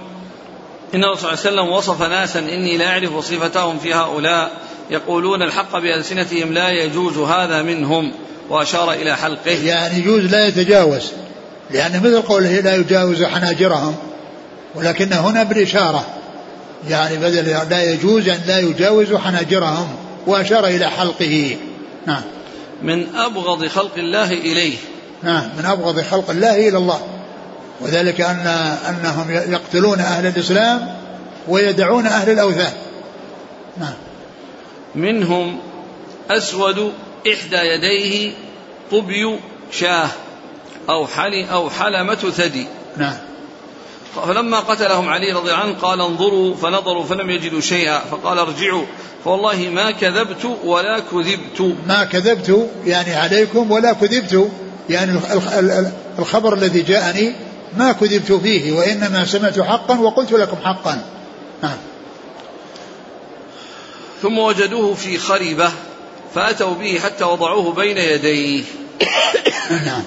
إن 0.95 1.03
الرسول 1.03 1.37
صلى 1.37 1.49
الله 1.49 1.61
عليه 1.61 1.71
وسلم 1.71 1.77
وصف 1.77 2.01
ناسا 2.01 2.39
إني 2.39 2.77
لا 2.77 2.87
أعرف 2.87 3.25
صفتهم 3.25 3.79
في 3.79 3.93
هؤلاء 3.93 4.51
يقولون 4.89 5.41
الحق 5.41 5.79
بألسنتهم 5.79 6.53
لا 6.53 6.69
يجوز 6.69 7.17
هذا 7.17 7.61
منهم 7.61 8.11
وأشار 8.49 8.93
إلى 8.93 9.17
حلقه. 9.17 9.51
يعني 9.51 9.99
يجوز 9.99 10.23
لا 10.23 10.47
يتجاوز 10.47 11.11
لأن 11.71 11.99
مثل 11.99 12.21
قوله 12.21 12.59
لا 12.59 12.75
يجاوز 12.75 13.23
حناجرهم 13.23 13.95
ولكن 14.75 15.13
هنا 15.13 15.43
بالإشارة 15.43 16.05
يعني 16.89 17.17
بدل 17.17 17.45
لا 17.69 17.83
يجوز 17.83 18.29
أن 18.29 18.41
لا 18.47 18.59
يجاوز 18.59 19.15
حناجرهم 19.15 19.95
وأشار 20.27 20.67
إلى 20.67 20.89
حلقه. 20.89 21.57
نعم. 22.05 22.21
من 22.81 23.15
أبغض 23.15 23.67
خلق 23.67 23.97
الله 23.97 24.31
إليه. 24.31 24.77
نعم 25.23 25.49
من 25.57 25.65
أبغض 25.65 26.01
خلق 26.01 26.29
الله 26.29 26.67
إلى 26.67 26.77
الله. 26.77 27.01
وذلك 27.81 28.21
أن 28.21 28.47
أنهم 28.89 29.31
يقتلون 29.31 29.99
أهل 29.99 30.25
الإسلام 30.25 30.95
ويدعون 31.47 32.05
أهل 32.05 32.29
الأوثان. 32.29 32.73
نعم. 33.77 33.93
منهم 34.95 35.59
أسود 36.31 36.93
إحدى 37.33 37.57
يديه 37.57 38.33
طبي 38.91 39.39
شاه 39.71 40.09
أو 40.89 41.07
حل 41.07 41.45
أو 41.51 41.69
حلمة 41.69 42.15
ثدي. 42.15 42.67
نعم. 42.97 43.17
فلما 44.27 44.59
قتلهم 44.59 45.09
علي 45.09 45.31
رضي 45.31 45.51
الله 45.51 45.63
عنه 45.63 45.73
قال 45.73 46.01
انظروا 46.01 46.55
فنظروا 46.55 47.03
فلم 47.03 47.29
يجدوا 47.29 47.61
شيئا. 47.61 47.99
فقال 47.99 48.39
ارجعوا. 48.39 48.85
فوالله 49.25 49.69
ما 49.69 49.91
كذبت 49.91 50.57
ولا 50.63 50.99
كذبت. 50.99 51.75
ما 51.87 52.03
كذبت 52.03 52.69
يعني 52.85 53.15
عليكم 53.15 53.71
ولا 53.71 53.93
كذبت. 53.93 54.51
يعني 54.89 55.19
الخبر 56.19 56.53
الذي 56.53 56.81
جاءني 56.81 57.35
ما 57.77 57.91
كذبت 57.91 58.31
فيه 58.31 58.71
وإنما 58.71 59.25
سمعت 59.25 59.59
حقا 59.59 59.99
وقلت 59.99 60.31
لكم 60.31 60.57
حقا. 60.63 61.03
نعم. 61.63 61.77
ثم 64.21 64.37
وجدوه 64.37 64.93
في 64.93 65.17
خربة 65.17 65.71
فأتوا 66.35 66.73
به 66.73 66.99
حتى 66.99 67.23
وضعوه 67.23 67.73
بين 67.73 67.97
يديه. 67.97 68.63
نعم. 69.85 70.03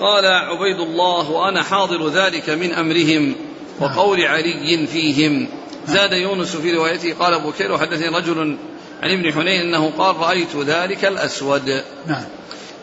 قال 0.00 0.26
عبيد 0.26 0.80
الله 0.80 1.30
وأنا 1.30 1.62
حاضر 1.62 2.08
ذلك 2.08 2.50
من 2.50 2.72
أمرهم 2.72 3.34
وقول 3.80 4.20
علي 4.20 4.86
فيهم. 4.86 5.48
زاد 5.86 6.12
يونس 6.12 6.56
في 6.56 6.72
روايته 6.72 7.14
قال 7.14 7.34
أبو 7.34 7.50
بكير 7.50 7.72
وحدثني 7.72 8.08
رجل 8.08 8.58
عن 9.02 9.10
ابن 9.10 9.32
حنين 9.32 9.60
أنه 9.60 9.92
قال 9.98 10.16
رأيت 10.16 10.56
ذلك 10.56 11.04
الأسود. 11.04 11.82
نعم. 12.06 12.24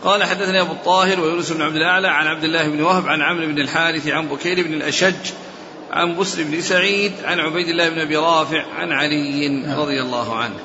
قال 0.04 0.24
حدثني 0.24 0.62
أبو 0.62 0.72
الطاهر 0.72 1.20
ويونس 1.20 1.52
بن 1.52 1.62
عبد 1.62 1.76
الأعلى 1.76 2.08
عن 2.08 2.28
عبد 2.28 2.44
الله 2.44 2.68
بن 2.68 2.82
وهب 2.82 3.08
عن 3.08 3.22
عمرو 3.22 3.48
بن 3.48 3.60
الحارث 3.60 4.08
عن 4.08 4.28
بكير 4.28 4.68
بن 4.68 4.74
الأشج 4.74 5.32
عن 5.92 6.18
بسر 6.18 6.44
بن 6.44 6.62
سعيد 6.62 7.12
عن 7.24 7.40
عبيد 7.40 7.68
الله 7.68 7.90
بن 7.90 8.00
أبي 8.00 8.16
رافع 8.18 8.66
عن 8.78 8.92
علي 8.92 9.66
رضي 9.78 10.02
الله 10.02 10.36
عنه. 10.36 10.56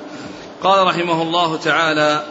قال 0.62 0.87
رحمه 0.87 1.22
الله 1.22 1.57
تعالى 1.57 2.24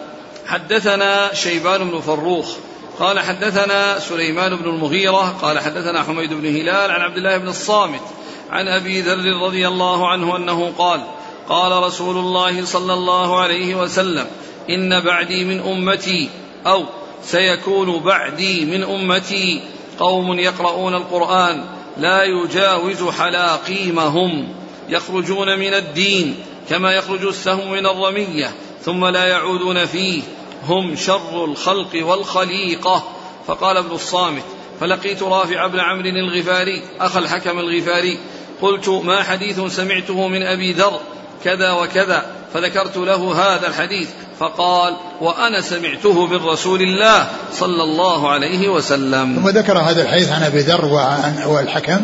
حدثنا 0.47 1.33
شيبان 1.33 1.91
بن 1.91 1.99
فروخ 1.99 2.55
قال 2.99 3.19
حدثنا 3.19 3.99
سليمان 3.99 4.55
بن 4.55 4.69
المغيرة 4.69 5.37
قال 5.41 5.59
حدثنا 5.59 6.03
حميد 6.03 6.33
بن 6.33 6.45
هلال 6.45 6.91
عن 6.91 7.01
عبد 7.01 7.17
الله 7.17 7.37
بن 7.37 7.47
الصامت 7.47 8.01
عن 8.49 8.67
أبي 8.67 9.01
ذر 9.01 9.45
رضي 9.45 9.67
الله 9.67 10.07
عنه 10.07 10.35
أنه 10.35 10.73
قال 10.77 11.01
قال 11.49 11.83
رسول 11.83 12.17
الله 12.17 12.65
صلى 12.65 12.93
الله 12.93 13.39
عليه 13.39 13.75
وسلم 13.75 14.25
إن 14.69 15.01
بعدي 15.01 15.45
من 15.45 15.59
أمتي 15.59 16.29
أو 16.67 16.85
سيكون 17.23 17.99
بعدي 17.99 18.65
من 18.65 18.83
أمتي 18.83 19.61
قوم 19.99 20.39
يقرؤون 20.39 20.95
القرآن 20.95 21.63
لا 21.97 22.23
يجاوز 22.23 23.03
حلاقيمهم. 23.03 24.47
يخرجون 24.89 25.59
من 25.59 25.73
الدين 25.73 26.35
كما 26.69 26.91
يخرج 26.91 27.25
السهم 27.25 27.71
من 27.71 27.85
الرمية 27.85 28.51
ثم 28.81 29.05
لا 29.05 29.25
يعودون 29.25 29.85
فيه. 29.85 30.21
هم 30.67 30.95
شر 30.95 31.45
الخلق 31.45 32.05
والخليقة. 32.07 33.03
فقال 33.47 33.77
ابن 33.77 33.91
الصامت 33.91 34.43
فلقيت 34.79 35.23
رافع 35.23 35.67
بن 35.67 35.79
عمرو 35.79 36.09
الغفاري 36.09 36.81
أخ 36.99 37.17
الحكم 37.17 37.59
الغفاري 37.59 38.19
قلت 38.61 38.89
ما 38.89 39.23
حديث 39.23 39.59
سمعته 39.59 40.27
من 40.27 40.43
أبي 40.43 40.73
ذر 40.73 40.99
كذا 41.43 41.71
وكذا 41.71 42.25
فذكرت 42.53 42.97
له 42.97 43.33
هذا 43.33 43.67
الحديث 43.67 44.07
فقال 44.39 44.93
وأنا 45.21 45.61
سمعته 45.61 46.25
من 46.25 46.45
رسول 46.45 46.81
الله 46.81 47.27
صلى 47.53 47.83
الله 47.83 48.31
عليه 48.31 48.69
وسلم. 48.69 49.35
ثم 49.35 49.49
ذكر 49.49 49.77
هذا 49.77 50.01
الحديث 50.01 50.31
عن 50.31 50.43
أبي 50.43 50.59
ذر 50.59 50.85
وعن 50.85 51.43
والحكم. 51.45 52.01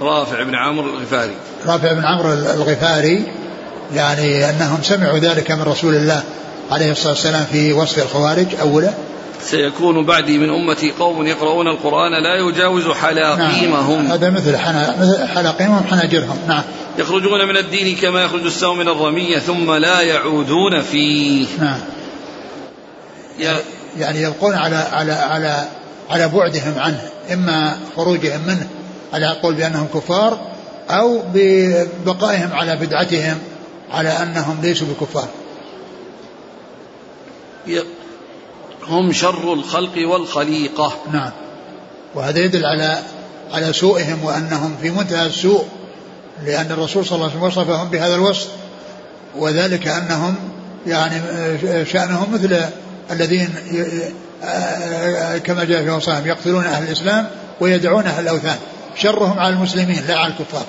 رافع 0.00 0.42
بن 0.42 0.54
عمرو 0.54 0.86
الغفاري. 0.86 1.34
رافع 1.66 1.92
بن 1.92 2.04
عمرو 2.04 2.32
الغفاري 2.32 3.24
يعني 3.94 4.50
أنهم 4.50 4.82
سمعوا 4.82 5.18
ذلك 5.18 5.50
من 5.50 5.62
رسول 5.62 5.94
الله 5.94 6.22
عليه 6.70 6.92
الصلاة 6.92 7.12
والسلام 7.12 7.44
في 7.44 7.72
وصف 7.72 7.98
الخوارج 7.98 8.46
أولا 8.60 8.92
سيكون 9.42 10.04
بعدي 10.04 10.38
من 10.38 10.50
أمتي 10.50 10.90
قوم 10.90 11.26
يقرؤون 11.26 11.68
القرآن 11.68 12.12
لا 12.22 12.48
يجاوز 12.48 12.88
حلاقيمهم. 12.88 14.02
نعم. 14.02 14.12
هذا 14.12 14.30
مثل 14.30 14.56
حلاقيمهم 15.26 15.84
حناجرهم. 15.90 16.38
نعم. 16.48 16.62
يخرجون 16.98 17.48
من 17.48 17.56
الدين 17.56 17.96
كما 17.96 18.22
يخرج 18.22 18.44
السهم 18.44 18.78
من 18.78 18.88
الرمية 18.88 19.38
ثم 19.38 19.72
لا 19.72 20.00
يعودون 20.00 20.82
فيه. 20.82 21.46
نعم. 21.60 21.80
يعني 23.98 24.22
يبقون 24.22 24.54
على 24.54 24.76
على 24.76 25.12
على 25.12 25.64
على 26.10 26.28
بعدهم 26.28 26.74
عنه 26.78 27.00
إما 27.32 27.76
خروجهم 27.96 28.40
منه 28.46 28.66
على 29.12 29.26
قول 29.42 29.54
بأنهم 29.54 29.86
كفار 29.94 30.38
أو 30.90 31.22
ببقائهم 31.34 32.52
على 32.52 32.76
بدعتهم 32.76 33.38
على 33.90 34.08
أنهم 34.08 34.60
ليسوا 34.62 34.86
بكفار. 34.86 35.28
هم 38.88 39.12
شر 39.12 39.52
الخلق 39.52 40.08
والخليقة. 40.08 40.92
نعم. 41.12 41.30
وهذا 42.14 42.38
يدل 42.38 42.66
على 42.66 42.98
على 43.52 43.72
سوءهم 43.72 44.24
وأنهم 44.24 44.76
في 44.82 44.90
منتهى 44.90 45.26
السوء 45.26 45.64
لأن 46.44 46.72
الرسول 46.72 47.06
صلى 47.06 47.16
الله 47.16 47.30
عليه 47.30 47.36
وسلم 47.36 47.62
وصفهم 47.62 47.88
بهذا 47.88 48.14
الوصف. 48.14 48.48
وذلك 49.36 49.88
أنهم 49.88 50.34
يعني 50.86 51.20
شأنهم 51.84 52.32
مثل 52.32 52.60
الذين 53.10 53.48
كما 55.44 55.64
جاء 55.64 55.84
في 55.84 55.90
وصفهم 55.90 56.26
يقتلون 56.26 56.64
أهل 56.64 56.82
الإسلام 56.82 57.28
ويدعون 57.60 58.06
أهل 58.06 58.22
الأوثان. 58.22 58.56
شرهم 58.96 59.38
على 59.38 59.54
المسلمين 59.54 60.04
لا 60.08 60.18
على 60.18 60.32
الكفار. 60.32 60.64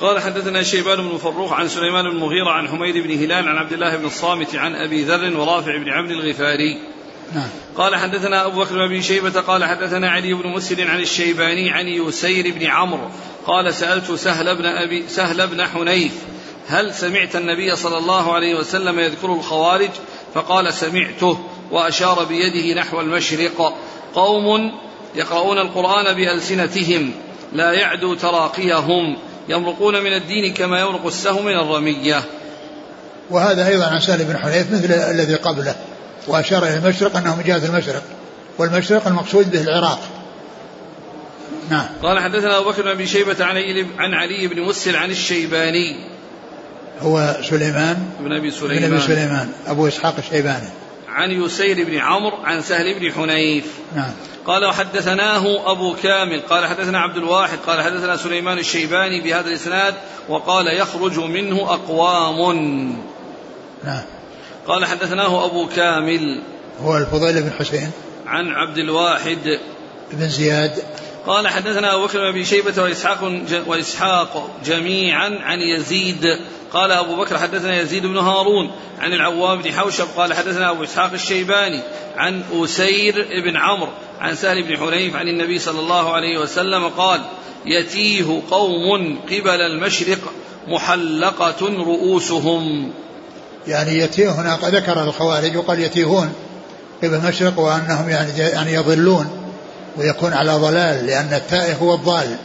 قال 0.00 0.20
حدثنا 0.20 0.62
شيبان 0.62 1.08
بن 1.08 1.16
فروخ 1.16 1.52
عن 1.52 1.68
سليمان 1.68 2.04
بن 2.04 2.16
المغيرة 2.16 2.50
عن 2.50 2.68
حميد 2.68 2.96
بن 2.96 3.10
هلال 3.10 3.48
عن 3.48 3.56
عبد 3.56 3.72
الله 3.72 3.96
بن 3.96 4.04
الصامت 4.04 4.56
عن 4.56 4.74
أبي 4.74 5.04
ذر 5.04 5.36
ورافع 5.40 5.76
بن 5.76 5.88
عمرو 5.88 6.12
الغفاري. 6.12 6.80
نعم. 7.34 7.48
قال 7.76 7.96
حدثنا 7.96 8.46
أبو 8.46 8.60
بكر 8.60 8.86
بن 8.86 9.02
شيبة 9.02 9.40
قال 9.40 9.64
حدثنا 9.64 10.10
علي 10.10 10.34
بن 10.34 10.48
مسلم 10.48 10.90
عن 10.90 11.00
الشيباني 11.00 11.70
عن 11.70 11.88
يسير 11.88 12.54
بن 12.54 12.66
عمرو 12.66 13.10
قال 13.46 13.74
سألت 13.74 14.12
سهل 14.12 14.56
بن 14.56 14.66
أبي 14.66 15.08
سهل 15.08 15.46
بن 15.46 15.66
حنيف 15.66 16.12
هل 16.68 16.94
سمعت 16.94 17.36
النبي 17.36 17.76
صلى 17.76 17.98
الله 17.98 18.32
عليه 18.32 18.54
وسلم 18.54 18.98
يذكر 18.98 19.32
الخوارج؟ 19.32 19.90
فقال 20.34 20.72
سمعته 20.72 21.38
وأشار 21.70 22.24
بيده 22.24 22.80
نحو 22.80 23.00
المشرق. 23.00 23.78
قوم 24.14 24.72
يقرؤون 25.14 25.58
القرآن 25.58 26.16
بألسنتهم 26.16 27.12
لا 27.52 27.72
يعدو 27.72 28.14
تراقيهم. 28.14 29.16
يمرقون 29.48 30.04
من 30.04 30.12
الدين 30.12 30.54
كما 30.54 30.80
يمرق 30.80 31.06
السهم 31.06 31.44
من 31.44 31.54
الرمية. 31.54 32.22
وهذا 33.30 33.68
أيضا 33.68 33.86
عن 33.86 34.00
سهل 34.00 34.24
بن 34.24 34.38
حنيف 34.38 34.72
مثل 34.72 34.92
الذي 34.92 35.34
قبله 35.34 35.74
وأشار 36.28 36.62
إلى 36.62 36.76
المشرق 36.76 37.16
أنه 37.16 37.36
من 37.36 37.42
جهة 37.42 37.66
المشرق 37.66 38.02
والمشرق 38.58 39.06
المقصود 39.06 39.50
به 39.50 39.60
العراق. 39.60 40.00
نعم. 41.70 41.86
قال 42.02 42.18
حدثنا 42.18 42.58
أبو 42.58 42.70
بكر 42.70 42.82
بن 42.82 42.88
أبي 42.88 43.06
شيبة 43.06 43.44
عن 43.44 43.56
علي, 43.56 43.86
عن 43.98 44.14
علي 44.14 44.46
بن 44.46 44.62
مسل 44.62 44.96
عن 44.96 45.10
الشيباني. 45.10 45.96
هو 47.00 47.36
سليمان 47.50 47.96
بن 48.20 48.32
أبي 48.32 48.50
سليمان 48.50 48.90
بن 48.90 48.96
أبي 48.96 49.06
سليمان 49.06 49.52
أبو 49.66 49.88
إسحاق 49.88 50.14
الشيباني. 50.18 50.68
عن 51.18 51.30
يسير 51.30 51.84
بن 51.84 51.98
عمرو 51.98 52.36
عن 52.44 52.62
سهل 52.62 53.00
بن 53.00 53.12
حنيف. 53.12 53.64
نعم. 53.96 54.12
قال 54.46 54.64
وحدثناه 54.64 55.72
أبو 55.72 55.94
كامل. 56.02 56.40
قال 56.40 56.66
حدثنا 56.66 56.98
عبد 56.98 57.16
الواحد. 57.16 57.58
قال 57.66 57.82
حدثنا 57.82 58.16
سليمان 58.16 58.58
الشيباني 58.58 59.20
بهذا 59.20 59.48
الإسناد 59.48 59.94
وقال 60.28 60.66
يخرج 60.80 61.18
منه 61.18 61.56
أقوام. 61.56 62.48
نعم. 63.84 64.02
قال 64.66 64.84
حدثناه 64.84 65.46
أبو 65.46 65.68
كامل. 65.76 66.42
هو 66.82 66.96
الفضيل 66.96 67.42
بن 67.42 67.50
حسين. 67.58 67.90
عن 68.26 68.48
عبد 68.48 68.78
الواحد. 68.78 69.58
بن 70.12 70.28
زياد. 70.28 70.82
قال 71.28 71.48
حدثنا 71.48 71.94
أبو 71.94 72.06
بكر 72.06 72.32
بن 72.32 72.44
شيبة 72.44 72.82
وإسحاق, 72.82 73.32
وإسحاق 73.66 74.50
جميعا 74.64 75.38
عن 75.42 75.60
يزيد. 75.60 76.24
قال 76.72 76.92
أبو 76.92 77.16
بكر 77.16 77.38
حدثنا 77.38 77.80
يزيد 77.80 78.06
بن 78.06 78.18
هارون 78.18 78.70
عن 78.98 79.12
العوام 79.12 79.62
بن 79.62 79.72
حوشب. 79.72 80.04
قال 80.16 80.34
حدثنا 80.34 80.70
أبو 80.70 80.84
إسحاق 80.84 81.12
الشيباني 81.12 81.80
عن 82.16 82.42
أسير 82.52 83.26
بن 83.44 83.56
عمرو 83.56 83.90
عن 84.20 84.34
سهل 84.34 84.62
بن 84.62 84.76
حنيف 84.76 85.16
عن 85.16 85.28
النبي 85.28 85.58
صلى 85.58 85.80
الله 85.80 86.12
عليه 86.12 86.38
وسلم 86.38 86.88
قال 86.88 87.20
يتيه 87.66 88.42
قوم 88.50 89.18
قبل 89.26 89.60
المشرق 89.60 90.18
محلقة 90.68 91.66
رؤوسهم. 91.66 92.92
يعني 93.66 93.98
يتيه 93.98 94.30
هنا 94.30 94.58
ذكر 94.64 95.02
الخوارج 95.02 95.56
وقال 95.56 95.80
يتيهون 95.80 96.32
قبل 97.02 97.14
المشرق 97.14 97.58
وأنهم 97.58 98.08
يعني, 98.08 98.38
يعني 98.38 98.72
يضلون 98.72 99.37
ويكون 99.96 100.32
على 100.32 100.52
ضلال 100.52 101.06
لأن 101.06 101.34
التائه 101.34 101.74
هو 101.74 101.94
الضال. 101.94 102.36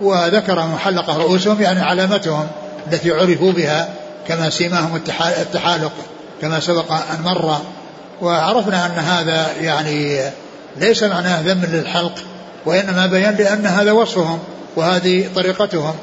وذكر 0.00 0.66
محلقة 0.66 1.16
رؤوسهم 1.16 1.62
يعني 1.62 1.80
علامتهم 1.80 2.46
التي 2.92 3.12
عرفوا 3.12 3.52
بها 3.52 3.88
كما 4.28 4.50
سيماهم 4.50 4.96
التحالق 5.40 5.92
كما 6.40 6.60
سبق 6.60 6.92
أن 6.92 7.22
مر. 7.24 7.58
وعرفنا 8.22 8.86
أن 8.86 8.90
هذا 8.90 9.46
يعني 9.60 10.20
ليس 10.76 11.02
معناه 11.02 11.40
ذم 11.40 11.64
للحلق 11.64 12.14
وإنما 12.66 13.06
بيان 13.06 13.34
لأن 13.34 13.66
هذا 13.66 13.92
وصفهم 13.92 14.38
وهذه 14.76 15.28
طريقتهم. 15.34 15.94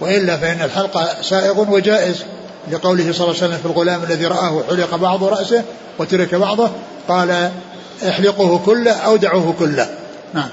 وإلا 0.00 0.36
فإن 0.36 0.62
الحلق 0.62 1.22
سائغ 1.22 1.70
وجائز 1.70 2.24
لقوله 2.70 3.12
صلى 3.12 3.12
الله 3.12 3.36
عليه 3.36 3.46
وسلم 3.46 3.58
في 3.58 3.66
الغلام 3.66 4.02
الذي 4.02 4.26
رآه 4.26 4.62
حلق 4.68 4.96
بعض 4.96 5.24
رأسه 5.24 5.62
وترك 5.98 6.34
بعضه 6.34 6.70
قال 7.08 7.50
احلقوه 8.08 8.58
كله 8.58 8.92
أو 8.92 9.16
دعوه 9.16 9.54
كله. 9.58 9.88
نعم. 10.34 10.48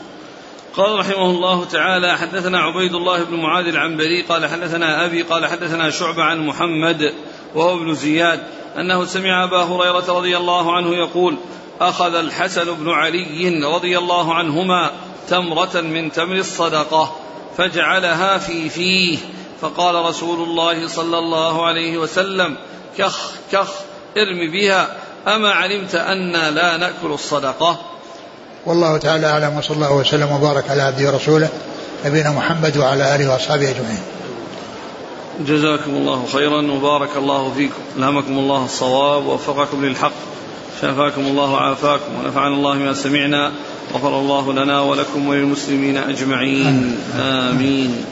قال 0.78 1.00
رحمه 1.00 1.26
الله 1.26 1.66
تعالى 1.66 2.18
حدثنا 2.18 2.60
عبيد 2.60 2.94
الله 2.94 3.24
بن 3.24 3.36
معاذ 3.36 3.68
العنبري 3.68 4.22
قال 4.22 4.46
حدثنا 4.46 5.06
أبي 5.06 5.22
قال 5.22 5.46
حدثنا 5.46 5.90
شعبة 5.90 6.24
عن 6.24 6.46
محمد 6.46 7.14
وهو 7.56 7.74
ابن 7.74 7.94
زياد 7.94 8.44
أنه 8.78 9.06
سمع 9.06 9.44
أبا 9.44 9.64
هريرة 9.64 10.18
رضي 10.18 10.38
الله 10.38 10.76
عنه 10.76 10.96
يقول 10.96 11.38
أخذ 11.82 12.16
الحسن 12.16 12.74
بن 12.74 12.90
علي 12.90 13.66
رضي 13.76 13.98
الله 13.98 14.34
عنهما 14.34 14.92
تمرة 15.30 15.82
من 15.82 16.12
تمر 16.12 16.36
الصدقة 16.36 17.16
فجعلها 17.58 18.38
في 18.38 18.70
فيه 18.70 19.18
فقال 19.62 20.06
رسول 20.06 20.50
الله 20.50 20.88
صلى 20.88 21.18
الله 21.18 21.66
عليه 21.66 21.98
وسلم 21.98 22.58
كخ 22.98 23.32
كخ 23.52 23.70
ارم 24.18 24.52
بها 24.52 24.96
أما 25.28 25.52
علمت 25.52 25.96
أنا 25.96 26.52
لا 26.52 26.78
نأكل 26.78 27.08
الصدقة؟ 27.08 27.95
والله 28.66 28.98
تعالى 28.98 29.28
أعلم 29.28 29.58
وصلى 29.58 29.76
الله 29.76 29.94
وسلم 29.94 30.32
وبارك 30.32 30.70
على 30.70 30.82
عبده 30.82 31.12
ورسوله 31.12 31.50
نبينا 32.06 32.32
محمد 32.32 32.78
وعلى 32.78 33.16
آله 33.16 33.32
وأصحابه 33.32 33.70
أجمعين. 33.70 34.04
جزاكم 35.40 35.92
الله 35.92 36.26
خيرا 36.34 36.72
وبارك 36.72 37.18
الله 37.18 37.54
فيكم. 37.58 37.82
ألهمكم 37.98 38.40
الله 38.40 38.66
الصواب 38.66 39.26
ووفقكم 39.26 39.86
للحق. 39.86 40.12
شافاكم 40.82 41.22
الله 41.22 41.52
وعافاكم 41.52 42.16
ونفعنا 42.20 42.56
الله 42.56 42.74
ما 42.74 42.94
سمعنا. 42.94 43.52
غفر 43.94 44.20
الله 44.20 44.54
لنا 44.54 44.82
ولكم 44.82 45.28
وللمسلمين 45.28 45.98
أجمعين. 45.98 46.98
آمين. 47.20 48.06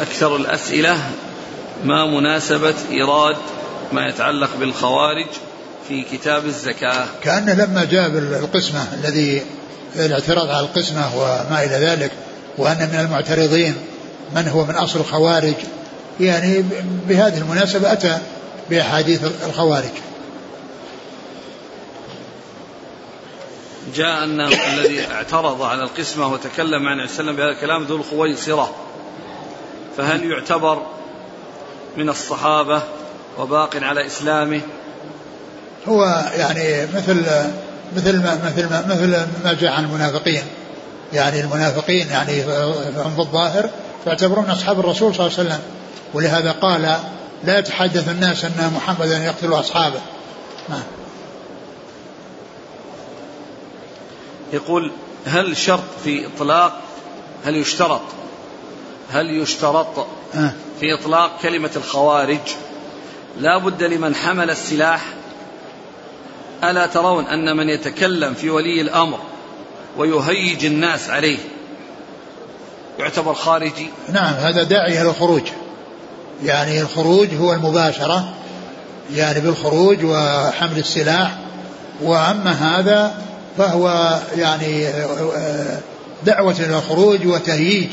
أكثر 0.00 0.36
الأسئلة 0.36 1.10
ما 1.84 2.06
مناسبة 2.06 2.74
إيراد 2.90 3.36
ما 3.92 4.08
يتعلق 4.08 4.50
بالخوارج؟ 4.60 5.26
في 5.88 6.02
كتاب 6.02 6.46
الزكاة. 6.46 7.06
كأنه 7.22 7.54
لما 7.54 7.84
جاب 7.84 8.16
القسمة 8.16 8.86
الذي 8.94 9.42
الاعتراض 9.96 10.48
على 10.48 10.60
القسمة 10.60 11.16
وما 11.16 11.64
إلى 11.64 11.86
ذلك 11.86 12.10
وأن 12.58 12.88
من 12.92 13.00
المعترضين 13.00 13.74
من 14.36 14.48
هو 14.48 14.64
من 14.64 14.74
أصل 14.74 15.00
الخوارج 15.00 15.54
يعني 16.20 16.64
بهذه 17.08 17.38
المناسبة 17.38 17.92
أتى 17.92 18.18
بأحاديث 18.70 19.24
الخوارج. 19.46 19.92
جاء 23.94 24.24
أن 24.24 24.40
الذي 24.40 25.06
اعترض 25.10 25.62
على 25.62 25.82
القسمة 25.82 26.32
وتكلم 26.32 26.88
عن 26.88 27.00
وسلم 27.00 27.36
بهذا 27.36 27.50
الكلام 27.50 27.84
ذو 27.84 27.96
الخويصرة 27.96 28.74
فهل 29.96 30.30
يعتبر 30.30 30.86
من 31.96 32.08
الصحابة 32.08 32.82
وباق 33.38 33.76
على 33.76 34.06
إسلامه 34.06 34.60
هو 35.88 36.24
يعني 36.36 36.86
مثل 36.94 37.24
مثل 37.96 38.22
ما 38.22 38.40
مثل 38.44 38.70
ما 38.70 38.86
مثل 38.88 39.26
ما 39.44 39.52
جاء 39.60 39.72
عن 39.72 39.84
المنافقين. 39.84 40.42
يعني 41.12 41.40
المنافقين 41.40 42.08
يعني 42.08 42.42
هم 42.96 43.14
في 43.14 43.18
الظاهر 43.18 43.70
يعتبرون 44.06 44.50
أصحاب 44.50 44.80
الرسول 44.80 45.14
صلى 45.14 45.26
الله 45.26 45.38
عليه 45.38 45.48
وسلم. 45.48 45.60
ولهذا 46.14 46.52
قال 46.52 46.98
لا 47.44 47.58
يتحدث 47.58 48.08
الناس 48.08 48.44
أن 48.44 48.72
محمدا 48.76 49.24
يقتل 49.24 49.52
أصحابه. 49.52 50.00
نعم. 50.68 50.82
يقول 54.52 54.92
هل 55.26 55.56
شرط 55.56 55.84
في 56.04 56.26
إطلاق 56.26 56.80
هل 57.44 57.56
يشترط 57.56 58.00
هل 59.12 59.42
يشترط 59.42 60.06
آه. 60.34 60.52
في 60.80 60.94
إطلاق 60.94 61.38
كلمة 61.42 61.70
الخوارج؟ 61.76 62.38
لا 63.38 63.58
بد 63.58 63.82
لمن 63.82 64.14
حمل 64.14 64.50
السلاح 64.50 65.02
ألا 66.64 66.86
ترون 66.86 67.24
أن 67.24 67.56
من 67.56 67.68
يتكلم 67.68 68.34
في 68.34 68.50
ولي 68.50 68.80
الأمر 68.80 69.18
ويهيج 69.96 70.64
الناس 70.64 71.10
عليه 71.10 71.38
يعتبر 72.98 73.34
خارجي؟ 73.34 73.88
نعم 74.12 74.34
هذا 74.34 74.62
داعي 74.62 75.00
إلى 75.00 75.10
الخروج. 75.10 75.42
يعني 76.44 76.80
الخروج 76.80 77.28
هو 77.40 77.52
المباشرة 77.52 78.32
يعني 79.14 79.40
بالخروج 79.40 80.04
وحمل 80.04 80.78
السلاح. 80.78 81.38
وأما 82.02 82.50
هذا 82.50 83.14
فهو 83.58 84.18
يعني 84.36 84.88
دعوة 86.24 86.56
إلى 86.60 86.76
الخروج 86.76 87.26
وتهييج 87.26 87.90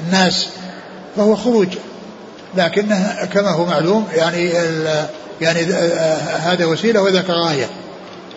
الناس 0.00 0.48
فهو 1.16 1.36
خروج. 1.36 1.68
لكنه 2.56 3.28
كما 3.32 3.50
هو 3.50 3.66
معلوم 3.66 4.08
يعني 4.14 4.52
يعني 5.40 5.60
هذا 6.22 6.64
وسيلة 6.64 7.02
وذاك 7.02 7.30
غاية. 7.30 7.68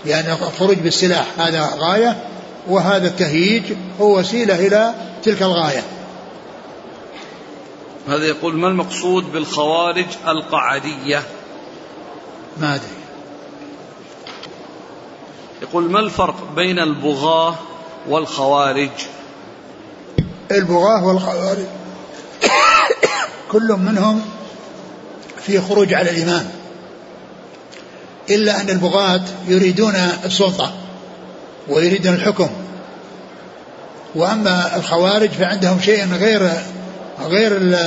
يعني 0.08 0.34
الخروج 0.34 0.78
بالسلاح 0.78 1.26
هذا 1.38 1.70
غاية 1.78 2.28
وهذا 2.68 3.08
التهييج 3.08 3.64
هو 4.02 4.20
وسيلة 4.20 4.68
إلى 4.68 4.96
تلك 5.24 5.42
الغاية. 5.42 5.84
هذا 8.08 8.26
يقول 8.26 8.56
ما 8.56 8.68
المقصود 8.68 9.32
بالخوارج 9.32 10.06
القعدية؟ 10.28 11.24
ما 12.58 12.76
أدري. 12.76 12.88
يقول 15.62 15.92
ما 15.92 16.00
الفرق 16.00 16.36
بين 16.56 16.80
البغاة 16.80 17.56
والخوارج؟ 18.08 18.90
البغاة 20.52 21.06
والخوارج 21.06 21.66
كل 23.52 23.74
منهم 23.74 24.22
في 25.42 25.62
خروج 25.62 25.94
على 25.94 26.10
الإمام. 26.10 26.57
إلا 28.30 28.62
أن 28.62 28.70
البغاة 28.70 29.22
يريدون 29.48 29.96
السلطة 30.26 30.74
ويريدون 31.68 32.14
الحكم. 32.14 32.50
وأما 34.16 34.76
الخوارج 34.76 35.30
فعندهم 35.30 35.82
شيء 35.82 36.14
غير 36.14 36.52
غير 37.26 37.78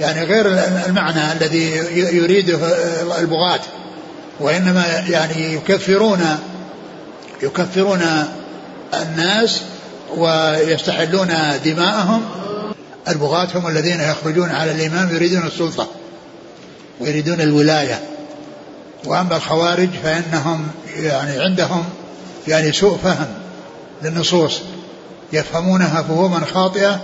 يعني 0.00 0.24
غير 0.24 0.46
المعنى 0.86 1.32
الذي 1.32 1.70
يريده 2.16 2.58
البغاة. 3.18 3.60
وإنما 4.40 4.84
يعني 5.08 5.54
يكفرون 5.54 6.38
يكفرون 7.42 8.02
الناس 8.94 9.60
ويستحلون 10.16 11.28
دماءهم. 11.64 12.22
البغاة 13.08 13.48
هم 13.54 13.66
الذين 13.66 14.00
يخرجون 14.00 14.50
على 14.50 14.70
الإمام 14.70 15.14
يريدون 15.14 15.46
السلطة 15.46 15.88
ويريدون 17.00 17.40
الولاية. 17.40 18.00
وأما 19.04 19.36
الخوارج 19.36 19.88
فإنهم 20.02 20.68
يعني 20.96 21.42
عندهم 21.42 21.84
يعني 22.48 22.72
سوء 22.72 22.96
فهم 22.96 23.26
للنصوص 24.02 24.60
يفهمونها 25.32 26.02
فهما 26.02 26.46
خاطئة 26.46 27.00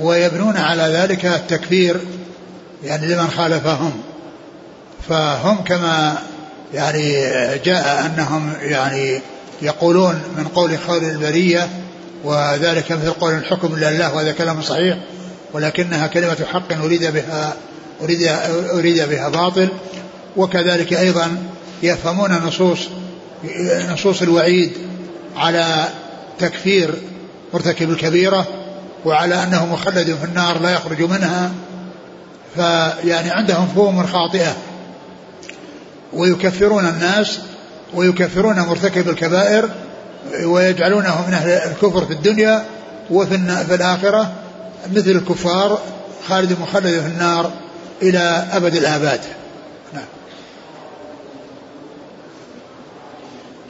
ويبنون 0.00 0.56
على 0.56 0.82
ذلك 0.82 1.26
التكفير 1.26 2.00
يعني 2.84 3.06
لمن 3.06 3.30
خالفهم. 3.30 3.92
فهم 5.08 5.64
كما 5.64 6.18
يعني 6.74 7.22
جاء 7.64 8.06
أنهم 8.06 8.52
يعني 8.60 9.20
يقولون 9.62 10.22
من 10.36 10.44
قول 10.44 10.78
خير 10.78 11.02
البرية 11.02 11.68
وذلك 12.24 12.92
مثل 12.92 13.10
قول 13.10 13.34
الحكم 13.34 13.74
الله 13.74 14.14
وهذا 14.14 14.32
كلام 14.32 14.62
صحيح 14.62 14.98
ولكنها 15.52 16.06
كلمة 16.06 16.36
حق 16.52 16.72
أريد 16.84 17.04
بها 17.04 17.56
أريد, 18.02 18.28
أريد 18.72 19.08
بها 19.08 19.28
باطل 19.28 19.68
وكذلك 20.36 20.92
أيضا 20.92 21.36
يفهمون 21.82 22.32
نصوص 22.32 22.78
نصوص 23.92 24.22
الوعيد 24.22 24.72
على 25.36 25.88
تكفير 26.38 26.94
مرتكب 27.54 27.90
الكبيرة 27.90 28.46
وعلى 29.04 29.42
أنه 29.42 29.66
مخلد 29.66 30.16
في 30.20 30.24
النار 30.24 30.58
لا 30.60 30.70
يخرج 30.70 31.02
منها 31.02 31.50
فيعني 32.54 33.30
عندهم 33.30 33.66
فهم 33.66 34.06
خاطئة. 34.06 34.56
ويكفرون 36.12 36.86
الناس 36.86 37.38
ويكفرون 37.94 38.60
مرتكب 38.60 39.08
الكبائر 39.08 39.70
ويجعلونه 40.44 41.26
من 41.28 41.34
أهل 41.34 41.48
الكفر 41.48 42.06
في 42.06 42.12
الدنيا 42.12 42.64
وفي 43.10 43.64
في 43.68 43.74
الآخرة 43.74 44.32
مثل 44.92 45.10
الكفار 45.10 45.80
خالد 46.28 46.56
مخلد 46.60 47.00
في 47.00 47.06
النار 47.06 47.50
إلى 48.02 48.46
أبد 48.52 48.74
الآباد. 48.74 49.20
نعم. 49.92 50.04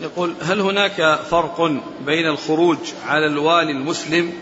يقول 0.01 0.35
هل 0.43 0.61
هناك 0.61 1.19
فرق 1.31 1.61
بين 2.07 2.27
الخروج 2.27 2.79
على 3.07 3.27
الوالي 3.27 3.73
المسلم 3.73 4.33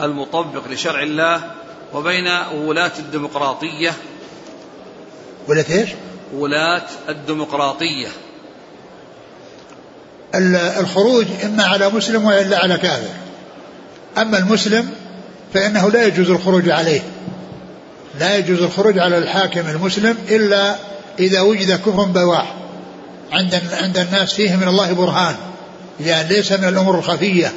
المطبق 0.00 0.68
لشرع 0.68 1.02
الله 1.02 1.42
وبين 1.94 2.28
ولاة 2.54 2.92
الديمقراطية؟ 2.98 3.92
ولاة 5.48 5.64
إيش؟ 5.70 5.90
ولاة 6.34 6.82
الديمقراطية. 7.08 8.08
الخروج 10.80 11.26
إما 11.44 11.64
على 11.64 11.88
مسلم 11.88 12.24
وإلا 12.24 12.58
على 12.58 12.76
كافر. 12.76 13.14
أما 14.18 14.38
المسلم 14.38 14.90
فإنه 15.54 15.90
لا 15.90 16.06
يجوز 16.06 16.30
الخروج 16.30 16.70
عليه. 16.70 17.00
لا 18.20 18.36
يجوز 18.36 18.62
الخروج 18.62 18.98
على 18.98 19.18
الحاكم 19.18 19.60
المسلم 19.60 20.18
إلا 20.28 20.76
إذا 21.18 21.40
وجد 21.40 21.80
كفر 21.80 22.04
بواح. 22.04 22.54
عند 23.32 23.60
عند 23.72 23.98
الناس 23.98 24.32
فيه 24.32 24.56
من 24.56 24.68
الله 24.68 24.92
برهان 24.92 25.34
يعني 26.00 26.28
ليس 26.28 26.52
من 26.52 26.68
الأمور 26.68 26.98
الخفية 26.98 27.52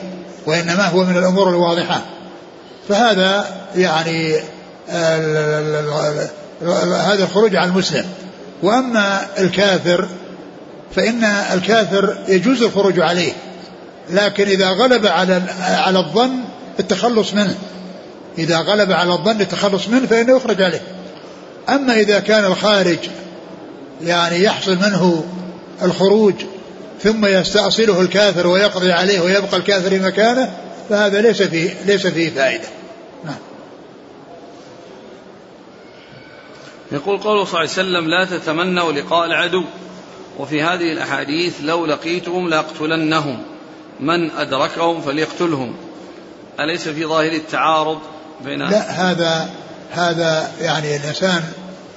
وإنما 0.45 0.87
هو 0.87 1.03
من 1.03 1.17
الأمور 1.17 1.49
الواضحة. 1.49 2.01
فهذا 2.89 3.45
يعني 3.75 4.35
هذا 6.91 7.23
الخروج 7.23 7.55
على 7.55 7.69
المسلم. 7.69 8.05
وأما 8.63 9.21
الكافر 9.39 10.07
فإن 10.95 11.23
الكافر 11.23 12.17
يجوز 12.27 12.61
الخروج 12.61 12.99
عليه 12.99 13.33
لكن 14.09 14.47
إذا 14.47 14.69
غلب 14.69 15.07
على 15.07 15.41
على 15.59 15.99
الظن 15.99 16.39
التخلص 16.79 17.33
منه. 17.33 17.55
إذا 18.37 18.57
غلب 18.57 18.91
على 18.91 19.13
الظن 19.13 19.41
التخلص 19.41 19.87
منه 19.87 20.07
فإنه 20.07 20.37
يخرج 20.37 20.61
عليه. 20.61 20.81
أما 21.69 21.93
إذا 21.93 22.19
كان 22.19 22.45
الخارج 22.45 22.99
يعني 24.03 24.43
يحصل 24.43 24.75
منه 24.75 25.25
الخروج 25.81 26.33
ثم 27.03 27.25
يستأصله 27.25 28.01
الكافر 28.01 28.47
ويقضي 28.47 28.91
عليه 28.91 29.19
ويبقى 29.19 29.57
الكافر 29.57 29.89
في 29.89 29.99
مكانه 29.99 30.53
فهذا 30.89 31.21
ليس 31.21 31.41
فيه 31.41 31.73
ليس 31.85 32.07
فيه 32.07 32.29
فائدة. 32.29 32.67
نعم. 33.25 33.35
يقول 36.91 37.17
قوله 37.17 37.45
صلى 37.45 37.53
الله 37.53 37.59
عليه 37.59 37.69
وسلم 37.69 38.07
لا 38.09 38.25
تتمنوا 38.25 38.91
لقاء 38.91 39.25
العدو. 39.25 39.63
وفي 40.39 40.63
هذه 40.63 40.91
الأحاديث 40.91 41.53
لو 41.61 41.85
لقيتهم 41.85 42.49
لأقتلنهم 42.49 43.43
من 43.99 44.31
أدركهم 44.31 45.01
فليقتلهم. 45.01 45.75
أليس 46.59 46.87
في 46.87 47.05
ظاهر 47.05 47.31
التعارض 47.31 47.99
بين 48.45 48.59
لا 48.59 48.91
هذا 48.91 49.49
هذا 49.91 50.51
يعني 50.61 50.95
الإنسان 50.95 51.43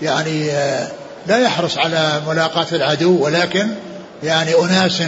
يعني 0.03 0.51
آه، 0.51 0.89
لا 1.26 1.38
يحرص 1.38 1.78
على 1.78 2.22
ملاقاة 2.28 2.66
العدو 2.72 3.24
ولكن 3.24 3.68
يعني 4.22 4.54
أناس 4.54 5.02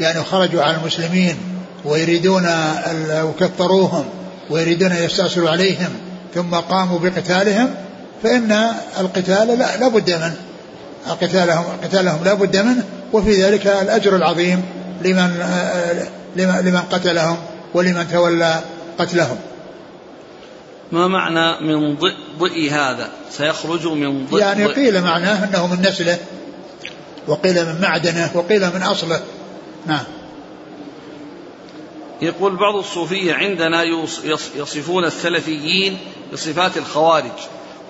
يعني 0.00 0.22
خرجوا 0.22 0.62
على 0.62 0.76
المسلمين 0.76 1.36
ويريدون 1.84 2.46
وكثروهم 3.12 4.04
ويريدون 4.50 4.92
يستأصلوا 4.92 5.50
عليهم 5.50 5.90
ثم 6.34 6.54
قاموا 6.54 6.98
بقتالهم 6.98 7.74
فإن 8.22 8.66
القتال 9.00 9.58
لا, 9.58 9.76
لا 9.76 9.88
بد 9.88 10.10
منه. 10.10 10.36
قتالهم 11.20 11.64
قتالهم 11.84 12.24
لا 12.24 12.34
بد 12.34 12.56
منه 12.56 12.84
وفي 13.12 13.42
ذلك 13.42 13.66
الأجر 13.66 14.16
العظيم 14.16 14.62
لمن 15.04 15.30
لمن 16.36 16.82
قتلهم 16.92 17.36
ولمن 17.74 18.08
تولى 18.12 18.60
قتلهم. 18.98 19.36
ما 20.92 21.08
معنى 21.08 21.60
من 21.60 21.96
ضئ 22.38 22.70
هذا؟ 22.70 23.08
سيخرج 23.30 23.86
من 23.86 24.26
ضئ 24.26 24.40
يعني 24.40 24.66
قيل 24.66 25.00
معناه 25.00 25.44
أنه 25.44 25.66
من 25.66 25.82
نسله 25.88 26.18
وقيل 27.28 27.66
من 27.66 27.80
معدنه 27.80 28.30
وقيل 28.34 28.66
من 28.74 28.82
أصله. 28.82 29.20
نعم. 29.86 30.04
يقول 32.22 32.56
بعض 32.56 32.74
الصوفية 32.74 33.34
عندنا 33.34 33.82
يصفون 34.56 35.04
السلفيين 35.04 35.98
بصفات 36.32 36.76
الخوارج 36.76 37.38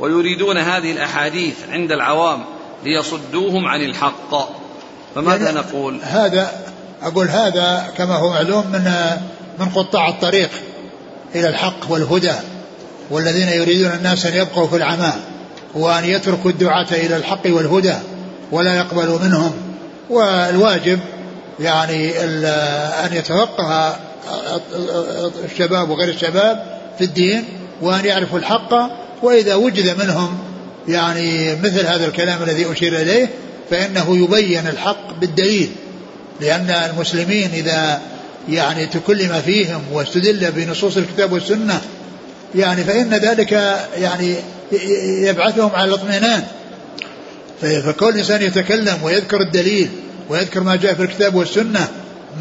ويريدون 0.01 0.59
هذه 0.59 0.93
الأحاديث 0.93 1.55
عند 1.69 1.93
العوام 1.93 2.45
ليصدوهم 2.85 3.67
عن 3.67 3.81
الحق. 3.81 4.49
فماذا 5.15 5.45
يعني 5.45 5.59
نقول؟ 5.59 6.01
هذا 6.03 6.73
أقول 7.03 7.29
هذا 7.29 7.93
كما 7.97 8.17
هو 8.17 8.31
معلوم 8.31 8.67
من 8.67 8.91
من 9.59 9.69
قطاع 9.69 10.09
الطريق 10.09 10.51
إلى 11.35 11.49
الحق 11.49 11.91
والهدى. 11.91 12.35
والذين 13.11 13.49
يريدون 13.49 13.93
الناس 13.93 14.27
أن 14.27 14.35
يبقوا 14.35 14.67
في 14.67 14.77
العماء 14.77 15.17
وأن 15.75 16.05
يتركوا 16.05 16.51
الدعاة 16.51 16.87
إلى 16.93 17.17
الحق 17.17 17.47
والهدى 17.47 17.95
ولا 18.53 18.77
يقبلوا 18.77 19.19
منهم. 19.19 19.53
والواجب 20.11 20.99
يعني 21.61 22.11
أن 23.07 23.13
يتفقه 23.13 23.97
الشباب 25.45 25.91
وغير 25.91 26.09
الشباب 26.09 26.81
في 26.99 27.05
الدين 27.05 27.45
وأن 27.83 28.05
يعرفوا 28.05 28.39
الحق 28.39 28.75
وإذا 29.23 29.55
وجد 29.55 30.03
منهم 30.03 30.39
يعني 30.89 31.55
مثل 31.55 31.87
هذا 31.87 32.07
الكلام 32.07 32.43
الذي 32.43 32.73
أشير 32.73 33.01
إليه 33.03 33.29
فإنه 33.71 34.17
يبين 34.17 34.67
الحق 34.67 35.19
بالدليل 35.21 35.71
لأن 36.41 36.71
المسلمين 36.71 37.51
إذا 37.55 38.01
يعني 38.49 38.87
تكلم 38.87 39.43
فيهم 39.45 39.83
واستدل 39.93 40.51
بنصوص 40.51 40.97
الكتاب 40.97 41.33
والسنة 41.33 41.81
يعني 42.55 42.85
فإن 42.85 43.15
ذلك 43.15 43.53
يعني 43.97 44.37
يبعثهم 45.29 45.71
على 45.75 45.89
الاطمئنان. 45.89 46.43
فكل 47.61 48.19
إنسان 48.19 48.43
يتكلم 48.43 49.03
ويذكر 49.03 49.41
الدليل 49.41 49.91
ويذكر 50.29 50.61
ما 50.61 50.77
جاء 50.77 50.95
في 50.95 51.03
الكتاب 51.03 51.35
والسنة 51.35 51.89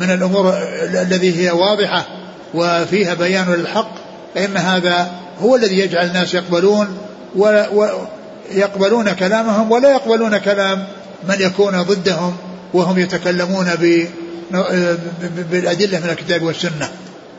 من 0.02 0.12
الأمور 0.12 0.58
الذي 0.84 1.46
هي 1.46 1.52
واضحة 1.52 2.08
وفيها 2.54 3.14
بيان 3.14 3.54
للحق 3.54 3.92
فإن 4.36 4.58
هذا 4.58 5.12
هو 5.42 5.56
الذي 5.56 5.80
يجعل 5.80 6.06
الناس 6.06 6.34
يقبلون 6.34 6.98
ويقبلون 7.36 9.12
كلامهم 9.12 9.72
ولا 9.72 9.92
يقبلون 9.92 10.38
كلام 10.38 10.88
من 11.30 11.36
يكون 11.40 11.82
ضدهم 11.82 12.38
وهم 12.74 13.00
يتكلمون 13.00 13.70
بالأدلة 15.52 16.00
من 16.00 16.10
الكتاب 16.10 16.44
والسنة. 16.44 16.90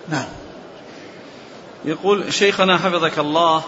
نعم. 0.09 0.25
يقول 1.85 2.33
شيخنا 2.33 2.79
حفظك 2.79 3.19
الله 3.19 3.63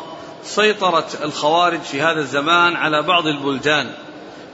سيطرت 0.45 1.23
الخوارج 1.23 1.81
في 1.81 2.03
هذا 2.03 2.21
الزمان 2.21 2.77
على 2.77 3.03
بعض 3.03 3.27
البلدان 3.27 3.91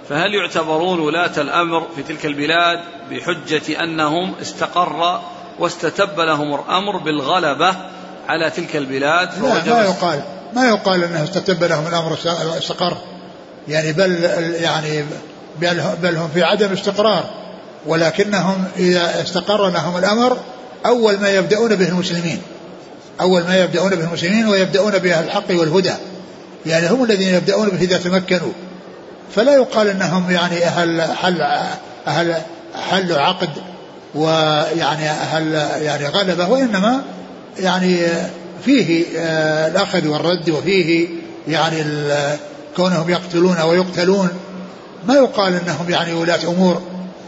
فهل 0.08 0.34
يعتبرون 0.34 1.00
ولاة 1.00 1.40
الأمر 1.40 1.86
في 1.96 2.02
تلك 2.02 2.26
البلاد 2.26 2.80
بحجة 3.10 3.84
أنهم 3.84 4.34
استقر 4.42 5.20
واستتب 5.58 6.20
لهم 6.20 6.54
الأمر 6.54 6.96
بالغلبة 6.96 7.76
على 8.28 8.50
تلك 8.50 8.76
البلاد؟ 8.76 9.28
لا 9.42 9.74
ما 9.74 9.84
يقال 9.84 10.22
ما 10.54 10.68
يقال 10.68 11.04
أنه 11.04 11.24
استتب 11.24 11.64
لهم 11.64 11.86
الأمر 11.86 12.16
استقر 12.58 12.96
يعني 13.68 13.92
بل 13.92 14.24
يعني 14.60 15.04
بل 16.02 16.16
هم 16.16 16.28
في 16.34 16.42
عدم 16.42 16.72
استقرار 16.72 17.24
ولكنهم 17.86 18.64
إذا 18.76 19.22
استقر 19.22 19.70
لهم 19.70 19.98
الأمر 19.98 20.36
أول 20.86 21.20
ما 21.20 21.30
يبدأون 21.30 21.74
به 21.74 21.88
المسلمين. 21.88 22.42
أول 23.20 23.42
ما 23.42 23.56
يبدأون 23.56 23.90
به 23.90 24.04
المسلمين 24.04 24.46
ويبدأون 24.48 24.98
بأهل 24.98 25.24
الحق 25.24 25.50
والهدى. 25.50 25.92
يعني 26.66 26.88
هم 26.88 27.04
الذين 27.04 27.34
يبدأون 27.34 27.68
به 27.68 27.78
إذا 27.80 27.98
تمكنوا. 27.98 28.52
فلا 29.34 29.54
يقال 29.54 29.88
أنهم 29.88 30.30
يعني 30.30 30.64
أهل 30.64 31.02
حل 31.02 31.42
أهل 32.06 32.34
حل 32.90 33.12
عقد 33.12 33.50
ويعني 34.14 35.10
أهل 35.10 35.52
يعني 35.82 36.06
غلبة 36.06 36.48
وإنما 36.48 37.02
يعني 37.58 37.98
فيه 38.64 39.04
آه، 39.18 39.68
الأخذ 39.68 40.06
والرد 40.06 40.50
وفيه 40.50 41.08
يعني 41.48 41.84
كونهم 42.76 43.10
يقتلون 43.10 43.60
ويقتلون. 43.60 44.28
ما 45.08 45.14
يقال 45.14 45.54
أنهم 45.54 45.90
يعني 45.90 46.12
ولاة 46.12 46.40
أمور 46.48 46.82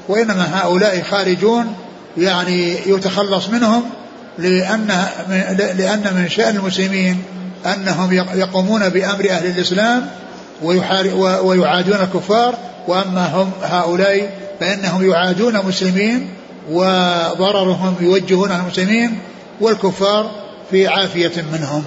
وإنما 0.08 0.60
هؤلاء 0.60 1.02
خارجون 1.02 1.74
يعني 2.18 2.76
يتخلص 2.86 3.48
منهم 3.48 3.82
لأن 4.38 5.06
لأن 5.58 6.14
من 6.14 6.28
شأن 6.28 6.56
المسلمين 6.56 7.22
أنهم 7.66 8.12
يقومون 8.12 8.88
بأمر 8.88 9.30
أهل 9.30 9.46
الإسلام 9.46 10.10
ويعادون 11.42 11.96
الكفار 11.96 12.54
وأما 12.88 13.26
هم 13.26 13.50
هؤلاء 13.62 14.38
فإنهم 14.60 15.10
يعادون 15.10 15.66
مسلمين 15.66 16.30
وضررهم 16.70 17.94
يوجهون 18.00 18.52
على 18.52 18.60
المسلمين 18.60 19.18
والكفار 19.60 20.30
في 20.70 20.88
عافية 20.88 21.44
منهم. 21.52 21.84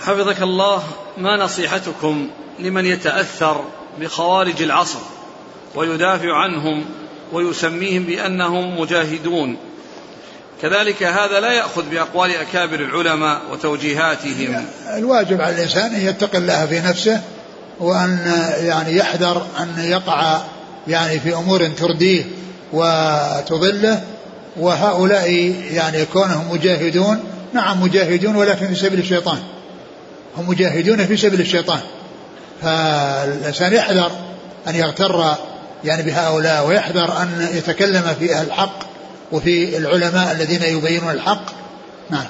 حفظك 0.00 0.42
الله 0.42 0.82
ما 1.18 1.36
نصيحتكم 1.36 2.28
لمن 2.58 2.86
يتأثر 2.86 3.64
بخوارج 4.00 4.62
العصر 4.62 4.98
ويدافع 5.74 6.36
عنهم 6.36 6.84
ويسميهم 7.32 8.04
بأنهم 8.04 8.80
مجاهدون. 8.80 9.56
كذلك 10.62 11.02
هذا 11.02 11.40
لا 11.40 11.52
يأخذ 11.52 11.82
بأقوال 11.90 12.30
أكابر 12.36 12.80
العلماء 12.80 13.40
وتوجيهاتهم. 13.52 14.66
الواجب 14.96 15.40
على 15.40 15.54
الإنسان 15.54 15.94
أن 15.94 16.06
يتقي 16.06 16.38
الله 16.38 16.66
في 16.66 16.80
نفسه 16.80 17.20
وأن 17.80 18.18
يعني 18.60 18.96
يحذر 18.96 19.46
أن 19.60 19.84
يقع 19.84 20.38
يعني 20.88 21.20
في 21.20 21.34
أمور 21.34 21.68
ترديه 21.68 22.24
وتضله 22.72 24.02
وهؤلاء 24.56 25.30
يعني 25.70 26.04
كونهم 26.04 26.52
مجاهدون 26.52 27.20
نعم 27.52 27.82
مجاهدون 27.82 28.36
ولكن 28.36 28.66
في 28.66 28.74
سبيل 28.74 28.98
الشيطان. 28.98 29.38
هم 30.36 30.48
مجاهدون 30.48 31.06
في 31.06 31.16
سبيل 31.16 31.40
الشيطان. 31.40 31.80
فالإنسان 32.62 33.72
يحذر 33.72 34.10
أن 34.68 34.74
يغتر 34.74 35.34
يعني 35.84 36.02
بهؤلاء 36.02 36.66
ويحذر 36.66 37.22
أن 37.22 37.48
يتكلم 37.52 38.16
في 38.18 38.34
أهل 38.34 38.46
الحق 38.46 38.78
وفي 39.32 39.78
العلماء 39.78 40.32
الذين 40.32 40.62
يبينون 40.62 41.10
الحق. 41.10 41.44
نعم. 42.10 42.26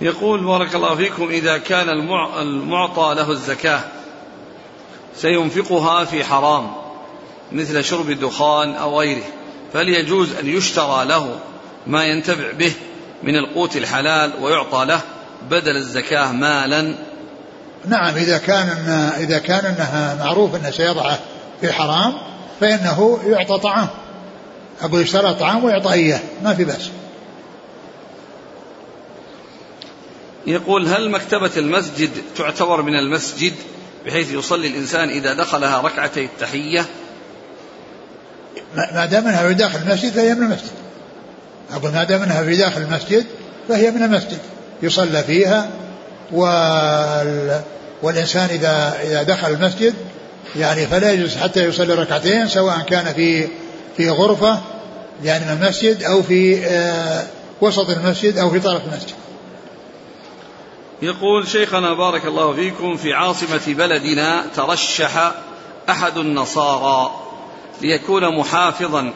يقول 0.00 0.44
بارك 0.44 0.74
الله 0.74 0.94
فيكم 0.94 1.28
إذا 1.28 1.58
كان 1.58 1.88
المعطى 2.38 3.14
له 3.14 3.30
الزكاة 3.30 3.80
سينفقها 5.16 6.04
في 6.04 6.24
حرام 6.24 6.70
مثل 7.52 7.84
شرب 7.84 8.10
الدخان 8.10 8.74
أو 8.74 9.00
غيره 9.00 9.24
فهل 9.72 9.88
يجوز 9.88 10.34
أن 10.34 10.48
يشترى 10.48 11.04
له 11.04 11.38
ما 11.86 12.04
ينتفع 12.04 12.52
به 12.52 12.72
من 13.22 13.36
القوت 13.36 13.76
الحلال 13.76 14.32
ويعطى 14.40 14.84
له 14.84 15.00
بدل 15.50 15.76
الزكاة 15.76 16.32
مالا 16.32 16.94
نعم 17.88 18.14
إذا 18.14 18.38
كان 18.38 18.68
إذا 19.18 19.38
كان 19.38 19.64
أنها 19.64 20.14
معروف 20.14 20.54
أنه 20.54 20.70
سيضعه 20.70 21.18
في 21.60 21.72
حرام 21.72 22.14
فإنه 22.60 23.18
يعطى 23.26 23.58
طعام. 23.58 23.88
أقول 24.82 25.00
اشترى 25.00 25.34
طعام 25.34 25.64
ويعطى 25.64 25.92
إياه 25.92 26.20
ما 26.42 26.54
في 26.54 26.64
بأس. 26.64 26.90
يقول 30.46 30.86
هل 30.86 31.10
مكتبة 31.10 31.50
المسجد 31.56 32.10
تعتبر 32.36 32.82
من 32.82 32.94
المسجد 32.94 33.54
بحيث 34.06 34.32
يصلي 34.32 34.66
الإنسان 34.66 35.08
إذا 35.08 35.34
دخلها 35.34 35.80
ركعتي 35.80 36.24
التحية؟ 36.24 36.84
ما 38.74 39.06
دام 39.06 39.26
إنها 39.26 39.48
في 39.48 39.54
داخل 39.54 39.78
المسجد 39.78 40.12
فهي 40.12 40.34
من 40.34 40.42
المسجد. 40.42 40.72
أقول 41.72 41.92
ما 41.92 42.04
دام 42.04 42.22
إنها 42.22 42.42
في 42.42 42.56
داخل 42.56 42.80
المسجد 42.80 43.26
فهي 43.68 43.90
من 43.90 44.02
المسجد. 44.02 44.38
يصلى 44.82 45.22
فيها 45.22 45.70
وال 46.32 47.62
والإنسان 48.02 48.48
اذا 48.50 48.98
إذا 49.02 49.22
دخل 49.22 49.50
المسجد 49.50 49.94
يعني 50.56 50.86
فلا 50.86 51.12
يجلس 51.12 51.36
حتى 51.36 51.64
يصلي 51.64 51.94
ركعتين 51.94 52.48
سواء 52.48 52.78
كان 52.78 53.14
في 53.14 53.48
في 53.96 54.10
غرفة 54.10 54.60
يعني 55.24 55.44
من 55.44 55.62
المسجد 55.62 56.02
أو 56.02 56.22
في 56.22 56.66
آه 56.66 57.26
وسط 57.60 57.90
المسجد 57.90 58.38
أو 58.38 58.50
في 58.50 58.60
طرف 58.60 58.82
المسجد. 58.84 59.14
يقول 61.02 61.48
شيخنا 61.48 61.94
بارك 61.94 62.26
الله 62.26 62.52
فيكم 62.52 62.96
في 62.96 63.12
عاصمة 63.12 63.60
بلدنا 63.66 64.44
ترشح 64.56 65.32
أحد 65.90 66.18
النصارى 66.18 67.10
ليكون 67.82 68.38
محافظا 68.38 69.12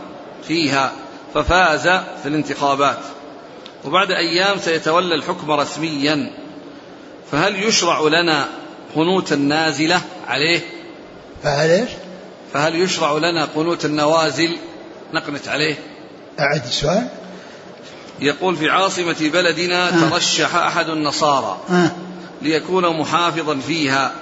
فيها 0.49 0.93
ففاز 1.35 1.83
في 2.23 2.27
الانتخابات 2.27 2.99
وبعد 3.85 4.11
أيام 4.11 4.59
سيتولى 4.59 5.15
الحكم 5.15 5.51
رسميا 5.51 6.31
فهل 7.33 7.63
يشرع 7.63 8.01
لنا 8.01 8.49
قنوت 8.95 9.33
النازلة 9.33 10.01
عليه. 10.29 10.61
فهل 11.43 11.71
إيش؟ 11.71 11.91
فهل 12.53 12.75
يشرع 12.83 13.13
لنا 13.13 13.45
قنوت 13.45 13.85
النوازل؟ 13.85 14.57
نقنت 15.15 15.49
عليه. 15.49 15.75
أعد 16.41 16.65
السؤال. 16.65 17.09
يقول 18.21 18.57
في 18.57 18.71
عاصمة 18.71 19.17
بلدنا 19.33 19.89
آه. 19.89 20.11
ترشح 20.11 20.55
أحد 20.55 20.89
النصارى 20.89 21.57
آه. 21.71 21.91
ليكون 22.43 22.99
محافظا 23.01 23.59
فيها. 23.67 24.13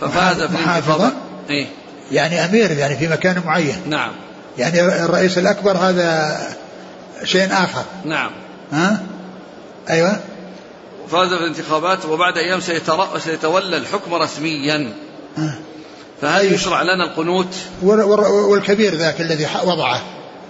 ففاز 0.00 0.42
في 0.42 0.54
الانتخابات 0.54 1.12
إيه؟ 1.50 1.66
يعني 2.12 2.44
أمير 2.44 2.70
يعني 2.70 2.96
في 2.96 3.08
مكان 3.08 3.42
معين. 3.46 3.82
نعم. 3.86 4.10
يعني 4.58 4.80
الرئيس 5.04 5.38
الأكبر 5.38 5.76
هذا 5.76 6.38
شيء 7.24 7.52
آخر. 7.52 7.84
نعم. 8.04 8.30
ها؟ 8.72 9.02
أيوة. 9.90 10.20
فاز 11.12 11.28
في 11.28 11.40
الانتخابات 11.40 12.04
وبعد 12.04 12.38
أيام 12.38 12.60
سيتولى 13.18 13.76
الحكم 13.76 14.14
رسميا. 14.14 14.92
فهل 16.20 16.40
أيوة. 16.40 16.54
يشرع 16.54 16.82
لنا 16.82 17.04
القنوت؟ 17.04 17.54
والكبير 17.82 18.94
ذاك 18.94 19.20
الذي 19.20 19.46
وضعه 19.64 20.02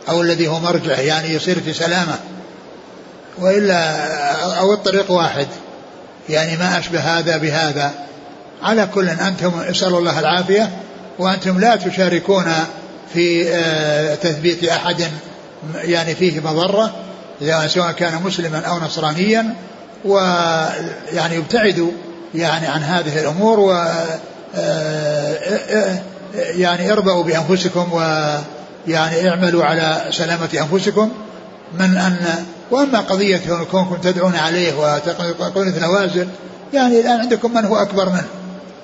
أو 0.09 0.23
الذي 0.23 0.49
هو 0.49 0.61
مرجعه 0.61 1.01
يعني 1.01 1.35
يصير 1.35 1.61
في 1.61 1.73
سلامة. 1.73 2.19
وإلا 3.39 4.59
أو 4.59 4.73
الطريق 4.73 5.11
واحد. 5.11 5.47
يعني 6.29 6.57
ما 6.57 6.79
أشبه 6.79 7.01
هذا 7.01 7.37
بهذا. 7.37 7.93
على 8.63 8.89
كل 8.95 9.09
أنتم 9.09 9.53
اسألوا 9.71 9.99
الله 9.99 10.19
العافية. 10.19 10.71
وأنتم 11.19 11.61
لا 11.61 11.77
تشاركون 11.77 12.53
في 13.15 13.55
آه، 13.55 14.15
تثبيت 14.15 14.65
أحد 14.65 15.05
يعني 15.75 16.15
فيه 16.15 16.41
مضرة 16.41 16.95
سواء 17.67 17.93
كان 17.93 18.23
مسلما 18.23 18.59
أو 18.59 18.79
نصرانيا. 18.79 19.55
ويعني 20.05 21.35
يبتعدوا 21.35 21.91
يعني 22.35 22.67
عن 22.67 22.83
هذه 22.83 23.21
الأمور 23.21 23.61
و 23.61 23.73
آه، 24.55 25.35
آه، 25.71 26.03
يعني 26.35 26.93
اربعوا 26.93 27.25
بأنفسكم 27.25 27.93
ويعني 27.93 29.29
اعملوا 29.29 29.65
على 29.65 30.05
سلامة 30.11 30.49
أنفسكم. 30.61 31.11
من 31.79 31.97
أن 31.97 32.45
وأما 32.71 33.01
قضية 33.01 33.41
كونكم 33.71 33.97
تدعون 33.97 34.37
عليه 34.37 34.75
وتقولون 34.75 35.75
نوازل 35.81 36.29
يعني 36.75 37.01
الآن 37.01 37.21
عندكم 37.21 37.55
من 37.55 37.65
هو 37.65 37.77
أكبر 37.77 38.09
منه 38.09 38.29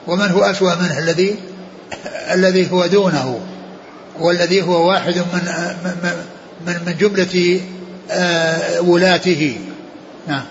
ومن 0.07 0.31
هو 0.31 0.41
أسوأ 0.41 0.75
منه 0.75 0.99
الذي 0.99 1.37
الذي 2.33 2.73
هو 2.73 2.87
دونه 2.87 3.41
والذي 4.19 4.63
هو 4.63 4.89
واحد 4.89 5.17
من 5.17 5.43
من 6.67 6.77
من 6.87 6.97
جملة 6.97 7.61
آه، 8.11 8.81
ولاته. 8.81 9.59
نعم. 10.29 10.45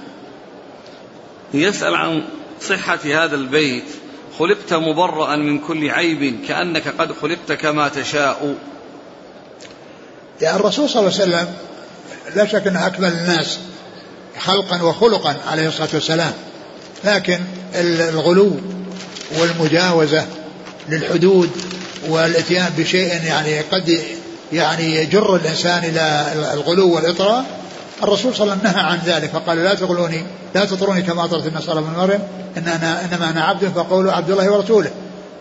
يسأل 1.54 1.96
عن 1.96 2.24
صحة 2.62 3.00
هذا 3.06 3.36
البيت. 3.36 3.84
خلقت 4.40 4.74
مبرأ 4.74 5.36
من 5.36 5.60
كل 5.60 5.90
عيب 5.90 6.40
كأنك 6.48 6.88
قد 6.88 7.12
خلقت 7.22 7.52
كما 7.52 7.88
تشاء. 7.88 8.56
يعني 10.42 10.58
الرسول 10.58 10.90
صلى 10.90 11.00
الله 11.00 11.14
عليه 11.14 11.24
وسلم 11.24 11.54
لا 12.36 12.46
شك 12.46 12.68
أنه 12.68 12.88
أكمل 12.88 13.14
الناس 13.14 13.60
خلقا 14.40 14.82
وخلقا 14.82 15.36
عليه 15.48 15.68
الصلاة 15.68 15.90
والسلام. 15.94 16.34
لكن 17.04 17.40
الغلو 17.76 18.52
والمجاوزة 19.40 20.26
للحدود 20.90 21.50
والإتيان 22.08 22.74
بشيء 22.78 23.24
يعني 23.24 23.60
قد 23.60 24.00
يعني 24.54 24.96
يجر 24.96 25.36
الإنسان 25.36 25.84
إلى 25.84 26.34
الغلو 26.54 26.96
والإطراء 26.96 27.65
الرسول 28.04 28.36
صلى 28.36 28.44
الله 28.44 28.54
عليه 28.54 28.70
وسلم 28.70 28.74
نهى 28.74 28.92
عن 28.92 29.00
ذلك 29.06 29.30
فقال 29.30 29.58
لا 29.58 29.74
تغلوني 29.74 30.26
لا 30.56 30.66
تطروني 30.66 31.02
كما 31.02 31.26
أطرت 31.26 31.48
النصارى 31.48 31.82
من 31.82 31.94
مريم 31.98 32.20
إن 32.58 32.68
أنا 32.68 33.06
إنما 33.06 33.30
أنا 33.30 33.44
عبد 33.44 33.66
فقولوا 33.66 34.12
عبد 34.12 34.32
الله 34.32 34.52
ورسوله. 34.52 34.92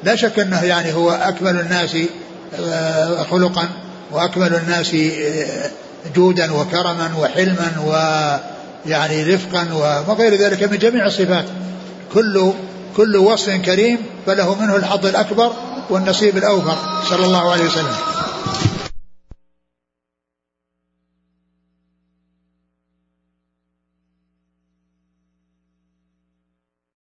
لا 0.05 0.17
شك 0.17 0.39
إنه 0.39 0.63
يعني 0.63 0.95
هو 0.95 1.11
أكمل 1.11 1.61
الناس 1.61 1.97
آه، 2.61 3.23
خلقا 3.23 3.69
وأكمل 4.13 4.55
الناس 4.55 4.95
آه، 4.95 5.71
جودا 6.17 6.53
وكرما 6.53 7.11
وحلما 7.21 7.73
ويعني 8.87 9.35
رفقا 9.35 9.67
وغير 10.09 10.35
ذلك 10.35 10.63
من 10.63 10.79
جميع 10.79 11.07
الصفات. 11.07 11.45
كل 12.15 12.53
كل 12.97 13.17
وصف 13.17 13.51
كريم 13.51 13.99
فله 14.27 14.55
منه 14.55 14.77
الحظ 14.77 15.07
الأكبر 15.07 15.53
والنصيب 15.91 16.37
الأوفر 16.37 16.77
صلى 17.09 17.25
الله 17.25 17.53
عليه 17.53 17.65
وسلم. 17.65 17.95